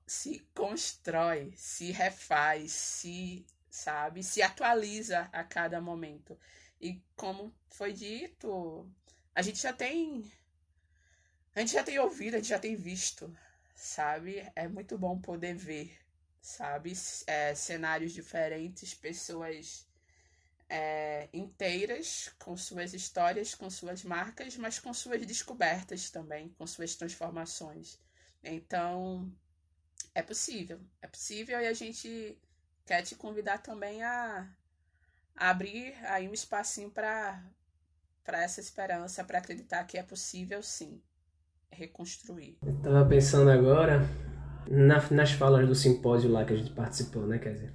se 0.07 0.47
constrói, 0.53 1.53
se 1.57 1.91
refaz, 1.91 2.71
se 2.71 3.45
sabe, 3.69 4.23
se 4.23 4.41
atualiza 4.41 5.29
a 5.33 5.43
cada 5.43 5.81
momento. 5.81 6.39
E 6.79 7.01
como 7.15 7.53
foi 7.67 7.91
dito, 7.93 8.89
a 9.35 9.41
gente 9.41 9.61
já 9.61 9.73
tem 9.73 10.31
a 11.53 11.59
gente 11.61 11.73
já 11.73 11.83
tem 11.83 11.99
ouvido, 11.99 12.35
a 12.35 12.37
gente 12.37 12.49
já 12.49 12.59
tem 12.59 12.75
visto, 12.75 13.33
sabe? 13.75 14.45
É 14.55 14.67
muito 14.67 14.97
bom 14.97 15.19
poder 15.19 15.55
ver, 15.55 15.97
sabe? 16.41 16.93
É, 17.27 17.55
cenários 17.55 18.11
diferentes, 18.11 18.93
pessoas 18.93 19.87
é, 20.69 21.29
inteiras, 21.33 22.29
com 22.39 22.57
suas 22.57 22.93
histórias, 22.93 23.55
com 23.55 23.69
suas 23.69 24.03
marcas, 24.03 24.57
mas 24.57 24.79
com 24.79 24.93
suas 24.93 25.25
descobertas 25.25 26.09
também, 26.09 26.49
com 26.57 26.67
suas 26.67 26.95
transformações. 26.95 27.99
Então, 28.43 29.31
é 30.13 30.21
possível, 30.21 30.81
é 31.01 31.07
possível 31.07 31.59
e 31.61 31.67
a 31.67 31.73
gente 31.73 32.37
quer 32.85 33.01
te 33.01 33.15
convidar 33.15 33.59
também 33.59 34.03
a, 34.03 34.49
a 35.35 35.49
abrir 35.49 35.93
aí 36.05 36.27
um 36.27 36.33
espacinho 36.33 36.91
para 36.91 37.41
para 38.25 38.43
essa 38.43 38.59
esperança, 38.59 39.23
para 39.23 39.37
acreditar 39.37 39.83
que 39.85 39.97
é 39.97 40.03
possível 40.03 40.61
sim 40.63 41.01
reconstruir. 41.71 42.57
Eu 42.65 42.75
tava 42.81 43.05
pensando 43.05 43.49
agora 43.49 44.01
na, 44.69 45.01
nas 45.11 45.31
falas 45.31 45.67
do 45.67 45.75
simpósio 45.75 46.31
lá 46.31 46.43
que 46.43 46.53
a 46.53 46.57
gente 46.57 46.71
participou, 46.71 47.27
né, 47.27 47.37
quer 47.37 47.53
dizer, 47.53 47.73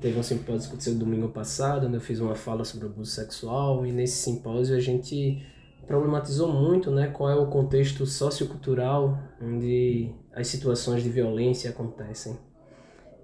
Teve 0.00 0.18
um 0.18 0.22
simpósio 0.22 0.62
que 0.62 0.66
aconteceu 0.68 0.94
domingo 0.94 1.28
passado, 1.28 1.86
onde 1.86 1.96
eu 1.96 2.00
fiz 2.00 2.20
uma 2.20 2.34
fala 2.34 2.64
sobre 2.64 2.86
abuso 2.86 3.10
sexual, 3.10 3.84
e 3.84 3.92
nesse 3.92 4.22
simpósio 4.22 4.74
a 4.74 4.80
gente 4.80 5.46
problematizou 5.86 6.50
muito 6.50 6.90
né, 6.90 7.08
qual 7.08 7.28
é 7.28 7.34
o 7.34 7.48
contexto 7.48 8.06
sociocultural 8.06 9.18
onde 9.42 10.14
as 10.32 10.46
situações 10.46 11.02
de 11.02 11.10
violência 11.10 11.68
acontecem. 11.68 12.38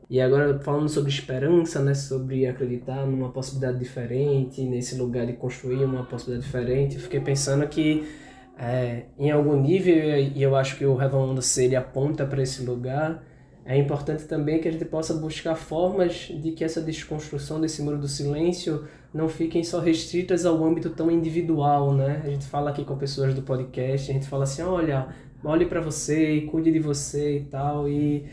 E 0.08 0.20
agora 0.20 0.58
falando 0.60 0.88
sobre 0.88 1.10
esperança, 1.10 1.82
né, 1.82 1.92
sobre 1.92 2.46
acreditar 2.46 3.04
numa 3.06 3.30
possibilidade 3.30 3.78
diferente, 3.78 4.62
nesse 4.62 4.96
lugar 4.96 5.26
de 5.26 5.32
construir 5.32 5.84
uma 5.84 6.04
possibilidade 6.04 6.46
diferente, 6.46 6.98
fiquei 6.98 7.20
pensando 7.20 7.66
que 7.66 8.06
é, 8.58 9.06
em 9.18 9.30
algum 9.30 9.60
nível, 9.60 9.94
e 9.94 10.40
eu 10.40 10.54
acho 10.54 10.76
que 10.76 10.86
o 10.86 10.94
Revolando 10.94 11.40
ele 11.58 11.76
aponta 11.76 12.24
para 12.24 12.40
esse 12.40 12.64
lugar, 12.64 13.22
é 13.64 13.76
importante 13.76 14.24
também 14.24 14.60
que 14.60 14.68
a 14.68 14.70
gente 14.70 14.84
possa 14.84 15.12
buscar 15.12 15.56
formas 15.56 16.30
de 16.40 16.52
que 16.52 16.62
essa 16.62 16.80
desconstrução 16.80 17.60
desse 17.60 17.82
muro 17.82 17.98
do 17.98 18.06
silêncio 18.06 18.84
não 19.12 19.28
fiquem 19.28 19.64
só 19.64 19.80
restritas 19.80 20.46
ao 20.46 20.64
âmbito 20.64 20.90
tão 20.90 21.10
individual, 21.10 21.92
né? 21.92 22.22
A 22.24 22.28
gente 22.28 22.46
fala 22.46 22.70
aqui 22.70 22.84
com 22.84 22.96
pessoas 22.96 23.34
do 23.34 23.42
podcast, 23.42 24.08
a 24.08 24.14
gente 24.14 24.28
fala 24.28 24.44
assim, 24.44 24.62
olha, 24.62 25.08
olhe 25.42 25.66
para 25.66 25.80
você, 25.80 26.42
cuide 26.42 26.70
de 26.70 26.78
você 26.78 27.38
e 27.38 27.40
tal, 27.40 27.88
e, 27.88 28.24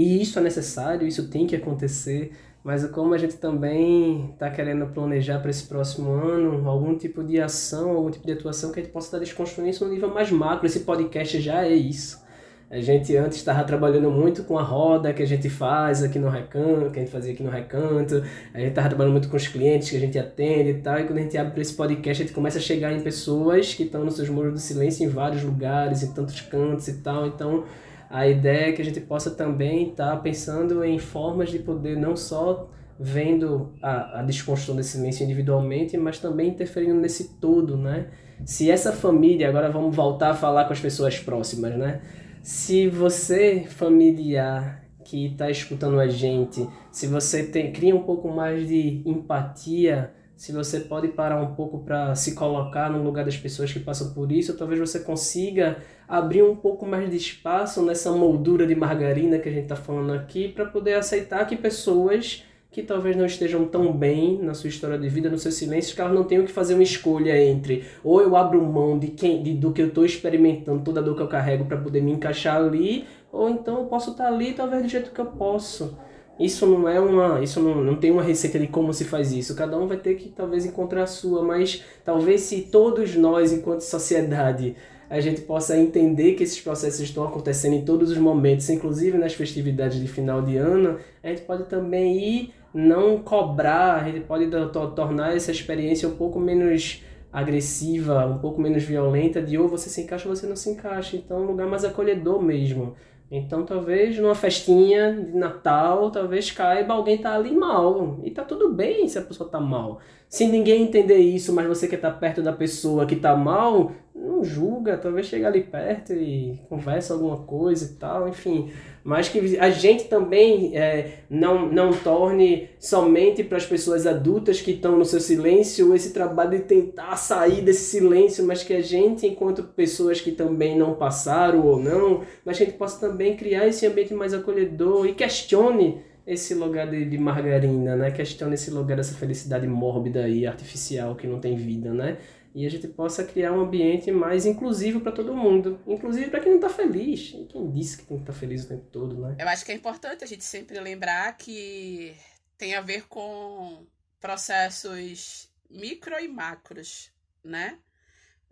e 0.00 0.22
isso 0.22 0.38
é 0.38 0.42
necessário, 0.42 1.06
isso 1.06 1.28
tem 1.28 1.46
que 1.46 1.56
acontecer, 1.56 2.32
mas 2.62 2.84
como 2.90 3.14
a 3.14 3.18
gente 3.18 3.36
também 3.36 4.30
está 4.32 4.50
querendo 4.50 4.86
planejar 4.86 5.40
para 5.40 5.50
esse 5.50 5.64
próximo 5.64 6.10
ano 6.10 6.68
algum 6.68 6.96
tipo 6.96 7.24
de 7.24 7.40
ação, 7.40 7.90
algum 7.90 8.10
tipo 8.10 8.26
de 8.26 8.32
atuação 8.32 8.70
que 8.72 8.80
a 8.80 8.82
gente 8.82 8.92
possa 8.92 9.08
estar 9.08 9.18
desconstruindo 9.18 9.70
isso 9.70 9.84
no 9.84 9.90
nível 9.90 10.12
mais 10.12 10.30
macro, 10.30 10.66
esse 10.66 10.80
podcast 10.80 11.40
já 11.40 11.64
é 11.64 11.74
isso 11.74 12.26
a 12.70 12.80
gente 12.80 13.16
antes 13.16 13.38
estava 13.38 13.64
trabalhando 13.64 14.10
muito 14.10 14.44
com 14.44 14.58
a 14.58 14.62
roda 14.62 15.10
que 15.14 15.22
a 15.22 15.26
gente 15.26 15.48
faz 15.48 16.02
aqui 16.02 16.18
no 16.18 16.28
recanto, 16.28 16.90
que 16.90 16.98
a 16.98 17.02
gente 17.02 17.10
fazia 17.10 17.32
aqui 17.32 17.42
no 17.42 17.48
recanto. 17.48 18.22
A 18.52 18.58
gente 18.58 18.68
estava 18.68 18.88
trabalhando 18.88 19.12
muito 19.12 19.28
com 19.30 19.38
os 19.38 19.48
clientes 19.48 19.88
que 19.88 19.96
a 19.96 20.00
gente 20.00 20.18
atende 20.18 20.70
e 20.70 20.74
tal. 20.74 21.00
E 21.00 21.04
quando 21.04 21.16
a 21.16 21.22
gente 21.22 21.38
abre 21.38 21.62
esse 21.62 21.72
podcast, 21.72 22.22
a 22.22 22.26
gente 22.26 22.34
começa 22.34 22.58
a 22.58 22.60
chegar 22.60 22.92
em 22.92 23.00
pessoas 23.00 23.72
que 23.72 23.84
estão 23.84 24.04
nos 24.04 24.16
seus 24.16 24.28
muros 24.28 24.52
do 24.52 24.58
silêncio 24.58 25.02
em 25.02 25.08
vários 25.08 25.42
lugares, 25.42 26.02
em 26.02 26.12
tantos 26.12 26.42
cantos 26.42 26.88
e 26.88 26.98
tal. 26.98 27.26
Então, 27.26 27.64
a 28.10 28.26
ideia 28.26 28.68
é 28.68 28.72
que 28.72 28.82
a 28.82 28.84
gente 28.84 29.00
possa 29.00 29.30
também 29.30 29.90
estar 29.90 30.12
tá 30.12 30.16
pensando 30.16 30.84
em 30.84 30.98
formas 30.98 31.50
de 31.50 31.58
poder 31.58 31.96
não 31.96 32.16
só 32.16 32.68
vendo 32.98 33.72
a, 33.82 34.20
a 34.20 34.22
desconstrução 34.22 34.74
desse 34.74 34.96
silêncio 34.96 35.24
individualmente, 35.24 35.96
mas 35.96 36.18
também 36.18 36.48
interferindo 36.48 36.94
nesse 36.94 37.36
todo, 37.38 37.76
né? 37.76 38.08
Se 38.44 38.70
essa 38.70 38.92
família, 38.92 39.48
agora 39.48 39.70
vamos 39.70 39.94
voltar 39.94 40.30
a 40.30 40.34
falar 40.34 40.64
com 40.64 40.72
as 40.72 40.80
pessoas 40.80 41.18
próximas, 41.18 41.76
né? 41.76 42.00
Se 42.42 42.88
você, 42.88 43.64
familiar, 43.68 44.84
que 45.04 45.26
está 45.26 45.50
escutando 45.50 46.00
a 46.00 46.08
gente, 46.08 46.66
se 46.90 47.06
você 47.06 47.42
tem, 47.44 47.72
cria 47.72 47.94
um 47.94 48.02
pouco 48.02 48.28
mais 48.28 48.66
de 48.66 49.02
empatia, 49.04 50.12
se 50.38 50.52
você 50.52 50.78
pode 50.78 51.08
parar 51.08 51.42
um 51.42 51.56
pouco 51.56 51.80
para 51.80 52.14
se 52.14 52.36
colocar 52.36 52.88
no 52.88 53.02
lugar 53.02 53.24
das 53.24 53.36
pessoas 53.36 53.72
que 53.72 53.80
passam 53.80 54.14
por 54.14 54.30
isso, 54.30 54.56
talvez 54.56 54.78
você 54.78 55.00
consiga 55.00 55.78
abrir 56.06 56.44
um 56.44 56.54
pouco 56.54 56.86
mais 56.86 57.10
de 57.10 57.16
espaço 57.16 57.82
nessa 57.82 58.12
moldura 58.12 58.64
de 58.64 58.72
margarina 58.76 59.40
que 59.40 59.48
a 59.48 59.52
gente 59.52 59.64
está 59.64 59.74
falando 59.74 60.12
aqui, 60.12 60.46
para 60.46 60.64
poder 60.64 60.94
aceitar 60.94 61.44
que 61.44 61.56
pessoas 61.56 62.44
que 62.70 62.84
talvez 62.84 63.16
não 63.16 63.26
estejam 63.26 63.64
tão 63.64 63.92
bem 63.92 64.38
na 64.40 64.54
sua 64.54 64.68
história 64.68 64.96
de 64.96 65.08
vida, 65.08 65.28
no 65.28 65.38
seu 65.38 65.50
silêncio, 65.50 65.96
que 65.96 66.00
elas 66.00 66.14
não 66.14 66.22
tenham 66.22 66.44
que 66.44 66.52
fazer 66.52 66.74
uma 66.74 66.84
escolha 66.84 67.36
entre 67.42 67.84
ou 68.04 68.22
eu 68.22 68.36
abro 68.36 68.62
mão 68.64 68.96
de 68.96 69.08
quem, 69.08 69.42
de, 69.42 69.54
do 69.54 69.72
que 69.72 69.82
eu 69.82 69.88
estou 69.88 70.04
experimentando, 70.04 70.84
toda 70.84 71.00
a 71.00 71.02
dor 71.02 71.16
que 71.16 71.22
eu 71.22 71.26
carrego 71.28 71.64
para 71.64 71.78
poder 71.78 72.00
me 72.00 72.12
encaixar 72.12 72.58
ali, 72.58 73.06
ou 73.32 73.50
então 73.50 73.78
eu 73.78 73.84
posso 73.86 74.12
estar 74.12 74.26
tá 74.26 74.30
ali 74.30 74.52
talvez 74.52 74.84
do 74.84 74.88
jeito 74.88 75.10
que 75.10 75.20
eu 75.20 75.26
posso. 75.26 75.98
Isso 76.38 76.66
não 76.66 76.88
é 76.88 77.00
uma. 77.00 77.42
Isso 77.42 77.60
não, 77.60 77.82
não 77.82 77.96
tem 77.96 78.10
uma 78.10 78.22
receita 78.22 78.58
de 78.58 78.66
como 78.68 78.92
se 78.94 79.04
faz 79.04 79.32
isso. 79.32 79.54
Cada 79.54 79.78
um 79.78 79.86
vai 79.86 79.96
ter 79.96 80.14
que 80.14 80.28
talvez 80.28 80.64
encontrar 80.64 81.02
a 81.02 81.06
sua, 81.06 81.42
mas 81.42 81.82
talvez 82.04 82.42
se 82.42 82.62
todos 82.62 83.16
nós, 83.16 83.52
enquanto 83.52 83.80
sociedade, 83.80 84.76
a 85.10 85.20
gente 85.20 85.40
possa 85.40 85.76
entender 85.76 86.34
que 86.34 86.42
esses 86.42 86.60
processos 86.60 87.00
estão 87.00 87.24
acontecendo 87.24 87.74
em 87.74 87.84
todos 87.84 88.10
os 88.10 88.18
momentos, 88.18 88.68
inclusive 88.68 89.16
nas 89.16 89.34
festividades 89.34 90.00
de 90.00 90.06
final 90.06 90.42
de 90.42 90.56
ano, 90.56 90.98
a 91.22 91.28
gente 91.28 91.42
pode 91.42 91.64
também 91.64 92.18
ir 92.18 92.54
não 92.74 93.18
cobrar, 93.18 93.96
a 93.96 94.04
gente 94.04 94.20
pode 94.20 94.48
tornar 94.94 95.34
essa 95.34 95.50
experiência 95.50 96.08
um 96.08 96.16
pouco 96.16 96.38
menos 96.38 97.02
agressiva, 97.32 98.26
um 98.26 98.38
pouco 98.38 98.60
menos 98.60 98.82
violenta, 98.82 99.40
de 99.42 99.58
ou 99.58 99.68
você 99.68 99.88
se 99.88 100.02
encaixa 100.02 100.28
ou 100.28 100.36
você 100.36 100.46
não 100.46 100.56
se 100.56 100.70
encaixa. 100.70 101.16
Então, 101.16 101.42
um 101.42 101.46
lugar 101.46 101.66
mais 101.66 101.84
acolhedor 101.84 102.42
mesmo. 102.42 102.94
Então, 103.30 103.64
talvez 103.64 104.18
numa 104.18 104.34
festinha 104.34 105.12
de 105.12 105.36
Natal, 105.36 106.10
talvez 106.10 106.50
caiba 106.50 106.94
alguém 106.94 107.18
tá 107.18 107.34
ali 107.34 107.54
mal. 107.54 108.18
E 108.22 108.30
tá 108.30 108.42
tudo 108.42 108.72
bem 108.72 109.06
se 109.06 109.18
a 109.18 109.22
pessoa 109.22 109.48
tá 109.50 109.60
mal. 109.60 110.00
Se 110.28 110.46
ninguém 110.46 110.82
entender 110.82 111.18
isso, 111.18 111.52
mas 111.52 111.66
você 111.66 111.86
quer 111.86 111.96
estar 111.96 112.12
tá 112.12 112.18
perto 112.18 112.42
da 112.42 112.52
pessoa 112.52 113.06
que 113.06 113.16
tá 113.16 113.36
mal, 113.36 113.92
não 114.14 114.42
julga, 114.42 114.96
talvez 114.96 115.26
chegue 115.26 115.44
ali 115.44 115.62
perto 115.62 116.12
e 116.12 116.58
conversa 116.68 117.14
alguma 117.14 117.38
coisa 117.38 117.84
e 117.84 117.96
tal, 117.96 118.28
enfim. 118.28 118.70
Mas 119.08 119.26
que 119.26 119.56
a 119.56 119.70
gente 119.70 120.04
também 120.04 120.76
é, 120.76 121.20
não, 121.30 121.66
não 121.72 121.94
torne 121.94 122.68
somente 122.78 123.42
para 123.42 123.56
as 123.56 123.64
pessoas 123.64 124.06
adultas 124.06 124.60
que 124.60 124.72
estão 124.72 124.98
no 124.98 125.04
seu 125.06 125.18
silêncio 125.18 125.94
esse 125.94 126.12
trabalho 126.12 126.50
de 126.50 126.64
tentar 126.64 127.16
sair 127.16 127.62
desse 127.62 127.84
silêncio, 127.84 128.44
mas 128.44 128.62
que 128.62 128.74
a 128.74 128.82
gente, 128.82 129.26
enquanto 129.26 129.62
pessoas 129.62 130.20
que 130.20 130.32
também 130.32 130.76
não 130.76 130.92
passaram 130.92 131.64
ou 131.64 131.82
não, 131.82 132.20
a 132.44 132.52
gente 132.52 132.72
possa 132.72 133.08
também 133.08 133.34
criar 133.34 133.66
esse 133.66 133.86
ambiente 133.86 134.12
mais 134.12 134.34
acolhedor 134.34 135.06
e 135.06 135.14
questione 135.14 136.02
esse 136.26 136.52
lugar 136.52 136.90
de, 136.90 137.06
de 137.06 137.16
margarina, 137.16 137.96
né? 137.96 138.10
Questione 138.10 138.52
esse 138.52 138.70
lugar 138.70 138.98
dessa 138.98 139.14
felicidade 139.14 139.66
mórbida 139.66 140.28
e 140.28 140.46
artificial 140.46 141.16
que 141.16 141.26
não 141.26 141.40
tem 141.40 141.56
vida, 141.56 141.94
né? 141.94 142.18
E 142.58 142.66
a 142.66 142.68
gente 142.68 142.88
possa 142.88 143.22
criar 143.22 143.52
um 143.52 143.60
ambiente 143.60 144.10
mais 144.10 144.44
inclusivo 144.44 145.00
para 145.00 145.12
todo 145.12 145.32
mundo, 145.32 145.80
inclusive 145.86 146.28
para 146.28 146.40
quem 146.40 146.50
não 146.50 146.58
está 146.58 146.68
feliz. 146.68 147.30
Quem 147.48 147.70
disse 147.70 147.98
que 147.98 148.04
tem 148.04 148.16
que 148.16 148.24
estar 148.24 148.32
tá 148.32 148.38
feliz 148.38 148.64
o 148.64 148.68
tempo 148.68 148.84
todo, 148.90 149.16
né? 149.16 149.36
Eu 149.38 149.48
acho 149.48 149.64
que 149.64 149.70
é 149.70 149.76
importante 149.76 150.24
a 150.24 150.26
gente 150.26 150.42
sempre 150.42 150.80
lembrar 150.80 151.36
que 151.36 152.16
tem 152.56 152.74
a 152.74 152.80
ver 152.80 153.06
com 153.06 153.86
processos 154.18 155.48
micro 155.70 156.18
e 156.18 156.26
macros, 156.26 157.12
né? 157.44 157.78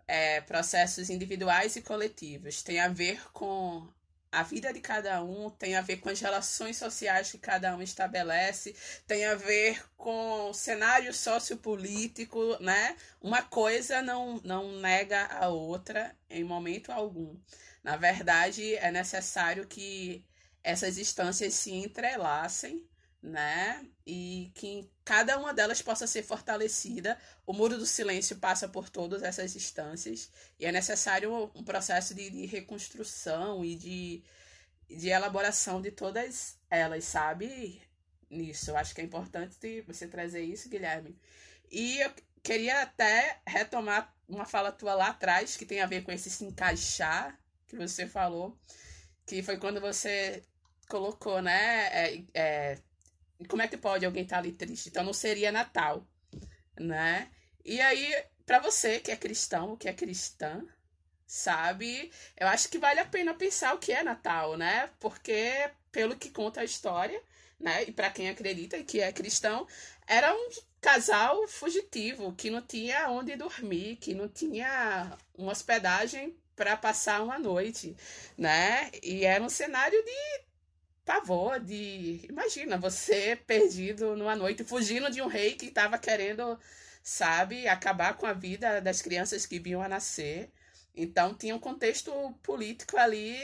É, 0.07 0.39
processos 0.39 1.09
individuais 1.09 1.75
e 1.75 1.81
coletivos. 1.81 2.63
Tem 2.63 2.79
a 2.79 2.87
ver 2.87 3.19
com 3.33 3.89
a 4.31 4.43
vida 4.43 4.73
de 4.73 4.79
cada 4.79 5.23
um, 5.23 5.49
tem 5.49 5.75
a 5.75 5.81
ver 5.81 5.97
com 5.97 6.09
as 6.09 6.19
relações 6.19 6.77
sociais 6.77 7.31
que 7.31 7.37
cada 7.37 7.75
um 7.75 7.81
estabelece, 7.81 8.75
tem 9.05 9.25
a 9.25 9.35
ver 9.35 9.83
com 9.95 10.49
o 10.49 10.53
cenário 10.53 11.13
sociopolítico, 11.13 12.57
né? 12.61 12.95
Uma 13.21 13.41
coisa 13.41 14.01
não, 14.01 14.39
não 14.43 14.79
nega 14.79 15.25
a 15.25 15.47
outra 15.47 16.15
em 16.29 16.43
momento 16.43 16.91
algum. 16.91 17.35
Na 17.83 17.95
verdade, 17.95 18.75
é 18.75 18.91
necessário 18.91 19.65
que 19.65 20.25
essas 20.63 20.97
instâncias 20.97 21.53
se 21.53 21.71
entrelacem 21.71 22.85
né? 23.27 23.85
E 24.05 24.51
que 24.55 24.89
cada 25.03 25.37
uma 25.37 25.53
delas 25.53 25.81
possa 25.81 26.07
ser 26.07 26.23
fortalecida. 26.23 27.17
O 27.45 27.53
muro 27.53 27.77
do 27.77 27.85
silêncio 27.85 28.37
passa 28.37 28.67
por 28.67 28.89
todas 28.89 29.21
essas 29.23 29.55
instâncias 29.55 30.31
e 30.59 30.65
é 30.65 30.71
necessário 30.71 31.51
um 31.53 31.63
processo 31.63 32.15
de, 32.15 32.29
de 32.29 32.45
reconstrução 32.45 33.63
e 33.63 33.75
de, 33.75 34.23
de 34.89 35.09
elaboração 35.09 35.81
de 35.81 35.91
todas 35.91 36.57
elas, 36.69 37.03
sabe? 37.05 37.81
Nisso, 38.29 38.71
eu 38.71 38.77
acho 38.77 38.95
que 38.95 39.01
é 39.01 39.03
importante 39.03 39.81
você 39.81 40.07
trazer 40.07 40.41
isso, 40.41 40.69
Guilherme. 40.69 41.17
E 41.71 41.99
eu 41.99 42.11
queria 42.43 42.81
até 42.81 43.41
retomar 43.45 44.13
uma 44.27 44.45
fala 44.45 44.71
tua 44.71 44.93
lá 44.93 45.09
atrás, 45.09 45.55
que 45.57 45.65
tem 45.65 45.81
a 45.81 45.85
ver 45.85 46.03
com 46.03 46.11
esse 46.11 46.29
se 46.29 46.43
encaixar 46.45 47.37
que 47.67 47.75
você 47.75 48.07
falou, 48.07 48.57
que 49.25 49.43
foi 49.43 49.57
quando 49.57 49.81
você 49.81 50.43
colocou, 50.87 51.41
né? 51.41 51.87
É, 51.91 52.23
é, 52.33 52.77
como 53.45 53.61
é 53.61 53.67
que 53.67 53.77
pode 53.77 54.05
alguém 54.05 54.23
estar 54.23 54.37
tá 54.37 54.41
ali 54.41 54.51
triste? 54.51 54.89
Então 54.89 55.03
não 55.03 55.13
seria 55.13 55.51
Natal, 55.51 56.05
né? 56.79 57.29
E 57.63 57.81
aí, 57.81 58.13
para 58.45 58.59
você 58.59 58.99
que 58.99 59.11
é 59.11 59.15
cristão, 59.15 59.75
que 59.75 59.87
é 59.87 59.93
cristã, 59.93 60.63
sabe? 61.25 62.11
Eu 62.37 62.47
acho 62.47 62.69
que 62.69 62.79
vale 62.79 62.99
a 62.99 63.05
pena 63.05 63.33
pensar 63.33 63.75
o 63.75 63.79
que 63.79 63.91
é 63.91 64.01
Natal, 64.03 64.57
né? 64.57 64.89
Porque 64.99 65.69
pelo 65.91 66.15
que 66.15 66.29
conta 66.29 66.61
a 66.61 66.65
história, 66.65 67.21
né? 67.59 67.83
E 67.83 67.91
para 67.91 68.09
quem 68.09 68.29
acredita 68.29 68.81
que 68.83 69.01
é 69.01 69.11
cristão, 69.11 69.67
era 70.07 70.33
um 70.33 70.49
casal 70.79 71.47
fugitivo 71.47 72.33
que 72.33 72.49
não 72.49 72.61
tinha 72.61 73.09
onde 73.09 73.35
dormir, 73.35 73.97
que 73.97 74.13
não 74.13 74.27
tinha 74.27 75.17
uma 75.37 75.51
hospedagem 75.51 76.35
para 76.55 76.77
passar 76.77 77.21
uma 77.21 77.37
noite, 77.37 77.95
né? 78.37 78.89
E 79.03 79.25
era 79.25 79.43
um 79.43 79.49
cenário 79.49 80.01
de 80.03 80.46
pavor 81.07 81.59
de. 81.61 82.25
Imagina, 82.29 82.77
você 82.77 83.37
perdido 83.47 84.15
numa 84.17 84.35
noite, 84.35 84.65
fugindo 84.65 85.09
de 85.09 85.21
um 85.21 85.27
rei 85.27 85.55
que 85.55 85.67
estava 85.67 85.97
querendo, 85.97 86.59
sabe, 87.01 87.65
acabar 87.67 88.17
com 88.17 88.25
a 88.25 88.33
vida 88.33 88.81
das 88.81 89.01
crianças 89.01 89.45
que 89.45 89.57
vinham 89.57 89.81
a 89.81 89.87
nascer. 89.87 90.51
Então 90.93 91.33
tinha 91.33 91.55
um 91.55 91.59
contexto 91.59 92.11
político 92.43 92.97
ali 92.97 93.37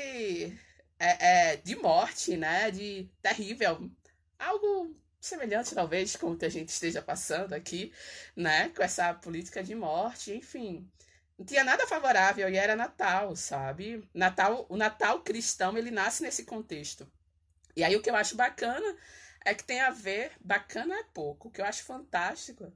é, 1.00 1.52
é, 1.54 1.56
de 1.58 1.76
morte, 1.78 2.36
né? 2.36 2.70
De 2.70 3.10
terrível. 3.22 3.90
Algo 4.38 4.94
semelhante, 5.22 5.74
talvez, 5.74 6.18
com 6.18 6.32
o 6.32 6.38
que 6.38 6.46
a 6.46 6.50
gente 6.50 6.70
esteja 6.70 7.02
passando 7.02 7.54
aqui, 7.54 7.94
né? 8.36 8.70
Com 8.70 8.84
essa 8.84 9.14
política 9.14 9.64
de 9.64 9.74
morte, 9.74 10.34
enfim. 10.34 10.86
Não 11.40 11.46
tinha 11.46 11.64
nada 11.64 11.88
favorável 11.88 12.50
e 12.50 12.58
era 12.58 12.76
Natal, 12.76 13.36
sabe? 13.38 14.04
Natal, 14.14 14.66
o 14.70 14.76
Natal 14.76 15.22
cristão, 15.24 15.78
ele 15.78 15.92
nasce 15.92 16.24
nesse 16.24 16.44
contexto. 16.44 17.10
E 17.76 17.84
aí 17.84 17.96
o 17.96 18.02
que 18.02 18.10
eu 18.10 18.16
acho 18.16 18.36
bacana 18.36 18.96
é 19.46 19.54
que 19.54 19.64
tem 19.64 19.82
a 19.82 19.90
ver, 19.90 20.32
bacana 20.40 20.96
é 20.96 21.04
pouco, 21.14 21.48
o 21.48 21.52
que 21.52 21.62
eu 21.62 21.66
acho 21.66 21.84
fantástico 21.84 22.72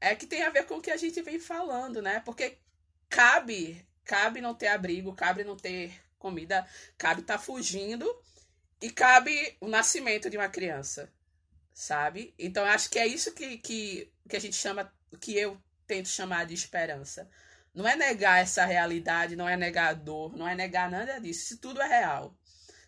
é 0.00 0.14
que 0.14 0.26
tem 0.26 0.42
a 0.42 0.50
ver 0.50 0.64
com 0.66 0.76
o 0.76 0.80
que 0.80 0.90
a 0.90 0.96
gente 0.96 1.20
vem 1.22 1.38
falando, 1.38 2.00
né? 2.00 2.20
Porque 2.20 2.58
cabe, 3.08 3.86
cabe 4.04 4.40
não 4.40 4.54
ter 4.54 4.68
abrigo, 4.68 5.14
cabe 5.14 5.44
não 5.44 5.56
ter 5.56 5.92
comida, 6.18 6.66
cabe 6.96 7.20
estar 7.20 7.38
tá 7.38 7.42
fugindo 7.42 8.06
e 8.80 8.90
cabe 8.90 9.56
o 9.60 9.68
nascimento 9.68 10.30
de 10.30 10.38
uma 10.38 10.48
criança, 10.48 11.12
sabe? 11.72 12.34
Então 12.38 12.64
eu 12.64 12.70
acho 12.70 12.88
que 12.88 12.98
é 12.98 13.06
isso 13.06 13.32
que, 13.34 13.58
que, 13.58 14.10
que 14.28 14.36
a 14.36 14.40
gente 14.40 14.56
chama, 14.56 14.92
que 15.20 15.36
eu 15.36 15.60
tento 15.86 16.08
chamar 16.08 16.46
de 16.46 16.54
esperança. 16.54 17.28
Não 17.74 17.86
é 17.86 17.94
negar 17.94 18.40
essa 18.40 18.64
realidade, 18.64 19.36
não 19.36 19.48
é 19.48 19.56
negar 19.56 19.90
a 19.90 19.94
dor, 19.94 20.36
não 20.36 20.48
é 20.48 20.54
negar 20.54 20.90
nada 20.90 21.20
disso. 21.20 21.44
Isso 21.44 21.58
tudo 21.58 21.80
é 21.80 21.86
real, 21.86 22.34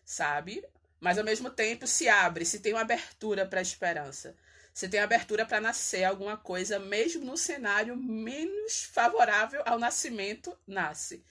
sabe? 0.05 0.65
Mas 1.03 1.19
ao 1.19 1.25
mesmo 1.25 1.51
tempo 1.51 1.85
se 1.85 2.09
abre, 2.09 2.45
se 2.45 2.61
tem 2.61 2.73
uma 2.73 2.83
abertura 2.83 3.45
para 3.45 3.59
a 3.59 3.63
esperança. 3.63 4.37
Se 4.73 4.89
tem 4.89 5.01
abertura 5.01 5.45
para 5.45 5.61
nascer 5.61 6.05
alguma 6.05 6.37
coisa, 6.37 6.79
mesmo 6.79 7.25
no 7.25 7.37
cenário 7.37 7.97
menos 7.97 8.85
favorável 8.85 9.65
ao 9.67 9.81
nascimento, 9.81 10.57
nasce. 10.65 11.25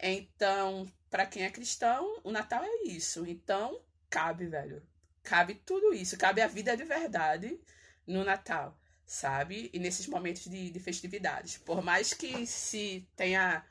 Então, 0.00 0.90
para 1.10 1.26
quem 1.26 1.44
é 1.44 1.50
cristão, 1.50 2.18
o 2.24 2.32
Natal 2.32 2.64
é 2.64 2.88
isso. 2.88 3.26
Então, 3.26 3.82
cabe, 4.08 4.46
velho. 4.46 4.82
Cabe 5.22 5.54
tudo 5.66 5.92
isso. 5.92 6.16
Cabe 6.16 6.40
a 6.40 6.48
vida 6.48 6.74
de 6.74 6.84
verdade 6.84 7.60
no 8.06 8.24
Natal, 8.24 8.74
sabe? 9.04 9.68
E 9.74 9.78
nesses 9.78 10.06
momentos 10.06 10.46
de, 10.46 10.70
de 10.70 10.80
festividades. 10.80 11.58
Por 11.58 11.82
mais 11.82 12.14
que 12.14 12.46
se 12.46 13.06
tenha 13.14 13.62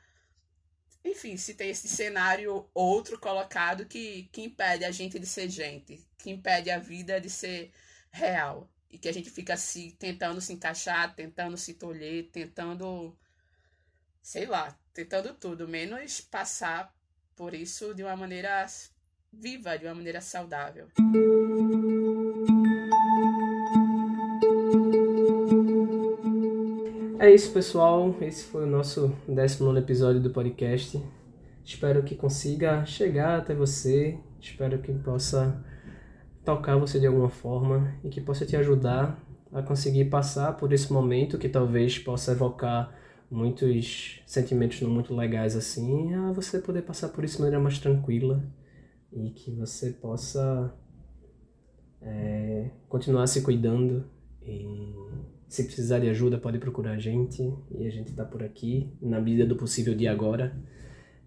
enfim, 1.04 1.36
se 1.36 1.54
tem 1.54 1.70
esse 1.70 1.88
cenário 1.88 2.68
outro 2.74 3.18
colocado 3.18 3.86
que, 3.86 4.28
que 4.32 4.42
impede 4.42 4.84
a 4.84 4.90
gente 4.90 5.18
de 5.18 5.26
ser 5.26 5.48
gente, 5.48 6.06
que 6.18 6.30
impede 6.30 6.70
a 6.70 6.78
vida 6.78 7.20
de 7.20 7.30
ser 7.30 7.72
real. 8.10 8.70
E 8.90 8.98
que 8.98 9.08
a 9.08 9.12
gente 9.12 9.30
fica 9.30 9.56
se 9.56 9.92
tentando 9.92 10.40
se 10.40 10.52
encaixar, 10.52 11.14
tentando 11.14 11.56
se 11.56 11.74
tolher, 11.74 12.28
tentando, 12.32 13.16
sei 14.20 14.46
lá, 14.46 14.76
tentando 14.92 15.32
tudo, 15.34 15.68
menos 15.68 16.20
passar 16.20 16.92
por 17.36 17.54
isso 17.54 17.94
de 17.94 18.02
uma 18.02 18.16
maneira 18.16 18.66
viva, 19.32 19.78
de 19.78 19.86
uma 19.86 19.94
maneira 19.94 20.20
saudável. 20.20 20.90
É 27.22 27.30
isso, 27.30 27.52
pessoal. 27.52 28.16
Esse 28.22 28.44
foi 28.44 28.64
o 28.64 28.66
nosso 28.66 29.14
19 29.28 29.78
episódio 29.78 30.22
do 30.22 30.30
podcast. 30.30 30.98
Espero 31.62 32.02
que 32.02 32.14
consiga 32.14 32.82
chegar 32.86 33.40
até 33.40 33.54
você. 33.54 34.18
Espero 34.40 34.78
que 34.78 34.90
possa 34.90 35.62
tocar 36.46 36.78
você 36.78 36.98
de 36.98 37.06
alguma 37.06 37.28
forma 37.28 37.94
e 38.02 38.08
que 38.08 38.22
possa 38.22 38.46
te 38.46 38.56
ajudar 38.56 39.22
a 39.52 39.60
conseguir 39.60 40.06
passar 40.06 40.56
por 40.56 40.72
esse 40.72 40.90
momento 40.90 41.36
que 41.36 41.50
talvez 41.50 41.98
possa 41.98 42.32
evocar 42.32 42.98
muitos 43.30 44.22
sentimentos 44.26 44.80
não 44.80 44.88
muito 44.88 45.14
legais 45.14 45.54
assim, 45.54 46.14
a 46.14 46.32
você 46.32 46.58
poder 46.58 46.80
passar 46.80 47.10
por 47.10 47.22
isso 47.22 47.36
de 47.36 47.42
maneira 47.42 47.62
mais 47.62 47.78
tranquila 47.78 48.42
e 49.12 49.28
que 49.32 49.50
você 49.50 49.90
possa 49.90 50.74
é, 52.00 52.70
continuar 52.88 53.26
se 53.26 53.42
cuidando 53.42 54.06
e 54.42 54.94
se 55.50 55.64
precisar 55.64 55.98
de 55.98 56.08
ajuda 56.08 56.38
pode 56.38 56.60
procurar 56.60 56.92
a 56.92 56.98
gente 56.98 57.42
e 57.72 57.84
a 57.84 57.90
gente 57.90 58.10
está 58.10 58.24
por 58.24 58.40
aqui 58.40 58.88
na 59.02 59.20
medida 59.20 59.44
do 59.44 59.56
possível 59.56 59.96
de 59.96 60.06
agora 60.06 60.56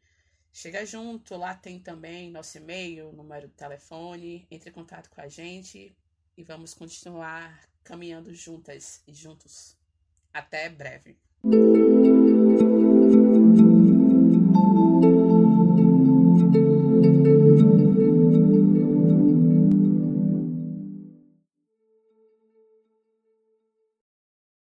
Chega 0.56 0.86
junto, 0.86 1.36
lá 1.36 1.56
tem 1.56 1.80
também 1.80 2.30
nosso 2.30 2.60
e-mail, 2.60 3.12
número 3.12 3.48
de 3.48 3.56
telefone, 3.56 4.46
entre 4.52 4.70
em 4.70 4.74
contato 4.74 5.10
com 5.10 5.20
a 5.20 5.28
gente 5.28 5.98
e 6.38 6.44
vamos 6.44 6.76
continuar 6.76 7.68
caminhando 7.84 8.32
juntas 8.36 9.02
e 9.08 9.14
juntos. 9.14 9.76
Até 10.32 10.70
breve. 10.70 11.18